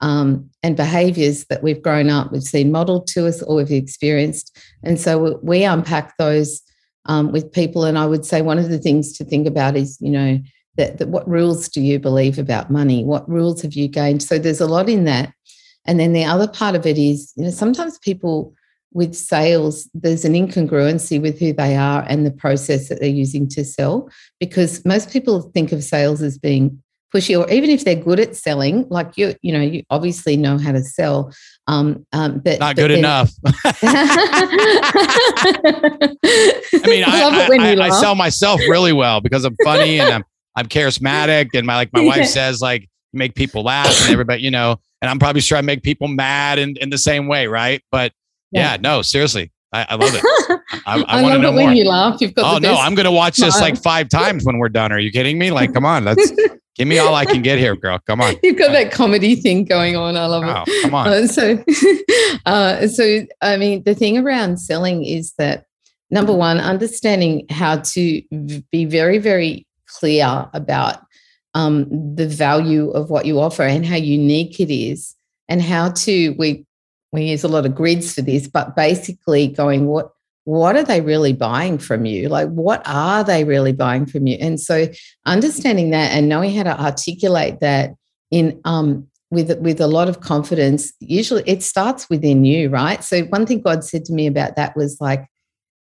um, 0.00 0.50
and 0.62 0.76
behaviors 0.76 1.44
that 1.46 1.62
we've 1.62 1.82
grown 1.82 2.10
up, 2.10 2.32
we've 2.32 2.42
seen 2.42 2.72
modeled 2.72 3.06
to 3.08 3.26
us 3.26 3.42
or 3.42 3.56
we've 3.56 3.72
experienced, 3.72 4.56
and 4.82 5.00
so 5.00 5.38
we 5.42 5.64
unpack 5.64 6.16
those 6.18 6.60
um, 7.06 7.32
with 7.32 7.52
people. 7.52 7.84
And 7.84 7.98
I 7.98 8.06
would 8.06 8.24
say 8.24 8.42
one 8.42 8.58
of 8.58 8.68
the 8.68 8.78
things 8.78 9.16
to 9.18 9.24
think 9.24 9.46
about 9.46 9.76
is, 9.76 9.98
you 10.00 10.10
know, 10.10 10.38
that, 10.76 10.98
that 10.98 11.08
what 11.08 11.28
rules 11.28 11.68
do 11.68 11.80
you 11.80 11.98
believe 11.98 12.38
about 12.38 12.70
money? 12.70 13.04
What 13.04 13.28
rules 13.28 13.62
have 13.62 13.74
you 13.74 13.88
gained? 13.88 14.22
So 14.22 14.38
there's 14.38 14.60
a 14.60 14.66
lot 14.66 14.88
in 14.88 15.04
that. 15.04 15.32
And 15.86 16.00
then 16.00 16.12
the 16.12 16.24
other 16.24 16.48
part 16.48 16.74
of 16.74 16.84
it 16.84 16.98
is, 16.98 17.32
you 17.36 17.44
know, 17.44 17.50
sometimes 17.50 17.98
people 17.98 18.52
with 18.92 19.14
sales, 19.14 19.88
there's 19.94 20.24
an 20.24 20.34
incongruency 20.34 21.20
with 21.20 21.38
who 21.38 21.52
they 21.52 21.76
are 21.76 22.04
and 22.08 22.24
the 22.24 22.30
process 22.30 22.88
that 22.88 23.00
they're 23.00 23.08
using 23.08 23.48
to 23.48 23.64
sell. 23.64 24.10
Because 24.40 24.84
most 24.84 25.10
people 25.10 25.42
think 25.42 25.72
of 25.72 25.84
sales 25.84 26.22
as 26.22 26.38
being 26.38 26.82
pushy, 27.16 27.38
or 27.38 27.50
even 27.50 27.70
if 27.70 27.84
they're 27.84 27.94
good 27.94 28.20
at 28.20 28.36
selling, 28.36 28.86
like 28.88 29.16
you, 29.16 29.34
you 29.42 29.52
know, 29.52 29.60
you 29.60 29.82
obviously 29.90 30.36
know 30.36 30.58
how 30.58 30.72
to 30.72 30.82
sell. 30.82 31.32
Um, 31.66 32.06
um, 32.12 32.38
but 32.38 32.60
not 32.60 32.76
but 32.76 32.82
good 32.82 32.90
then, 32.92 32.98
enough. 32.98 33.32
I 33.44 33.72
mean, 36.84 37.04
I, 37.04 37.22
I, 37.22 37.82
I, 37.82 37.86
I, 37.86 37.90
sell 38.00 38.14
myself 38.14 38.60
really 38.68 38.92
well 38.92 39.20
because 39.20 39.44
I'm 39.44 39.56
funny 39.64 39.98
and 39.98 40.12
I'm 40.14 40.24
I'm 40.54 40.66
charismatic, 40.66 41.50
and 41.54 41.66
my 41.66 41.76
like 41.76 41.92
my 41.92 42.02
wife 42.02 42.26
says 42.38 42.60
like 42.60 42.88
make 43.12 43.34
people 43.34 43.62
laugh 43.64 44.00
and 44.02 44.12
everybody, 44.12 44.42
you 44.42 44.50
know, 44.50 44.76
and 45.02 45.10
I'm 45.10 45.18
probably 45.18 45.40
sure 45.40 45.58
I 45.58 45.62
make 45.62 45.82
people 45.82 46.08
mad 46.08 46.58
in 46.58 46.76
in 46.76 46.90
the 46.90 46.98
same 46.98 47.26
way, 47.26 47.46
right? 47.48 47.82
But 47.90 48.12
yeah, 48.52 48.72
yeah 48.72 48.76
no, 48.80 49.02
seriously. 49.02 49.50
I, 49.72 49.86
I, 49.90 49.94
love 49.96 50.14
it. 50.14 50.22
I, 50.86 51.00
I, 51.00 51.18
I 51.18 51.22
want 51.22 51.34
to 51.34 51.40
know 51.40 51.52
more. 51.52 51.66
When 51.66 51.76
you 51.76 51.84
laugh, 51.84 52.20
you've 52.20 52.34
got. 52.34 52.54
Oh 52.54 52.58
no, 52.58 52.76
I'm 52.76 52.94
going 52.94 53.04
to 53.04 53.10
watch 53.10 53.36
this 53.36 53.60
like 53.60 53.76
five 53.76 54.08
times 54.08 54.44
when 54.44 54.58
we're 54.58 54.68
done. 54.68 54.92
Are 54.92 54.98
you 54.98 55.10
kidding 55.10 55.38
me? 55.38 55.50
Like, 55.50 55.74
come 55.74 55.84
on, 55.84 56.04
let's 56.04 56.32
Give 56.76 56.86
me 56.86 56.98
all 56.98 57.14
I 57.14 57.24
can 57.24 57.40
get 57.40 57.58
here, 57.58 57.74
girl. 57.74 57.98
Come 58.06 58.20
on. 58.20 58.34
You've 58.42 58.58
got 58.58 58.72
that 58.72 58.92
comedy 58.92 59.34
thing 59.34 59.64
going 59.64 59.96
on. 59.96 60.16
I 60.16 60.26
love 60.26 60.44
oh, 60.44 60.64
it. 60.66 60.82
Come 60.82 60.94
on. 60.94 61.08
Uh, 61.08 61.26
so, 61.26 61.64
uh, 62.46 62.86
so 62.86 63.26
I 63.40 63.56
mean, 63.56 63.82
the 63.84 63.94
thing 63.94 64.18
around 64.18 64.58
selling 64.58 65.04
is 65.04 65.32
that 65.38 65.64
number 66.10 66.34
one, 66.34 66.58
understanding 66.58 67.46
how 67.50 67.78
to 67.78 68.22
be 68.70 68.84
very, 68.84 69.18
very 69.18 69.66
clear 69.86 70.48
about 70.52 71.00
um, 71.54 71.86
the 72.14 72.26
value 72.26 72.90
of 72.90 73.08
what 73.08 73.24
you 73.24 73.40
offer 73.40 73.62
and 73.62 73.86
how 73.86 73.96
unique 73.96 74.60
it 74.60 74.70
is, 74.70 75.14
and 75.48 75.62
how 75.62 75.90
to 75.92 76.34
we 76.38 76.66
we 77.12 77.24
use 77.24 77.44
a 77.44 77.48
lot 77.48 77.64
of 77.64 77.74
grids 77.74 78.14
for 78.14 78.20
this, 78.20 78.46
but 78.46 78.76
basically 78.76 79.48
going 79.48 79.86
what 79.86 80.10
what 80.46 80.76
are 80.76 80.84
they 80.84 81.00
really 81.00 81.32
buying 81.32 81.76
from 81.76 82.06
you? 82.06 82.28
Like, 82.28 82.48
what 82.48 82.80
are 82.86 83.24
they 83.24 83.42
really 83.42 83.72
buying 83.72 84.06
from 84.06 84.28
you? 84.28 84.38
And 84.40 84.60
so, 84.60 84.86
understanding 85.26 85.90
that 85.90 86.12
and 86.12 86.28
knowing 86.28 86.54
how 86.54 86.62
to 86.62 86.80
articulate 86.80 87.58
that 87.60 87.96
in 88.30 88.60
um, 88.64 89.08
with 89.32 89.58
with 89.58 89.80
a 89.80 89.88
lot 89.88 90.08
of 90.08 90.20
confidence. 90.20 90.92
Usually, 91.00 91.42
it 91.46 91.64
starts 91.64 92.08
within 92.08 92.44
you, 92.44 92.68
right? 92.68 93.02
So, 93.02 93.24
one 93.24 93.44
thing 93.44 93.60
God 93.60 93.82
said 93.82 94.04
to 94.04 94.12
me 94.12 94.28
about 94.28 94.54
that 94.54 94.76
was 94.76 95.00
like 95.00 95.26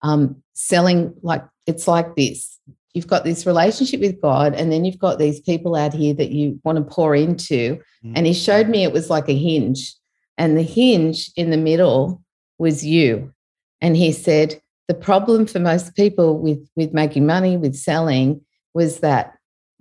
um, 0.02 0.44
selling. 0.52 1.14
Like, 1.22 1.46
it's 1.66 1.88
like 1.88 2.18
this: 2.18 2.60
you've 2.94 3.08
got 3.08 3.24
this 3.24 3.46
relationship 3.46 4.02
with 4.02 4.22
God, 4.22 4.56
and 4.56 4.74
then 4.74 4.84
you've 4.84 5.00
got 5.00 5.20
these 5.20 5.40
people 5.40 5.74
out 5.78 5.94
here 5.94 6.14
that 6.16 6.32
you 6.32 6.60
want 6.66 6.78
to 6.78 6.84
pour 6.84 7.16
into. 7.16 7.78
Mm-hmm. 8.04 8.14
And 8.18 8.28
He 8.28 8.34
showed 8.34 8.68
me 8.68 8.84
it 8.84 8.92
was 8.92 9.10
like 9.10 9.30
a 9.30 9.38
hinge, 9.38 9.96
and 10.38 10.58
the 10.58 10.64
hinge 10.64 11.32
in 11.38 11.50
the 11.50 11.56
middle 11.56 12.22
was 12.58 12.86
you 12.86 13.34
and 13.82 13.96
he 13.96 14.12
said, 14.12 14.62
the 14.88 14.96
problem 14.96 15.46
for 15.46 15.60
most 15.60 15.96
people 15.96 16.40
with, 16.40 16.68
with 16.76 16.94
making 16.94 17.26
money, 17.26 17.58
with 17.58 17.76
selling, 17.76 18.42
was 18.74 19.00
that 19.00 19.36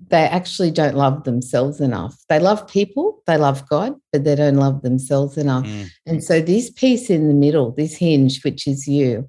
they 0.07 0.25
actually 0.25 0.71
don't 0.71 0.95
love 0.95 1.25
themselves 1.25 1.81
enough. 1.81 2.17
They 2.29 2.39
love 2.39 2.69
people, 2.69 3.23
they 3.27 3.37
love 3.37 3.69
God, 3.69 3.95
but 4.13 4.25
they 4.25 4.37
don't 4.37 4.57
love 4.57 4.83
themselves 4.83 5.37
enough. 5.37 5.65
Mm. 5.65 5.89
And 6.07 6.25
so, 6.25 6.41
this 6.41 6.71
piece 6.71 7.11
in 7.11 7.27
the 7.27 7.35
middle, 7.35 7.73
this 7.73 7.97
hinge, 7.97 8.43
which 8.45 8.67
is 8.69 8.87
you, 8.87 9.29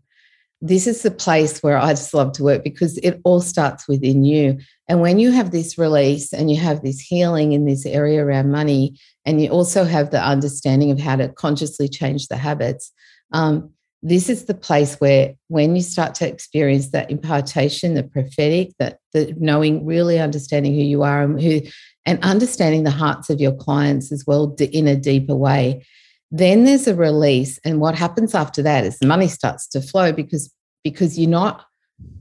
this 0.61 0.85
is 0.85 1.01
the 1.01 1.11
place 1.11 1.63
where 1.63 1.77
I 1.77 1.91
just 1.91 2.13
love 2.13 2.33
to 2.33 2.43
work 2.43 2.63
because 2.63 2.97
it 2.99 3.19
all 3.23 3.41
starts 3.41 3.87
within 3.87 4.25
you. 4.25 4.59
And 4.87 5.01
when 5.01 5.17
you 5.17 5.31
have 5.31 5.51
this 5.51 5.77
release 5.77 6.33
and 6.33 6.51
you 6.51 6.57
have 6.57 6.81
this 6.81 6.99
healing 6.99 7.53
in 7.53 7.65
this 7.65 7.85
area 7.85 8.23
around 8.23 8.51
money, 8.51 8.99
and 9.25 9.41
you 9.41 9.49
also 9.49 9.85
have 9.85 10.11
the 10.11 10.21
understanding 10.21 10.91
of 10.91 10.99
how 10.99 11.15
to 11.15 11.29
consciously 11.29 11.87
change 11.87 12.27
the 12.27 12.37
habits, 12.37 12.91
um, 13.31 13.71
this 14.01 14.29
is 14.29 14.45
the 14.45 14.53
place 14.53 14.95
where 14.95 15.33
when 15.47 15.75
you 15.75 15.81
start 15.81 16.15
to 16.15 16.27
experience 16.27 16.89
that 16.91 17.11
impartation 17.11 17.93
the 17.93 18.03
prophetic 18.03 18.71
that 18.79 18.99
the 19.13 19.33
knowing 19.37 19.85
really 19.85 20.19
understanding 20.19 20.73
who 20.73 20.81
you 20.81 21.03
are 21.03 21.23
and 21.23 21.41
who 21.41 21.61
and 22.05 22.23
understanding 22.23 22.83
the 22.83 22.91
hearts 22.91 23.29
of 23.29 23.41
your 23.41 23.51
clients 23.51 24.11
as 24.11 24.25
well 24.25 24.55
in 24.59 24.87
a 24.87 24.95
deeper 24.95 25.35
way 25.35 25.85
then 26.31 26.63
there's 26.63 26.87
a 26.87 26.95
release 26.95 27.59
and 27.65 27.81
what 27.81 27.95
happens 27.95 28.33
after 28.33 28.61
that 28.61 28.85
is 28.85 28.97
the 28.99 29.07
money 29.07 29.27
starts 29.27 29.67
to 29.67 29.81
flow 29.81 30.11
because 30.11 30.53
because 30.83 31.19
you're 31.19 31.29
not 31.29 31.65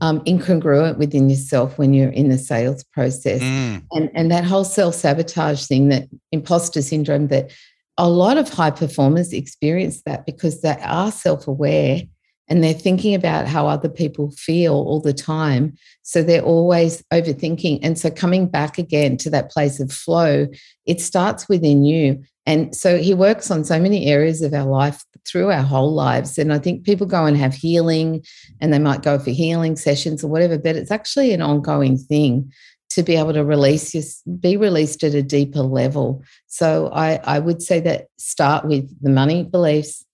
um, 0.01 0.19
incongruent 0.25 0.97
within 0.97 1.29
yourself 1.29 1.77
when 1.77 1.93
you're 1.93 2.09
in 2.09 2.27
the 2.27 2.37
sales 2.37 2.83
process 2.83 3.41
mm. 3.41 3.81
and 3.91 4.09
and 4.13 4.31
that 4.31 4.43
whole 4.43 4.65
self-sabotage 4.65 5.65
thing 5.65 5.87
that 5.87 6.09
imposter 6.33 6.81
syndrome 6.81 7.27
that 7.27 7.51
a 7.99 8.07
lot 8.07 8.37
of 8.37 8.47
high 8.47 8.71
performers 8.71 9.33
experience 9.33 10.01
that 10.03 10.25
because 10.25 10.61
they 10.61 10.77
are 10.81 11.11
self 11.11 11.47
aware 11.47 12.01
and 12.47 12.63
they're 12.63 12.73
thinking 12.73 13.13
about 13.13 13.45
how 13.45 13.67
other 13.67 13.89
people 13.89 14.31
feel 14.31 14.73
all 14.73 15.01
the 15.01 15.13
time. 15.13 15.75
So 16.01 16.23
they're 16.23 16.41
always 16.41 17.03
overthinking. 17.13 17.79
And 17.83 17.99
so 17.99 18.09
coming 18.09 18.47
back 18.47 18.77
again 18.77 19.17
to 19.17 19.29
that 19.31 19.51
place 19.51 19.81
of 19.81 19.91
flow, 19.91 20.47
it 20.85 21.01
starts 21.01 21.49
within 21.49 21.83
you. 21.83 22.23
And 22.45 22.73
so 22.73 22.97
he 22.97 23.13
works 23.13 23.51
on 23.51 23.65
so 23.65 23.79
many 23.79 24.07
areas 24.07 24.41
of 24.41 24.53
our 24.53 24.65
life 24.65 25.03
through 25.27 25.51
our 25.51 25.61
whole 25.61 25.93
lives. 25.93 26.39
And 26.39 26.53
I 26.53 26.57
think 26.57 26.85
people 26.85 27.05
go 27.05 27.25
and 27.25 27.37
have 27.37 27.53
healing 27.53 28.25
and 28.61 28.73
they 28.73 28.79
might 28.79 29.03
go 29.03 29.19
for 29.19 29.29
healing 29.29 29.75
sessions 29.75 30.23
or 30.23 30.29
whatever, 30.29 30.57
but 30.57 30.77
it's 30.77 30.89
actually 30.89 31.33
an 31.33 31.41
ongoing 31.41 31.97
thing 31.97 32.51
to 32.91 33.03
be 33.03 33.15
able 33.15 33.33
to 33.33 33.43
release 33.43 33.93
your, 33.93 34.03
be 34.39 34.57
released 34.57 35.03
at 35.03 35.13
a 35.13 35.21
deeper 35.21 35.61
level. 35.61 36.23
So 36.47 36.89
I, 36.93 37.19
I 37.23 37.39
would 37.39 37.61
say 37.61 37.79
that 37.81 38.07
start 38.17 38.65
with 38.65 38.89
the 39.01 39.11
money 39.11 39.43
beliefs. 39.43 40.05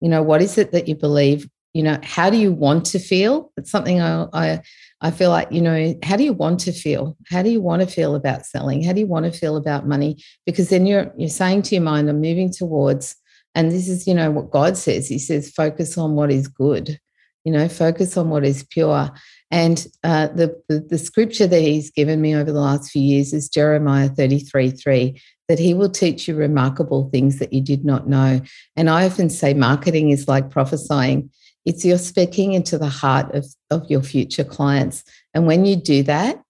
You 0.00 0.08
know, 0.08 0.22
what 0.22 0.42
is 0.42 0.58
it 0.58 0.72
that 0.72 0.88
you 0.88 0.94
believe? 0.96 1.48
you 1.74 1.82
know 1.82 1.98
how 2.02 2.30
do 2.30 2.38
you 2.38 2.52
want 2.52 2.86
to 2.86 2.98
feel? 2.98 3.52
It's 3.56 3.70
something 3.70 4.00
I, 4.00 4.26
I 4.32 4.62
i 5.00 5.10
feel 5.10 5.28
like 5.28 5.50
you 5.50 5.60
know 5.60 5.94
how 6.02 6.16
do 6.16 6.24
you 6.24 6.32
want 6.32 6.60
to 6.60 6.72
feel? 6.72 7.16
How 7.28 7.42
do 7.42 7.50
you 7.50 7.60
want 7.60 7.82
to 7.82 7.88
feel 7.88 8.14
about 8.14 8.46
selling? 8.46 8.82
How 8.82 8.92
do 8.92 9.00
you 9.00 9.08
want 9.08 9.26
to 9.26 9.38
feel 9.38 9.56
about 9.56 9.86
money? 9.86 10.22
Because 10.46 10.70
then 10.70 10.86
you're 10.86 11.12
you're 11.18 11.28
saying 11.28 11.62
to 11.62 11.74
your 11.74 11.84
mind 11.84 12.08
i'm 12.08 12.20
moving 12.20 12.50
towards 12.50 13.16
and 13.56 13.70
this 13.70 13.88
is 13.88 14.06
you 14.06 14.14
know 14.14 14.30
what 14.30 14.50
god 14.50 14.76
says. 14.76 15.08
He 15.08 15.18
says 15.18 15.50
focus 15.50 15.98
on 15.98 16.14
what 16.14 16.30
is 16.30 16.48
good. 16.48 16.98
You 17.44 17.52
know 17.52 17.68
focus 17.68 18.16
on 18.16 18.30
what 18.30 18.44
is 18.44 18.62
pure 18.62 19.10
and 19.50 19.86
uh, 20.02 20.28
the, 20.28 20.60
the, 20.68 20.98
scripture 20.98 21.46
that 21.46 21.60
he's 21.60 21.90
given 21.90 22.20
me 22.20 22.34
over 22.34 22.50
the 22.50 22.60
last 22.60 22.90
few 22.90 23.02
years 23.02 23.32
is 23.32 23.48
jeremiah 23.48 24.08
33 24.08 24.70
3 24.70 25.20
that 25.48 25.58
he 25.58 25.74
will 25.74 25.90
teach 25.90 26.26
you 26.26 26.34
remarkable 26.34 27.10
things 27.10 27.38
that 27.38 27.52
you 27.52 27.60
did 27.60 27.84
not 27.84 28.08
know 28.08 28.40
and 28.76 28.90
i 28.90 29.06
often 29.06 29.28
say 29.28 29.54
marketing 29.54 30.10
is 30.10 30.28
like 30.28 30.50
prophesying 30.50 31.30
it's 31.64 31.84
you're 31.84 31.98
speaking 31.98 32.52
into 32.52 32.78
the 32.78 32.88
heart 32.88 33.34
of, 33.34 33.46
of 33.70 33.90
your 33.90 34.02
future 34.02 34.44
clients. 34.44 35.04
And 35.32 35.46
when 35.46 35.64
you 35.64 35.76
do 35.76 36.02
that, 36.04 36.42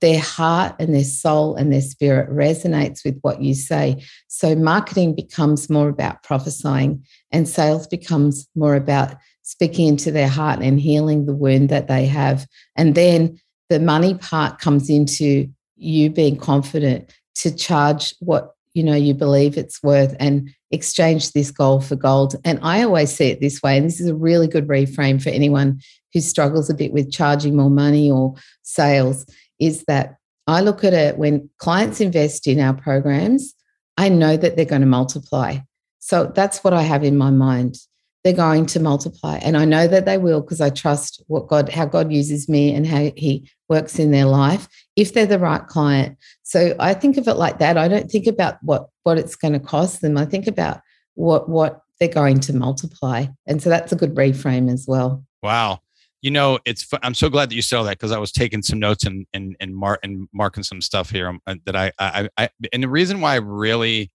their 0.00 0.20
heart 0.20 0.76
and 0.78 0.94
their 0.94 1.04
soul 1.04 1.56
and 1.56 1.72
their 1.72 1.82
spirit 1.82 2.30
resonates 2.30 3.04
with 3.04 3.18
what 3.20 3.42
you 3.42 3.54
say. 3.54 4.02
So 4.28 4.54
marketing 4.54 5.14
becomes 5.14 5.68
more 5.68 5.90
about 5.90 6.22
prophesying, 6.22 7.04
and 7.30 7.48
sales 7.48 7.86
becomes 7.86 8.48
more 8.54 8.76
about 8.76 9.14
speaking 9.42 9.88
into 9.88 10.10
their 10.10 10.28
heart 10.28 10.60
and 10.60 10.80
healing 10.80 11.26
the 11.26 11.34
wound 11.34 11.68
that 11.68 11.88
they 11.88 12.06
have. 12.06 12.46
And 12.76 12.94
then 12.94 13.38
the 13.68 13.80
money 13.80 14.14
part 14.14 14.58
comes 14.58 14.90
into 14.90 15.48
you 15.76 16.10
being 16.10 16.36
confident 16.36 17.12
to 17.36 17.54
charge 17.54 18.14
what 18.20 18.54
you 18.74 18.84
know 18.84 18.94
you 18.94 19.14
believe 19.14 19.56
it's 19.56 19.82
worth 19.82 20.14
and 20.20 20.50
exchange 20.70 21.32
this 21.32 21.50
gold 21.50 21.84
for 21.84 21.96
gold. 21.96 22.36
And 22.44 22.60
i 22.62 22.82
always 22.82 23.14
see 23.14 23.28
it 23.28 23.40
this 23.40 23.62
way 23.62 23.76
and 23.76 23.86
this 23.86 24.00
is 24.00 24.08
a 24.08 24.14
really 24.14 24.46
good 24.46 24.68
reframe 24.68 25.20
for 25.22 25.30
anyone 25.30 25.80
who 26.12 26.20
struggles 26.20 26.68
a 26.68 26.74
bit 26.74 26.92
with 26.92 27.10
charging 27.10 27.56
more 27.56 27.70
money 27.70 28.10
or 28.10 28.34
sales 28.62 29.26
is 29.58 29.84
that 29.84 30.16
i 30.46 30.60
look 30.60 30.84
at 30.84 30.92
it 30.92 31.18
when 31.18 31.48
clients 31.58 32.00
invest 32.00 32.46
in 32.46 32.60
our 32.60 32.74
programs 32.74 33.54
i 33.96 34.08
know 34.08 34.36
that 34.36 34.56
they're 34.56 34.64
going 34.64 34.82
to 34.82 34.86
multiply. 34.86 35.56
So 35.98 36.30
that's 36.34 36.62
what 36.62 36.74
i 36.74 36.82
have 36.82 37.02
in 37.02 37.16
my 37.16 37.30
mind 37.30 37.76
they're 38.22 38.32
going 38.32 38.66
to 38.66 38.80
multiply. 38.80 39.38
And 39.38 39.56
i 39.56 39.64
know 39.64 39.86
that 39.86 40.04
they 40.06 40.18
will 40.18 40.40
because 40.40 40.60
i 40.60 40.70
trust 40.70 41.22
what 41.26 41.48
god 41.48 41.68
how 41.68 41.86
god 41.86 42.12
uses 42.12 42.48
me 42.48 42.74
and 42.74 42.86
how 42.86 43.10
he 43.16 43.50
works 43.68 43.98
in 43.98 44.10
their 44.10 44.26
life 44.26 44.68
if 44.96 45.14
they're 45.14 45.26
the 45.26 45.38
right 45.38 45.66
client. 45.66 46.16
So 46.42 46.74
i 46.78 46.94
think 46.94 47.16
of 47.16 47.28
it 47.28 47.34
like 47.34 47.58
that. 47.58 47.78
I 47.78 47.88
don't 47.88 48.10
think 48.10 48.26
about 48.26 48.58
what 48.62 48.88
what 49.02 49.18
it's 49.18 49.36
going 49.36 49.54
to 49.54 49.60
cost 49.60 50.00
them. 50.00 50.16
I 50.16 50.24
think 50.24 50.46
about 50.46 50.80
what 51.14 51.48
what 51.48 51.82
they're 51.98 52.08
going 52.08 52.40
to 52.40 52.54
multiply. 52.54 53.26
And 53.46 53.62
so 53.62 53.68
that's 53.68 53.92
a 53.92 53.96
good 53.96 54.14
reframe 54.14 54.72
as 54.72 54.86
well. 54.88 55.22
Wow. 55.42 55.80
You 56.22 56.30
know 56.30 56.58
it's 56.66 56.86
i'm 57.02 57.14
so 57.14 57.30
glad 57.30 57.48
that 57.48 57.54
you 57.54 57.62
said 57.62 57.82
that 57.84 57.98
because 57.98 58.12
i 58.12 58.18
was 58.18 58.30
taking 58.30 58.60
some 58.60 58.78
notes 58.78 59.04
and 59.04 59.26
and 59.32 59.56
and, 59.58 59.74
mark, 59.74 60.00
and 60.02 60.28
marking 60.34 60.62
some 60.62 60.82
stuff 60.82 61.08
here 61.08 61.28
um, 61.28 61.40
that 61.64 61.74
I, 61.74 61.92
I 61.98 62.28
i 62.36 62.50
and 62.74 62.82
the 62.82 62.90
reason 62.90 63.22
why 63.22 63.32
i 63.32 63.36
really 63.36 64.10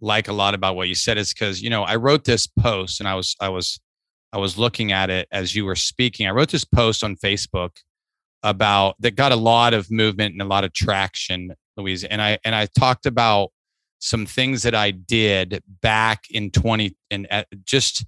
like 0.00 0.28
a 0.28 0.32
lot 0.32 0.54
about 0.54 0.76
what 0.76 0.88
you 0.88 0.94
said 0.94 1.18
is 1.18 1.32
because 1.32 1.62
you 1.62 1.70
know 1.70 1.82
I 1.82 1.96
wrote 1.96 2.24
this 2.24 2.46
post 2.46 3.00
and 3.00 3.08
I 3.08 3.14
was 3.14 3.36
I 3.40 3.48
was 3.48 3.80
I 4.32 4.38
was 4.38 4.58
looking 4.58 4.90
at 4.90 5.10
it 5.10 5.28
as 5.30 5.54
you 5.54 5.64
were 5.64 5.76
speaking. 5.76 6.26
I 6.26 6.30
wrote 6.30 6.50
this 6.50 6.64
post 6.64 7.04
on 7.04 7.16
Facebook 7.16 7.70
about 8.42 8.96
that 9.00 9.16
got 9.16 9.32
a 9.32 9.36
lot 9.36 9.74
of 9.74 9.90
movement 9.90 10.32
and 10.32 10.42
a 10.42 10.44
lot 10.44 10.64
of 10.64 10.72
traction, 10.72 11.52
Louise. 11.76 12.04
And 12.04 12.20
I 12.20 12.38
and 12.44 12.54
I 12.54 12.66
talked 12.78 13.06
about 13.06 13.50
some 14.00 14.26
things 14.26 14.62
that 14.64 14.74
I 14.74 14.90
did 14.90 15.62
back 15.80 16.24
in 16.30 16.50
20 16.50 16.94
and 17.10 17.26
just 17.64 18.04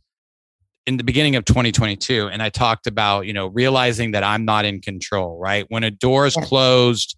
in 0.84 0.99
the 0.99 1.05
beginning 1.05 1.37
of 1.37 1.45
2022 1.47 2.28
and 2.28 2.43
I 2.43 2.51
talked 2.51 2.87
about, 2.87 3.26
you 3.26 3.32
know, 3.32 3.47
realizing 3.47 4.11
that 4.11 4.22
I'm 4.22 4.45
not 4.45 4.64
in 4.64 4.80
control, 4.80 5.39
right? 5.39 5.64
When 5.68 5.84
a 5.84 5.91
door 5.91 6.26
is 6.26 6.34
closed, 6.34 7.16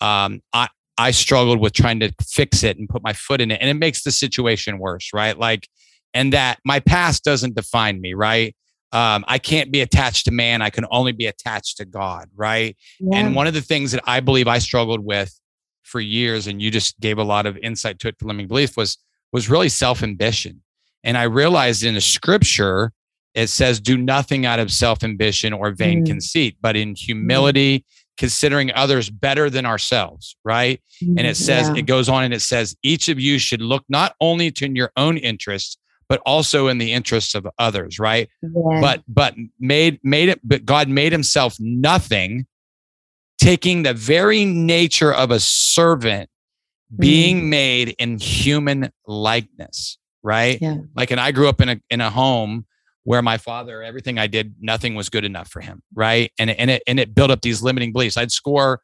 um, 0.00 0.42
I, 0.52 0.68
I 0.98 1.10
struggled 1.10 1.60
with 1.60 1.72
trying 1.72 2.00
to 2.00 2.12
fix 2.22 2.62
it 2.62 2.78
and 2.78 2.88
put 2.88 3.02
my 3.02 3.12
foot 3.12 3.40
in 3.40 3.50
it. 3.50 3.58
And 3.60 3.68
it 3.68 3.74
makes 3.74 4.02
the 4.02 4.10
situation 4.10 4.78
worse, 4.78 5.10
right? 5.12 5.38
Like, 5.38 5.68
and 6.14 6.32
that 6.32 6.58
my 6.64 6.80
past 6.80 7.24
doesn't 7.24 7.54
define 7.54 8.00
me, 8.00 8.14
right? 8.14 8.56
Um, 8.92 9.24
I 9.28 9.38
can't 9.38 9.70
be 9.70 9.80
attached 9.82 10.24
to 10.26 10.30
man. 10.30 10.62
I 10.62 10.70
can 10.70 10.86
only 10.90 11.12
be 11.12 11.26
attached 11.26 11.76
to 11.78 11.84
God, 11.84 12.28
right? 12.34 12.76
Yeah. 12.98 13.18
And 13.18 13.34
one 13.34 13.46
of 13.46 13.52
the 13.52 13.60
things 13.60 13.92
that 13.92 14.02
I 14.06 14.20
believe 14.20 14.48
I 14.48 14.58
struggled 14.58 15.04
with 15.04 15.38
for 15.82 16.00
years, 16.00 16.46
and 16.46 16.62
you 16.62 16.70
just 16.70 16.98
gave 17.00 17.18
a 17.18 17.24
lot 17.24 17.46
of 17.46 17.58
insight 17.58 17.98
to 18.00 18.08
it 18.08 18.16
for 18.18 18.26
limiting 18.26 18.48
belief, 18.48 18.76
was 18.76 18.96
was 19.32 19.50
really 19.50 19.68
self 19.68 20.02
ambition. 20.02 20.62
And 21.04 21.18
I 21.18 21.24
realized 21.24 21.84
in 21.84 21.94
the 21.94 22.00
scripture, 22.00 22.92
it 23.34 23.48
says, 23.48 23.80
"Do 23.80 23.98
nothing 23.98 24.46
out 24.46 24.60
of 24.60 24.72
self 24.72 25.04
ambition 25.04 25.52
or 25.52 25.72
vain 25.72 26.02
mm. 26.02 26.06
conceit, 26.06 26.56
but 26.60 26.76
in 26.76 26.94
humility." 26.94 27.84
Considering 28.16 28.72
others 28.72 29.10
better 29.10 29.50
than 29.50 29.66
ourselves, 29.66 30.36
right? 30.44 30.80
And 31.02 31.20
it 31.20 31.36
says, 31.36 31.68
yeah. 31.68 31.76
it 31.76 31.82
goes 31.82 32.08
on 32.08 32.24
and 32.24 32.32
it 32.32 32.40
says, 32.40 32.74
each 32.82 33.08
of 33.08 33.20
you 33.20 33.38
should 33.38 33.60
look 33.60 33.84
not 33.88 34.14
only 34.20 34.50
to 34.52 34.70
your 34.70 34.90
own 34.96 35.18
interests, 35.18 35.76
but 36.08 36.20
also 36.24 36.68
in 36.68 36.78
the 36.78 36.92
interests 36.92 37.34
of 37.34 37.46
others, 37.58 37.98
right? 37.98 38.28
Yeah. 38.42 38.80
But 38.80 39.02
but 39.08 39.34
made 39.58 40.00
made 40.02 40.28
it, 40.28 40.40
but 40.42 40.64
God 40.64 40.88
made 40.88 41.12
himself 41.12 41.56
nothing, 41.58 42.46
taking 43.38 43.82
the 43.82 43.94
very 43.94 44.44
nature 44.44 45.12
of 45.12 45.30
a 45.30 45.40
servant, 45.40 46.30
being 46.98 47.42
mm. 47.42 47.48
made 47.48 47.94
in 47.98 48.18
human 48.18 48.92
likeness, 49.06 49.98
right? 50.22 50.58
Yeah. 50.60 50.76
Like, 50.94 51.10
and 51.10 51.20
I 51.20 51.32
grew 51.32 51.48
up 51.48 51.60
in 51.60 51.68
a 51.68 51.80
in 51.90 52.00
a 52.00 52.10
home 52.10 52.66
where 53.06 53.22
my 53.22 53.38
father, 53.38 53.84
everything 53.84 54.18
I 54.18 54.26
did, 54.26 54.56
nothing 54.60 54.96
was 54.96 55.08
good 55.08 55.24
enough 55.24 55.48
for 55.48 55.60
him, 55.60 55.80
right? 55.94 56.32
And 56.40 56.50
and 56.50 56.72
it 56.72 56.82
and 56.88 56.98
it 56.98 57.14
built 57.14 57.30
up 57.30 57.40
these 57.40 57.62
limiting 57.62 57.92
beliefs. 57.92 58.16
I'd 58.16 58.32
score 58.32 58.80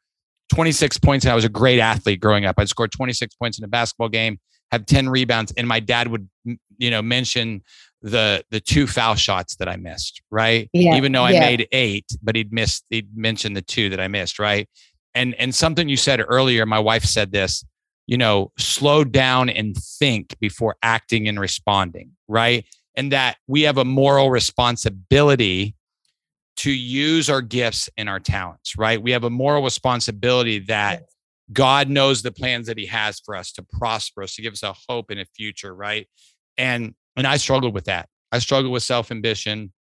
26 0.55 0.99
points, 0.99 1.25
and 1.25 1.33
I 1.33 1.35
was 1.35 1.45
a 1.45 1.49
great 1.49 1.81
athlete 1.81 2.21
growing 2.21 2.45
up. 2.45 2.55
I'd 2.57 2.69
score 2.69 2.87
26 2.87 3.35
points 3.35 3.59
in 3.59 3.65
a 3.65 3.69
basketball 3.69 4.09
game, 4.09 4.39
have 4.71 4.87
10 4.87 5.09
rebounds, 5.09 5.53
and 5.57 5.67
my 5.67 5.81
dad 5.81 6.07
would, 6.07 6.29
you 6.45 6.89
know, 6.89 7.03
mention 7.03 7.65
the 8.01 8.45
the 8.53 8.61
two 8.61 8.87
foul 8.87 9.17
shots 9.17 9.57
that 9.57 9.69
I 9.69 9.75
missed, 9.75 10.23
right? 10.31 10.71
Yeah, 10.73 10.95
Even 10.95 11.11
though 11.11 11.25
I 11.25 11.33
yeah. 11.33 11.41
made 11.41 11.67
eight, 11.73 12.07
but 12.23 12.37
he'd 12.37 12.53
missed, 12.53 12.85
he'd 12.91 13.17
mentioned 13.17 13.57
the 13.57 13.63
two 13.63 13.89
that 13.91 13.99
I 13.99 14.07
missed, 14.07 14.39
right? 14.39 14.69
And 15.17 15.35
and 15.35 15.53
something 15.53 15.89
you 15.89 15.97
said 15.97 16.25
earlier, 16.25 16.65
my 16.65 16.79
wife 16.79 17.05
said 17.05 17.33
this, 17.33 17.65
you 18.07 18.17
know, 18.17 18.53
slow 18.57 19.03
down 19.03 19.51
and 19.51 19.77
think 19.77 20.39
before 20.39 20.77
acting 20.81 21.27
and 21.27 21.41
responding, 21.41 22.13
right? 22.29 22.65
And 22.95 23.13
that 23.13 23.37
we 23.47 23.63
have 23.63 23.79
a 23.79 23.85
moral 23.85 24.31
responsibility 24.31 25.75
to 26.57 26.71
use 26.71 27.31
our 27.31 27.41
gifts 27.41 27.89
and 27.97 28.09
our 28.09 28.21
talents, 28.21 28.77
right? 28.77 29.03
We 29.03 29.13
have 29.13 29.25
a 29.25 29.31
moral 29.31 29.63
responsibility 29.63 30.61
that 30.61 31.05
God 31.53 31.89
knows 31.89 32.23
the 32.23 32.33
plans 32.33 32.67
that 32.67 32.79
He 32.79 32.87
has 32.87 33.21
for 33.21 33.35
us 33.35 33.53
to 33.53 33.63
prosper 33.63 34.23
us, 34.23 34.37
to 34.37 34.43
give 34.43 34.53
us 34.53 34.63
a 34.63 34.75
hope 34.89 35.11
in 35.11 35.19
a 35.19 35.25
future, 35.25 35.75
right? 35.75 36.09
And 36.59 36.95
and 37.17 37.27
I 37.27 37.37
struggled 37.37 37.75
with 37.75 37.87
that. 37.87 38.09
I 38.31 38.39
struggled 38.39 38.73
with 38.73 38.83
self 38.83 39.11
ambition. 39.11 39.73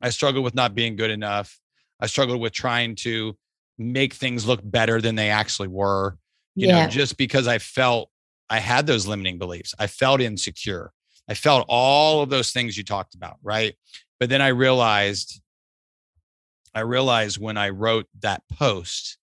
I 0.00 0.10
struggled 0.10 0.44
with 0.44 0.54
not 0.54 0.74
being 0.74 0.96
good 0.96 1.10
enough. 1.10 1.58
I 2.00 2.06
struggled 2.06 2.40
with 2.40 2.52
trying 2.52 2.96
to 2.96 3.36
make 3.78 4.14
things 4.14 4.46
look 4.46 4.60
better 4.62 5.00
than 5.00 5.14
they 5.14 5.30
actually 5.30 5.68
were. 5.68 6.18
You 6.54 6.68
yeah. 6.68 6.84
know, 6.84 6.90
just 6.90 7.16
because 7.16 7.46
I 7.46 7.58
felt 7.58 8.10
I 8.50 8.58
had 8.58 8.86
those 8.86 9.06
limiting 9.06 9.38
beliefs. 9.38 9.74
I 9.78 9.86
felt 9.86 10.20
insecure. 10.20 10.92
I 11.28 11.34
felt 11.34 11.64
all 11.68 12.22
of 12.22 12.30
those 12.30 12.50
things 12.50 12.76
you 12.76 12.84
talked 12.84 13.14
about, 13.14 13.36
right? 13.42 13.74
But 14.20 14.28
then 14.28 14.42
I 14.42 14.48
realized, 14.48 15.40
I 16.74 16.80
realized 16.80 17.38
when 17.38 17.56
I 17.56 17.70
wrote 17.70 18.06
that 18.20 18.42
post 18.52 19.18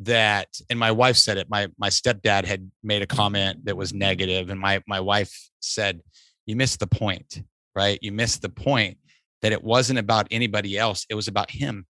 that, 0.00 0.48
and 0.70 0.78
my 0.78 0.90
wife 0.90 1.16
said 1.16 1.38
it. 1.38 1.48
My 1.48 1.68
my 1.78 1.88
stepdad 1.88 2.44
had 2.44 2.70
made 2.82 3.02
a 3.02 3.06
comment 3.06 3.64
that 3.64 3.76
was 3.76 3.92
negative, 3.92 4.50
and 4.50 4.60
my 4.60 4.82
my 4.86 5.00
wife 5.00 5.50
said, 5.60 6.00
"You 6.46 6.56
missed 6.56 6.80
the 6.80 6.86
point, 6.86 7.42
right? 7.74 7.98
You 8.02 8.12
missed 8.12 8.42
the 8.42 8.48
point 8.48 8.98
that 9.42 9.52
it 9.52 9.62
wasn't 9.62 9.98
about 9.98 10.26
anybody 10.30 10.78
else. 10.78 11.06
It 11.08 11.14
was 11.14 11.28
about 11.28 11.50
him. 11.50 11.86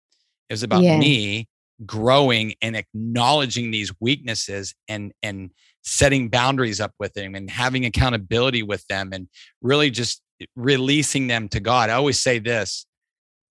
It 0.50 0.54
was 0.54 0.64
about 0.64 0.84
yeah. 0.84 0.98
me 0.98 1.48
growing 1.86 2.54
and 2.62 2.76
acknowledging 2.76 3.72
these 3.72 3.92
weaknesses 4.00 4.76
and 4.88 5.14
and 5.22 5.52
setting 5.84 6.30
boundaries 6.30 6.80
up 6.80 6.94
with 7.00 7.14
them 7.14 7.36
and 7.36 7.50
having 7.50 7.86
accountability 7.86 8.64
with 8.64 8.86
them 8.88 9.12
and 9.14 9.28
really 9.62 9.90
just 9.90 10.22
releasing 10.56 11.28
them 11.28 11.48
to 11.50 11.60
God. 11.60 11.90
I 11.90 11.94
always 11.94 12.20
say 12.20 12.40
this 12.40 12.86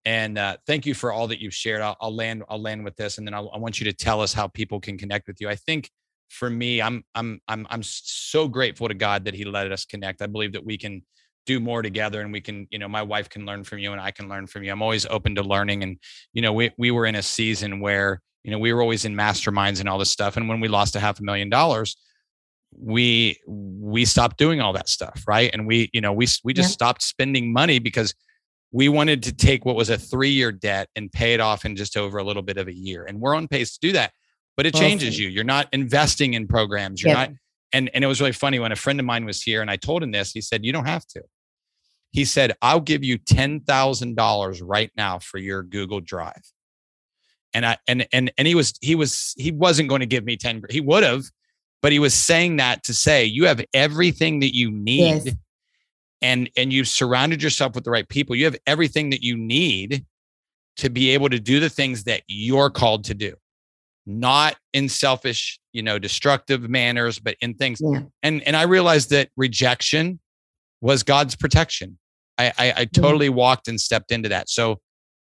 And 0.04 0.38
uh, 0.38 0.56
thank 0.66 0.86
you 0.86 0.94
for 0.94 1.12
all 1.12 1.28
that 1.28 1.40
you've 1.40 1.54
shared. 1.54 1.82
I'll, 1.82 1.96
I'll 2.00 2.14
land. 2.14 2.42
I'll 2.48 2.60
land 2.60 2.84
with 2.84 2.96
this, 2.96 3.18
and 3.18 3.26
then 3.26 3.34
I'll, 3.34 3.50
I 3.54 3.58
want 3.58 3.80
you 3.80 3.84
to 3.84 3.92
tell 3.92 4.20
us 4.22 4.32
how 4.32 4.48
people 4.48 4.80
can 4.80 4.96
connect 4.96 5.28
with 5.28 5.40
you. 5.40 5.48
I 5.48 5.56
think 5.56 5.90
for 6.30 6.48
me, 6.48 6.80
I'm 6.80 7.04
I'm 7.14 7.40
I'm 7.48 7.66
I'm 7.70 7.82
so 7.82 8.48
grateful 8.48 8.88
to 8.88 8.94
God 8.94 9.24
that 9.26 9.34
He 9.34 9.44
let 9.44 9.70
us 9.72 9.84
connect. 9.84 10.22
I 10.22 10.26
believe 10.26 10.52
that 10.54 10.64
we 10.64 10.78
can 10.78 11.02
do 11.46 11.60
more 11.60 11.82
together, 11.82 12.22
and 12.22 12.32
we 12.32 12.40
can, 12.40 12.66
you 12.70 12.78
know, 12.78 12.88
my 12.88 13.02
wife 13.02 13.28
can 13.28 13.44
learn 13.44 13.64
from 13.64 13.78
you, 13.78 13.92
and 13.92 14.00
I 14.00 14.10
can 14.10 14.28
learn 14.28 14.46
from 14.46 14.62
you. 14.62 14.72
I'm 14.72 14.82
always 14.82 15.06
open 15.06 15.34
to 15.34 15.42
learning, 15.42 15.82
and 15.82 15.98
you 16.32 16.40
know, 16.40 16.52
we 16.54 16.70
we 16.78 16.90
were 16.90 17.06
in 17.06 17.16
a 17.16 17.22
season 17.22 17.80
where 17.80 18.22
you 18.42 18.50
know 18.50 18.58
we 18.58 18.72
were 18.72 18.80
always 18.80 19.04
in 19.04 19.14
masterminds 19.14 19.80
and 19.80 19.88
all 19.88 19.98
this 19.98 20.10
stuff, 20.10 20.38
and 20.38 20.48
when 20.48 20.60
we 20.60 20.68
lost 20.68 20.96
a 20.96 21.00
half 21.00 21.20
a 21.20 21.22
million 21.22 21.50
dollars, 21.50 21.96
we 22.76 23.40
we 23.46 24.04
stopped 24.04 24.36
doing 24.38 24.60
all 24.60 24.72
that 24.72 24.88
stuff, 24.88 25.24
right? 25.26 25.50
And 25.52 25.66
we 25.66 25.90
you 25.92 26.00
know 26.00 26.12
we 26.12 26.26
we 26.44 26.52
just 26.52 26.70
yeah. 26.70 26.74
stopped 26.74 27.02
spending 27.02 27.52
money 27.52 27.78
because 27.78 28.14
we 28.72 28.88
wanted 28.88 29.22
to 29.24 29.32
take 29.32 29.64
what 29.64 29.76
was 29.76 29.90
a 29.90 29.98
three 29.98 30.30
year 30.30 30.52
debt 30.52 30.88
and 30.94 31.10
pay 31.10 31.34
it 31.34 31.40
off 31.40 31.64
in 31.64 31.76
just 31.76 31.96
over 31.96 32.18
a 32.18 32.24
little 32.24 32.42
bit 32.42 32.56
of 32.56 32.68
a 32.68 32.72
year. 32.72 33.04
And 33.04 33.20
we're 33.20 33.34
on 33.34 33.48
pace 33.48 33.74
to 33.74 33.80
do 33.80 33.92
that, 33.92 34.12
but 34.56 34.66
it 34.66 34.74
changes 34.74 35.18
you. 35.18 35.28
You're 35.28 35.44
not 35.44 35.68
investing 35.72 36.34
in 36.34 36.46
programs. 36.46 37.02
You're 37.02 37.14
not. 37.14 37.30
And, 37.72 37.90
and 37.94 38.02
it 38.02 38.06
was 38.06 38.20
really 38.20 38.32
funny 38.32 38.58
when 38.58 38.72
a 38.72 38.76
friend 38.76 38.98
of 38.98 39.06
mine 39.06 39.24
was 39.24 39.42
here 39.42 39.62
and 39.62 39.70
I 39.70 39.76
told 39.76 40.02
him 40.02 40.10
this, 40.10 40.32
he 40.32 40.40
said, 40.40 40.64
you 40.64 40.72
don't 40.72 40.86
have 40.86 41.06
to. 41.08 41.22
He 42.10 42.24
said, 42.24 42.56
I'll 42.60 42.80
give 42.80 43.04
you 43.04 43.18
$10,000 43.18 44.60
right 44.64 44.90
now 44.96 45.20
for 45.20 45.38
your 45.38 45.62
Google 45.62 46.00
drive. 46.00 46.42
And 47.54 47.64
I, 47.64 47.78
and, 47.86 48.06
and, 48.12 48.32
and 48.36 48.48
he 48.48 48.56
was, 48.56 48.74
he 48.80 48.96
was, 48.96 49.34
he 49.38 49.52
wasn't 49.52 49.88
going 49.88 50.00
to 50.00 50.06
give 50.06 50.24
me 50.24 50.36
10, 50.36 50.62
he 50.70 50.80
would 50.80 51.04
have, 51.04 51.22
but 51.82 51.92
he 51.92 51.98
was 51.98 52.14
saying 52.14 52.56
that 52.56 52.84
to 52.84 52.94
say, 52.94 53.24
you 53.24 53.46
have 53.46 53.64
everything 53.72 54.40
that 54.40 54.54
you 54.54 54.70
need 54.70 55.24
yes. 55.24 55.34
and 56.22 56.50
and 56.56 56.72
you've 56.72 56.88
surrounded 56.88 57.42
yourself 57.42 57.74
with 57.74 57.84
the 57.84 57.90
right 57.90 58.08
people. 58.08 58.36
You 58.36 58.44
have 58.44 58.56
everything 58.66 59.10
that 59.10 59.22
you 59.22 59.36
need 59.36 60.04
to 60.76 60.90
be 60.90 61.10
able 61.10 61.28
to 61.28 61.40
do 61.40 61.60
the 61.60 61.70
things 61.70 62.04
that 62.04 62.22
you're 62.26 62.70
called 62.70 63.04
to 63.04 63.14
do. 63.14 63.34
Not 64.06 64.56
in 64.72 64.88
selfish 64.88 65.58
you 65.72 65.82
know 65.82 65.98
destructive 65.98 66.68
manners 66.68 67.18
but 67.18 67.36
in 67.40 67.54
things. 67.54 67.80
Yeah. 67.80 68.00
and 68.22 68.42
and 68.42 68.56
i 68.56 68.62
realized 68.62 69.10
that 69.10 69.30
rejection 69.36 70.20
was 70.80 71.02
god's 71.02 71.36
protection. 71.36 71.98
I 72.38 72.52
i, 72.58 72.72
I 72.78 72.84
totally 72.86 73.26
yeah. 73.26 73.32
walked 73.32 73.68
and 73.68 73.80
stepped 73.80 74.12
into 74.12 74.28
that. 74.30 74.48
So 74.48 74.80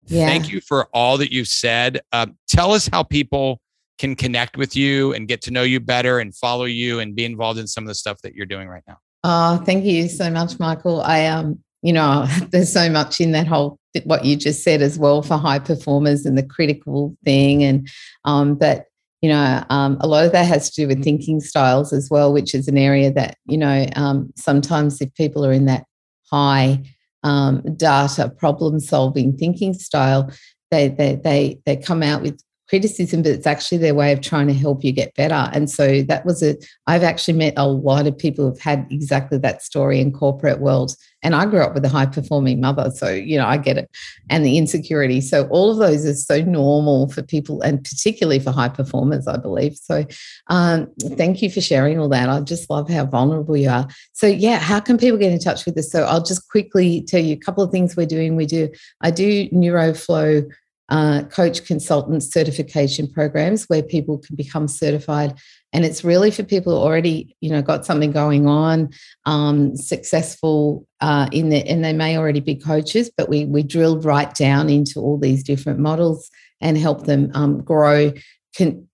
yeah. 0.07 0.25
thank 0.25 0.51
you 0.51 0.61
for 0.61 0.87
all 0.93 1.17
that 1.17 1.31
you've 1.31 1.47
said. 1.47 2.01
Uh, 2.11 2.27
tell 2.47 2.73
us 2.73 2.89
how 2.91 3.03
people 3.03 3.61
can 4.01 4.15
connect 4.15 4.57
with 4.57 4.75
you 4.75 5.13
and 5.13 5.27
get 5.27 5.41
to 5.43 5.51
know 5.51 5.63
you 5.63 5.79
better 5.79 6.19
and 6.19 6.35
follow 6.35 6.65
you 6.65 6.99
and 6.99 7.15
be 7.15 7.23
involved 7.23 7.59
in 7.59 7.67
some 7.67 7.83
of 7.83 7.87
the 7.87 7.95
stuff 7.95 8.17
that 8.23 8.35
you're 8.35 8.45
doing 8.45 8.67
right 8.67 8.83
now 8.87 8.97
Oh, 9.23 9.57
thank 9.65 9.85
you 9.85 10.07
so 10.09 10.31
much, 10.31 10.59
Michael. 10.59 11.01
I 11.01 11.25
um, 11.27 11.59
you 11.81 11.93
know, 11.93 12.25
there's 12.51 12.71
so 12.71 12.89
much 12.89 13.21
in 13.21 13.31
that 13.31 13.47
whole 13.47 13.77
what 14.05 14.23
you 14.23 14.35
just 14.35 14.63
said 14.63 14.81
as 14.81 14.97
well 14.97 15.21
for 15.21 15.37
high 15.37 15.59
performers 15.59 16.25
and 16.25 16.37
the 16.37 16.43
critical 16.43 17.15
thing, 17.23 17.63
and 17.63 17.87
um, 18.25 18.55
but 18.55 18.85
you 19.21 19.29
know, 19.29 19.63
um, 19.69 19.97
a 20.01 20.07
lot 20.07 20.25
of 20.25 20.31
that 20.31 20.47
has 20.47 20.71
to 20.71 20.81
do 20.81 20.87
with 20.87 21.03
thinking 21.03 21.39
styles 21.39 21.93
as 21.93 22.09
well, 22.09 22.33
which 22.33 22.55
is 22.55 22.67
an 22.67 22.77
area 22.77 23.11
that 23.13 23.37
you 23.45 23.57
know 23.57 23.85
um, 23.95 24.31
sometimes 24.35 25.01
if 25.01 25.13
people 25.13 25.45
are 25.45 25.53
in 25.53 25.65
that 25.65 25.85
high 26.31 26.81
um, 27.23 27.61
data 27.75 28.29
problem 28.29 28.79
solving 28.79 29.37
thinking 29.37 29.73
style, 29.73 30.31
they 30.71 30.87
they 30.87 31.15
they 31.15 31.59
they 31.65 31.77
come 31.77 32.01
out 32.01 32.23
with 32.23 32.41
criticism, 32.72 33.22
but 33.22 33.34
it's 33.34 33.45
actually 33.45 33.78
their 33.80 33.93
way 33.93 34.13
of 34.13 34.22
trying 34.22 34.47
to 34.47 34.53
help 34.53 34.82
you 34.82 34.93
get 34.93 35.13
better. 35.15 35.49
And 35.53 35.69
so 35.69 36.03
that 36.03 36.26
was 36.26 36.41
a, 36.41 36.55
I've 36.88 37.03
actually 37.03 37.38
met 37.38 37.53
a 37.57 37.67
lot 37.67 38.07
of 38.07 38.17
people 38.17 38.47
who've 38.47 38.61
had 38.61 38.88
exactly 38.89 39.38
that 39.39 39.61
story 39.61 39.99
in 39.99 40.13
corporate 40.13 40.61
world. 40.61 40.95
And 41.22 41.36
I 41.36 41.45
grew 41.47 41.59
up 41.59 41.74
with 41.74 41.84
a 41.84 41.89
high 41.89 42.05
performing 42.05 42.61
mother. 42.61 42.89
So, 42.89 43.09
you 43.09 43.38
know, 43.38 43.45
I 43.45 43.57
get 43.57 43.78
it. 43.78 43.91
And 44.30 44.45
the 44.45 44.57
insecurity. 44.57 45.19
So 45.19 45.49
all 45.49 45.69
of 45.69 45.80
those 45.80 46.05
are 46.05 46.13
so 46.13 46.41
normal 46.45 47.09
for 47.09 47.22
people 47.22 47.61
and 47.61 47.84
particularly 47.84 48.39
for 48.39 48.51
high 48.51 48.69
performers, 48.69 49.28
I 49.28 49.36
believe. 49.36 49.76
So 49.76 50.05
um, 50.47 50.89
thank 51.17 51.41
you 51.41 51.51
for 51.51 51.59
sharing 51.59 51.99
all 51.99 52.07
that. 52.07 52.30
I 52.30 52.39
just 52.39 52.69
love 52.69 52.89
how 52.89 53.05
vulnerable 53.05 53.57
you 53.57 53.69
are. 53.69 53.89
So 54.13 54.28
yeah, 54.28 54.59
how 54.59 54.80
can 54.80 54.97
people 54.97 55.19
get 55.19 55.34
in 55.34 55.39
touch 55.39 55.65
with 55.65 55.78
us? 55.78 55.91
So 55.91 56.03
I'll 56.03 56.24
just 56.24 56.49
quickly 56.49 57.01
tell 57.01 57.22
you 57.22 57.34
a 57.34 57.39
couple 57.45 57.65
of 57.65 57.72
things 57.72 57.97
we're 57.97 58.05
doing. 58.05 58.38
We 58.38 58.45
do, 58.45 58.69
I 59.01 59.11
do 59.11 59.49
NeuroFlow 59.49 60.49
uh, 60.91 61.23
coach 61.23 61.65
consultant 61.65 62.21
certification 62.21 63.07
programs 63.11 63.63
where 63.65 63.81
people 63.81 64.19
can 64.19 64.35
become 64.35 64.67
certified. 64.67 65.33
And 65.73 65.85
it's 65.85 66.03
really 66.03 66.31
for 66.31 66.43
people 66.43 66.73
who 66.73 66.85
already 66.85 67.35
you 67.39 67.49
know 67.49 67.61
got 67.61 67.85
something 67.85 68.11
going 68.11 68.45
on 68.45 68.89
um, 69.25 69.75
successful 69.75 70.85
uh, 70.99 71.27
in 71.31 71.49
the 71.49 71.65
and 71.67 71.83
they 71.83 71.93
may 71.93 72.17
already 72.17 72.41
be 72.41 72.55
coaches 72.55 73.09
but 73.15 73.29
we 73.29 73.45
we 73.45 73.63
drilled 73.63 74.03
right 74.03 74.35
down 74.35 74.69
into 74.69 74.99
all 74.99 75.17
these 75.17 75.43
different 75.43 75.79
models 75.79 76.29
and 76.59 76.77
help 76.77 77.05
them 77.05 77.31
um, 77.33 77.61
grow 77.61 78.11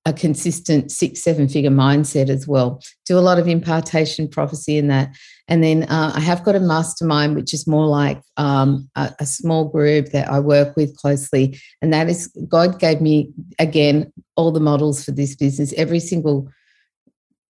a 0.06 0.14
consistent 0.14 0.92
six 0.92 1.24
seven 1.24 1.50
figure 1.50 1.72
mindset 1.72 2.30
as 2.30 2.48
well. 2.48 2.80
Do 3.06 3.18
a 3.18 3.22
lot 3.22 3.40
of 3.40 3.48
impartation 3.48 4.28
prophecy 4.28 4.78
in 4.78 4.88
that 4.88 5.16
and 5.48 5.64
then 5.64 5.84
uh, 5.84 6.12
I 6.14 6.20
have 6.20 6.44
got 6.44 6.56
a 6.56 6.60
mastermind, 6.60 7.36
which 7.36 7.54
is 7.54 7.68
more 7.68 7.88
like 7.88 8.22
um, 8.36 8.90
a, 8.96 9.14
a, 9.20 9.26
small 9.26 9.66
group 9.66 10.08
that 10.08 10.30
I 10.30 10.40
work 10.40 10.76
with 10.76 10.98
closely. 10.98 11.60
And 11.82 11.94
that 11.94 12.10
is, 12.10 12.28
God 12.50 12.80
gave 12.80 13.00
me, 13.00 13.32
again, 13.58 14.12
all 14.36 14.52
the 14.52 14.60
models 14.60 15.06
for 15.06 15.12
this 15.12 15.36
business. 15.36 15.74
Every 15.78 16.02
single 16.02 16.50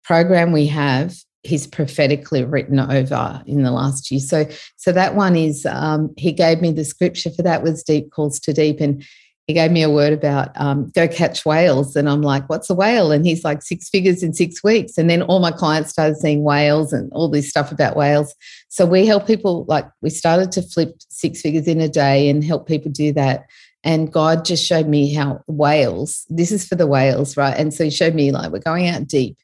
program 0.03 0.51
we 0.51 0.67
have 0.67 1.15
He's 1.43 1.67
prophetically 1.67 2.43
written 2.43 2.79
over 2.79 3.41
in 3.45 3.63
the 3.63 3.71
last 3.71 4.11
year. 4.11 4.19
So, 4.19 4.45
so 4.75 4.91
that 4.91 5.15
one 5.15 5.37
is, 5.37 5.65
um, 5.65 6.13
He 6.17 6.33
gave 6.33 6.59
me 6.59 6.73
the 6.73 6.83
scripture 6.83 7.29
for 7.29 7.43
that 7.43 7.63
was 7.63 7.81
Deep 7.81 8.11
Calls 8.11 8.41
to 8.41 8.51
Deep. 8.51 8.81
And 8.81 9.05
he 9.49 9.53
gave 9.53 9.71
me 9.71 9.81
a 9.81 9.89
word 9.89 10.13
about 10.13 10.51
um, 10.61 10.91
go 10.93 11.07
catch 11.07 11.43
whales. 11.43 11.95
And 11.95 12.07
I'm 12.07 12.21
like, 12.21 12.47
what's 12.49 12.69
a 12.69 12.75
whale? 12.75 13.11
And 13.11 13.25
he's 13.25 13.43
like, 13.43 13.63
six 13.63 13.89
figures 13.89 14.21
in 14.21 14.31
six 14.31 14.63
weeks. 14.63 14.95
And 14.95 15.09
then 15.09 15.23
all 15.23 15.39
my 15.39 15.49
clients 15.49 15.89
started 15.89 16.17
seeing 16.17 16.43
whales 16.43 16.93
and 16.93 17.11
all 17.13 17.27
this 17.29 17.49
stuff 17.49 17.71
about 17.71 17.97
whales. 17.97 18.35
So 18.67 18.85
we 18.85 19.07
help 19.07 19.25
people, 19.25 19.65
like, 19.67 19.85
we 20.03 20.11
started 20.11 20.51
to 20.51 20.61
flip 20.61 20.93
six 21.09 21.41
figures 21.41 21.67
in 21.67 21.81
a 21.81 21.89
day 21.89 22.29
and 22.29 22.43
help 22.43 22.67
people 22.67 22.91
do 22.91 23.11
that. 23.13 23.47
And 23.83 24.13
God 24.13 24.45
just 24.45 24.63
showed 24.63 24.87
me 24.87 25.15
how 25.15 25.43
whales, 25.47 26.27
this 26.29 26.51
is 26.51 26.67
for 26.67 26.75
the 26.75 26.85
whales, 26.85 27.35
right? 27.35 27.57
And 27.57 27.73
so 27.73 27.85
he 27.85 27.89
showed 27.89 28.13
me, 28.13 28.31
like, 28.31 28.51
we're 28.51 28.59
going 28.59 28.87
out 28.87 29.07
deep 29.07 29.35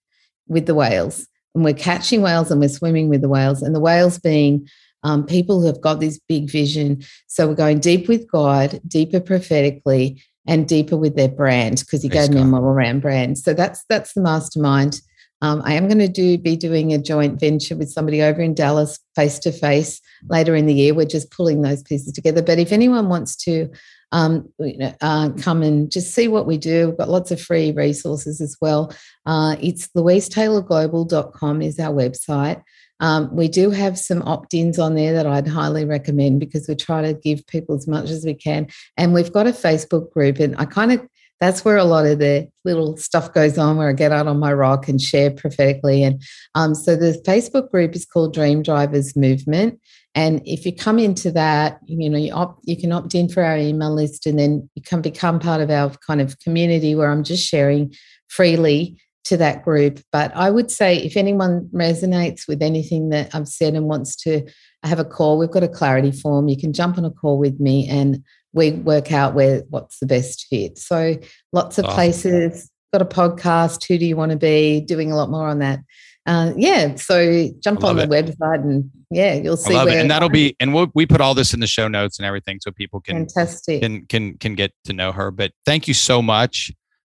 with 0.47 0.67
the 0.67 0.75
whales 0.75 1.25
and 1.55 1.63
we're 1.63 1.73
catching 1.73 2.21
whales 2.21 2.51
and 2.51 2.61
we're 2.61 2.69
swimming 2.69 3.09
with 3.09 3.21
the 3.21 3.29
whales. 3.29 3.63
And 3.63 3.73
the 3.73 3.79
whales 3.79 4.19
being, 4.19 4.69
um, 5.05 5.25
people 5.25 5.61
who 5.61 5.67
have 5.67 5.79
got 5.79 5.99
this 5.99 6.19
big 6.27 6.49
vision. 6.49 7.03
So 7.27 7.47
we're 7.47 7.55
going 7.55 7.79
deep 7.79 8.09
with 8.09 8.29
God, 8.29 8.81
deeper 8.87 9.19
prophetically, 9.19 10.21
and 10.47 10.67
deeper 10.67 10.97
with 10.97 11.15
their 11.15 11.29
brand 11.29 11.79
because 11.79 12.01
He 12.01 12.09
gave 12.09 12.29
God. 12.29 12.35
me 12.35 12.41
a 12.41 12.45
model 12.45 12.69
around 12.69 13.01
brand. 13.01 13.37
So 13.37 13.53
that's 13.53 13.85
that's 13.87 14.13
the 14.13 14.21
mastermind. 14.21 14.99
Um, 15.41 15.61
I 15.63 15.73
am 15.73 15.87
going 15.87 15.99
to 15.99 16.07
do 16.07 16.37
be 16.37 16.55
doing 16.55 16.91
a 16.91 16.97
joint 16.97 17.39
venture 17.39 17.75
with 17.75 17.91
somebody 17.91 18.23
over 18.23 18.41
in 18.41 18.55
Dallas 18.55 18.99
face 19.15 19.37
to 19.39 19.51
face 19.51 20.01
later 20.27 20.55
in 20.55 20.65
the 20.65 20.73
year. 20.73 20.93
We're 20.93 21.05
just 21.05 21.29
pulling 21.29 21.61
those 21.61 21.83
pieces 21.83 22.13
together. 22.13 22.41
But 22.41 22.57
if 22.57 22.71
anyone 22.71 23.09
wants 23.09 23.35
to 23.43 23.69
um, 24.11 24.49
you 24.59 24.77
know, 24.77 24.93
uh, 25.01 25.29
come 25.31 25.61
and 25.61 25.91
just 25.91 26.13
see 26.13 26.29
what 26.29 26.45
we 26.45 26.57
do. 26.57 26.87
We've 26.87 26.97
got 26.97 27.09
lots 27.09 27.31
of 27.31 27.41
free 27.41 27.71
resources 27.71 28.39
as 28.39 28.55
well. 28.61 28.93
Uh, 29.25 29.57
it's 29.61 29.89
louisetaylorglobal.com 29.89 31.61
is 31.61 31.79
our 31.79 31.93
website. 31.93 32.63
Um, 32.99 33.35
we 33.35 33.47
do 33.47 33.71
have 33.71 33.97
some 33.99 34.21
opt 34.23 34.53
ins 34.53 34.79
on 34.79 34.95
there 34.95 35.13
that 35.13 35.27
I'd 35.27 35.47
highly 35.47 35.85
recommend 35.85 36.39
because 36.39 36.67
we 36.67 36.75
try 36.75 37.01
to 37.01 37.13
give 37.13 37.45
people 37.47 37.75
as 37.75 37.87
much 37.87 38.09
as 38.09 38.25
we 38.25 38.33
can. 38.33 38.67
And 38.97 39.13
we've 39.13 39.33
got 39.33 39.47
a 39.47 39.51
Facebook 39.51 40.11
group, 40.11 40.39
and 40.39 40.55
I 40.57 40.65
kind 40.65 40.91
of 40.91 41.05
that's 41.41 41.65
where 41.65 41.77
a 41.77 41.83
lot 41.83 42.05
of 42.05 42.19
the 42.19 42.47
little 42.63 42.95
stuff 42.97 43.33
goes 43.33 43.57
on 43.57 43.77
where 43.77 43.89
I 43.89 43.93
get 43.93 44.11
out 44.11 44.27
on 44.27 44.39
my 44.39 44.53
rock 44.53 44.87
and 44.87 45.01
share 45.01 45.31
prophetically. 45.31 46.03
And 46.03 46.21
um, 46.55 46.73
so 46.73 46.95
the 46.95 47.21
Facebook 47.27 47.69
group 47.71 47.93
is 47.95 48.05
called 48.05 48.33
Dream 48.33 48.63
Drivers 48.63 49.15
Movement. 49.15 49.79
And 50.15 50.41
if 50.45 50.65
you 50.65 50.73
come 50.73 50.97
into 50.97 51.29
that, 51.33 51.79
you 51.85 52.09
know, 52.09 52.17
you, 52.17 52.33
opt, 52.33 52.61
you 52.63 52.77
can 52.77 52.93
opt 52.93 53.13
in 53.13 53.27
for 53.27 53.43
our 53.43 53.57
email 53.57 53.93
list 53.93 54.25
and 54.25 54.39
then 54.39 54.69
you 54.75 54.81
can 54.81 55.01
become 55.01 55.39
part 55.39 55.59
of 55.59 55.69
our 55.69 55.89
kind 56.07 56.21
of 56.21 56.39
community 56.39 56.95
where 56.95 57.11
I'm 57.11 57.23
just 57.23 57.45
sharing 57.45 57.93
freely 58.29 58.97
to 59.25 59.37
that 59.37 59.63
group. 59.63 59.99
But 60.11 60.35
I 60.35 60.49
would 60.49 60.71
say 60.71 60.97
if 60.97 61.17
anyone 61.17 61.69
resonates 61.73 62.47
with 62.47 62.61
anything 62.61 63.09
that 63.09 63.33
I've 63.35 63.47
said 63.47 63.73
and 63.73 63.85
wants 63.85 64.15
to 64.17 64.45
have 64.83 64.99
a 64.99 65.05
call, 65.05 65.37
we've 65.37 65.51
got 65.51 65.63
a 65.63 65.67
clarity 65.67 66.11
form. 66.11 66.47
You 66.47 66.57
can 66.57 66.73
jump 66.73 66.97
on 66.97 67.05
a 67.05 67.11
call 67.11 67.37
with 67.37 67.59
me 67.59 67.87
and 67.89 68.23
we 68.53 68.71
work 68.71 69.11
out 69.11 69.33
where 69.33 69.63
what's 69.69 69.99
the 69.99 70.05
best 70.05 70.47
fit. 70.49 70.77
So 70.77 71.17
lots 71.51 71.77
of 71.77 71.85
awesome. 71.85 71.95
places. 71.95 72.71
Got 72.93 73.01
a 73.01 73.05
podcast. 73.05 73.85
Who 73.87 73.97
do 73.97 74.05
you 74.05 74.15
want 74.15 74.31
to 74.31 74.37
be? 74.37 74.79
Doing 74.79 75.11
a 75.11 75.15
lot 75.15 75.29
more 75.29 75.49
on 75.49 75.59
that. 75.59 75.79
Uh, 76.27 76.53
yeah, 76.55 76.95
so 76.95 77.49
jump 77.59 77.83
on 77.83 77.97
the 77.97 78.03
it. 78.03 78.09
website 78.09 78.63
and 78.63 78.89
yeah, 79.11 79.35
you'll 79.35 79.57
see. 79.57 79.75
Where, 79.75 79.99
and 79.99 80.09
that'll 80.09 80.29
be 80.29 80.55
and 80.59 80.73
we'll, 80.73 80.87
we 80.95 81.05
put 81.05 81.21
all 81.21 81.35
this 81.35 81.53
in 81.53 81.59
the 81.59 81.67
show 81.67 81.87
notes 81.87 82.17
and 82.17 82.25
everything 82.25 82.59
so 82.59 82.71
people 82.71 82.99
can 82.99 83.15
fantastic 83.15 83.83
can 83.83 84.07
can 84.07 84.37
can 84.39 84.55
get 84.55 84.71
to 84.85 84.93
know 84.93 85.11
her. 85.11 85.29
But 85.29 85.51
thank 85.67 85.87
you 85.87 85.93
so 85.93 86.23
much. 86.23 86.71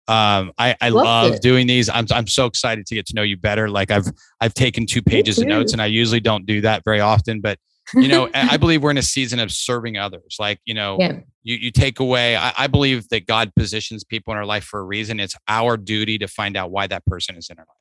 Um, 0.09 0.53
I, 0.59 0.77
I 0.81 0.89
love, 0.89 1.41
doing 1.41 1.67
these. 1.67 1.89
I'm, 1.89 2.07
I'm 2.11 2.27
so 2.27 2.47
excited 2.47 2.87
to 2.87 2.95
get 2.95 3.07
to 3.07 3.15
know 3.15 3.23
you 3.23 3.37
better. 3.37 3.69
Like 3.69 3.91
I've, 3.91 4.07
I've 4.41 4.55
taken 4.55 4.85
two 4.85 5.03
pages 5.03 5.39
of 5.39 5.47
notes 5.47 5.73
and 5.73 5.81
I 5.81 5.87
usually 5.87 6.21
don't 6.21 6.45
do 6.45 6.61
that 6.63 6.83
very 6.85 7.01
often, 7.01 7.41
but 7.41 7.59
you 7.95 8.09
know, 8.09 8.29
I 8.35 8.57
believe 8.59 8.83
we're 8.83 8.91
in 8.91 8.99
a 8.99 9.03
season 9.03 9.39
of 9.39 9.53
serving 9.53 9.97
others. 9.97 10.37
Like, 10.39 10.61
you 10.65 10.75
know, 10.75 10.97
yeah. 10.99 11.21
you, 11.43 11.57
you 11.57 11.71
take 11.71 12.01
away, 12.01 12.37
I, 12.37 12.53
I, 12.57 12.67
believe 12.67 13.09
that 13.11 13.27
God 13.27 13.53
positions 13.57 14.05
people 14.05 14.33
in 14.33 14.39
our 14.39 14.47
life 14.47 14.65
for 14.65 14.81
a 14.81 14.85
reason. 14.85 15.21
It's 15.21 15.37
our 15.49 15.77
duty 15.77 16.19
to 16.19 16.29
find 16.29 16.57
out 16.57 16.71
why 16.71 16.87
that 16.87 17.05
person 17.07 17.37
is 17.37 17.49
in 17.51 17.59
our 17.59 17.65
life. 17.65 17.77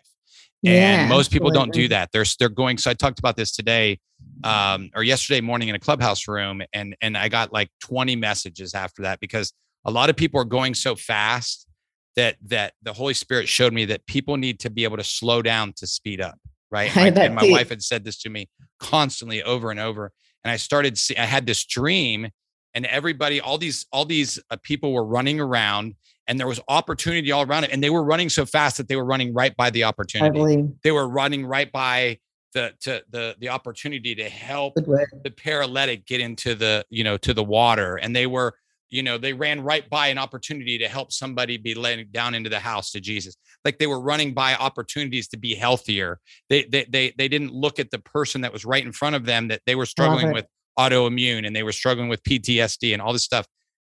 And 0.63 0.73
yeah, 0.75 1.07
most 1.07 1.31
people 1.31 1.47
absolutely. 1.47 1.71
don't 1.71 1.83
do 1.83 1.87
that. 1.89 2.09
They're, 2.11 2.25
they're 2.39 2.49
going, 2.49 2.77
so 2.77 2.91
I 2.91 2.93
talked 2.93 3.19
about 3.19 3.35
this 3.35 3.51
today 3.51 3.99
um, 4.43 4.91
or 4.95 5.03
yesterday 5.03 5.41
morning 5.41 5.69
in 5.69 5.75
a 5.75 5.79
clubhouse 5.79 6.27
room 6.27 6.61
and, 6.73 6.95
and 7.01 7.17
I 7.17 7.29
got 7.29 7.51
like 7.51 7.69
20 7.81 8.15
messages 8.15 8.75
after 8.75 9.01
that 9.03 9.19
because 9.19 9.53
a 9.85 9.91
lot 9.91 10.09
of 10.11 10.15
people 10.15 10.39
are 10.39 10.45
going 10.45 10.75
so 10.75 10.95
fast 10.95 11.67
that, 12.15 12.37
that 12.47 12.73
the 12.81 12.93
Holy 12.93 13.13
Spirit 13.13 13.47
showed 13.47 13.73
me 13.73 13.85
that 13.85 14.05
people 14.05 14.37
need 14.37 14.59
to 14.61 14.69
be 14.69 14.83
able 14.83 14.97
to 14.97 15.03
slow 15.03 15.41
down 15.41 15.73
to 15.73 15.87
speed 15.87 16.21
up 16.21 16.37
right? 16.71 16.95
My, 16.95 17.07
and 17.07 17.35
my 17.35 17.49
wife 17.51 17.69
had 17.69 17.83
said 17.83 18.03
this 18.03 18.17
to 18.19 18.29
me 18.29 18.49
constantly 18.79 19.43
over 19.43 19.69
and 19.69 19.79
over. 19.79 20.11
And 20.43 20.51
I 20.51 20.55
started, 20.55 20.97
see, 20.97 21.15
I 21.17 21.25
had 21.25 21.45
this 21.45 21.63
dream 21.65 22.29
and 22.73 22.85
everybody, 22.85 23.41
all 23.41 23.57
these, 23.57 23.85
all 23.91 24.05
these 24.05 24.39
uh, 24.49 24.57
people 24.63 24.93
were 24.93 25.03
running 25.03 25.39
around 25.39 25.95
and 26.27 26.39
there 26.39 26.47
was 26.47 26.59
opportunity 26.67 27.31
all 27.31 27.43
around 27.43 27.65
it. 27.65 27.71
And 27.71 27.83
they 27.83 27.89
were 27.89 28.03
running 28.03 28.29
so 28.29 28.45
fast 28.45 28.77
that 28.77 28.87
they 28.87 28.95
were 28.95 29.05
running 29.05 29.33
right 29.33 29.55
by 29.55 29.69
the 29.69 29.83
opportunity. 29.83 30.39
They 30.83 30.91
were 30.91 31.07
running 31.07 31.45
right 31.45 31.71
by 31.71 32.19
the, 32.53 32.73
to 32.81 33.03
the, 33.09 33.35
the 33.39 33.49
opportunity 33.49 34.15
to 34.15 34.29
help 34.29 34.75
the 35.23 35.31
paralytic 35.31 36.05
get 36.05 36.21
into 36.21 36.55
the, 36.55 36.85
you 36.89 37.03
know, 37.03 37.17
to 37.17 37.33
the 37.33 37.43
water. 37.43 37.97
And 37.97 38.15
they 38.15 38.27
were, 38.27 38.55
you 38.91 39.01
know 39.01 39.17
they 39.17 39.33
ran 39.33 39.61
right 39.61 39.89
by 39.89 40.07
an 40.07 40.17
opportunity 40.17 40.77
to 40.77 40.87
help 40.87 41.11
somebody 41.11 41.57
be 41.57 41.73
led 41.73 42.11
down 42.11 42.35
into 42.35 42.49
the 42.49 42.59
house 42.59 42.91
to 42.91 42.99
jesus. 42.99 43.35
Like 43.65 43.79
they 43.79 43.87
were 43.87 44.01
running 44.01 44.33
by 44.33 44.55
opportunities 44.55 45.27
to 45.29 45.37
be 45.37 45.55
healthier. 45.55 46.19
They 46.49 46.63
they 46.65 46.85
they, 46.89 47.13
they 47.17 47.27
didn't 47.27 47.53
look 47.53 47.79
at 47.79 47.89
the 47.89 47.99
person 47.99 48.41
that 48.41 48.53
was 48.53 48.65
right 48.65 48.85
in 48.85 48.91
front 48.91 49.15
of 49.15 49.25
them 49.25 49.47
that 49.47 49.61
they 49.65 49.75
were 49.75 49.85
struggling 49.85 50.31
with 50.31 50.45
autoimmune 50.77 51.45
and 51.47 51.55
they 51.55 51.63
were 51.63 51.71
struggling 51.71 52.07
with 52.07 52.23
ptsd 52.23 52.93
and 52.93 53.01
all 53.01 53.13
this 53.13 53.23
stuff. 53.23 53.47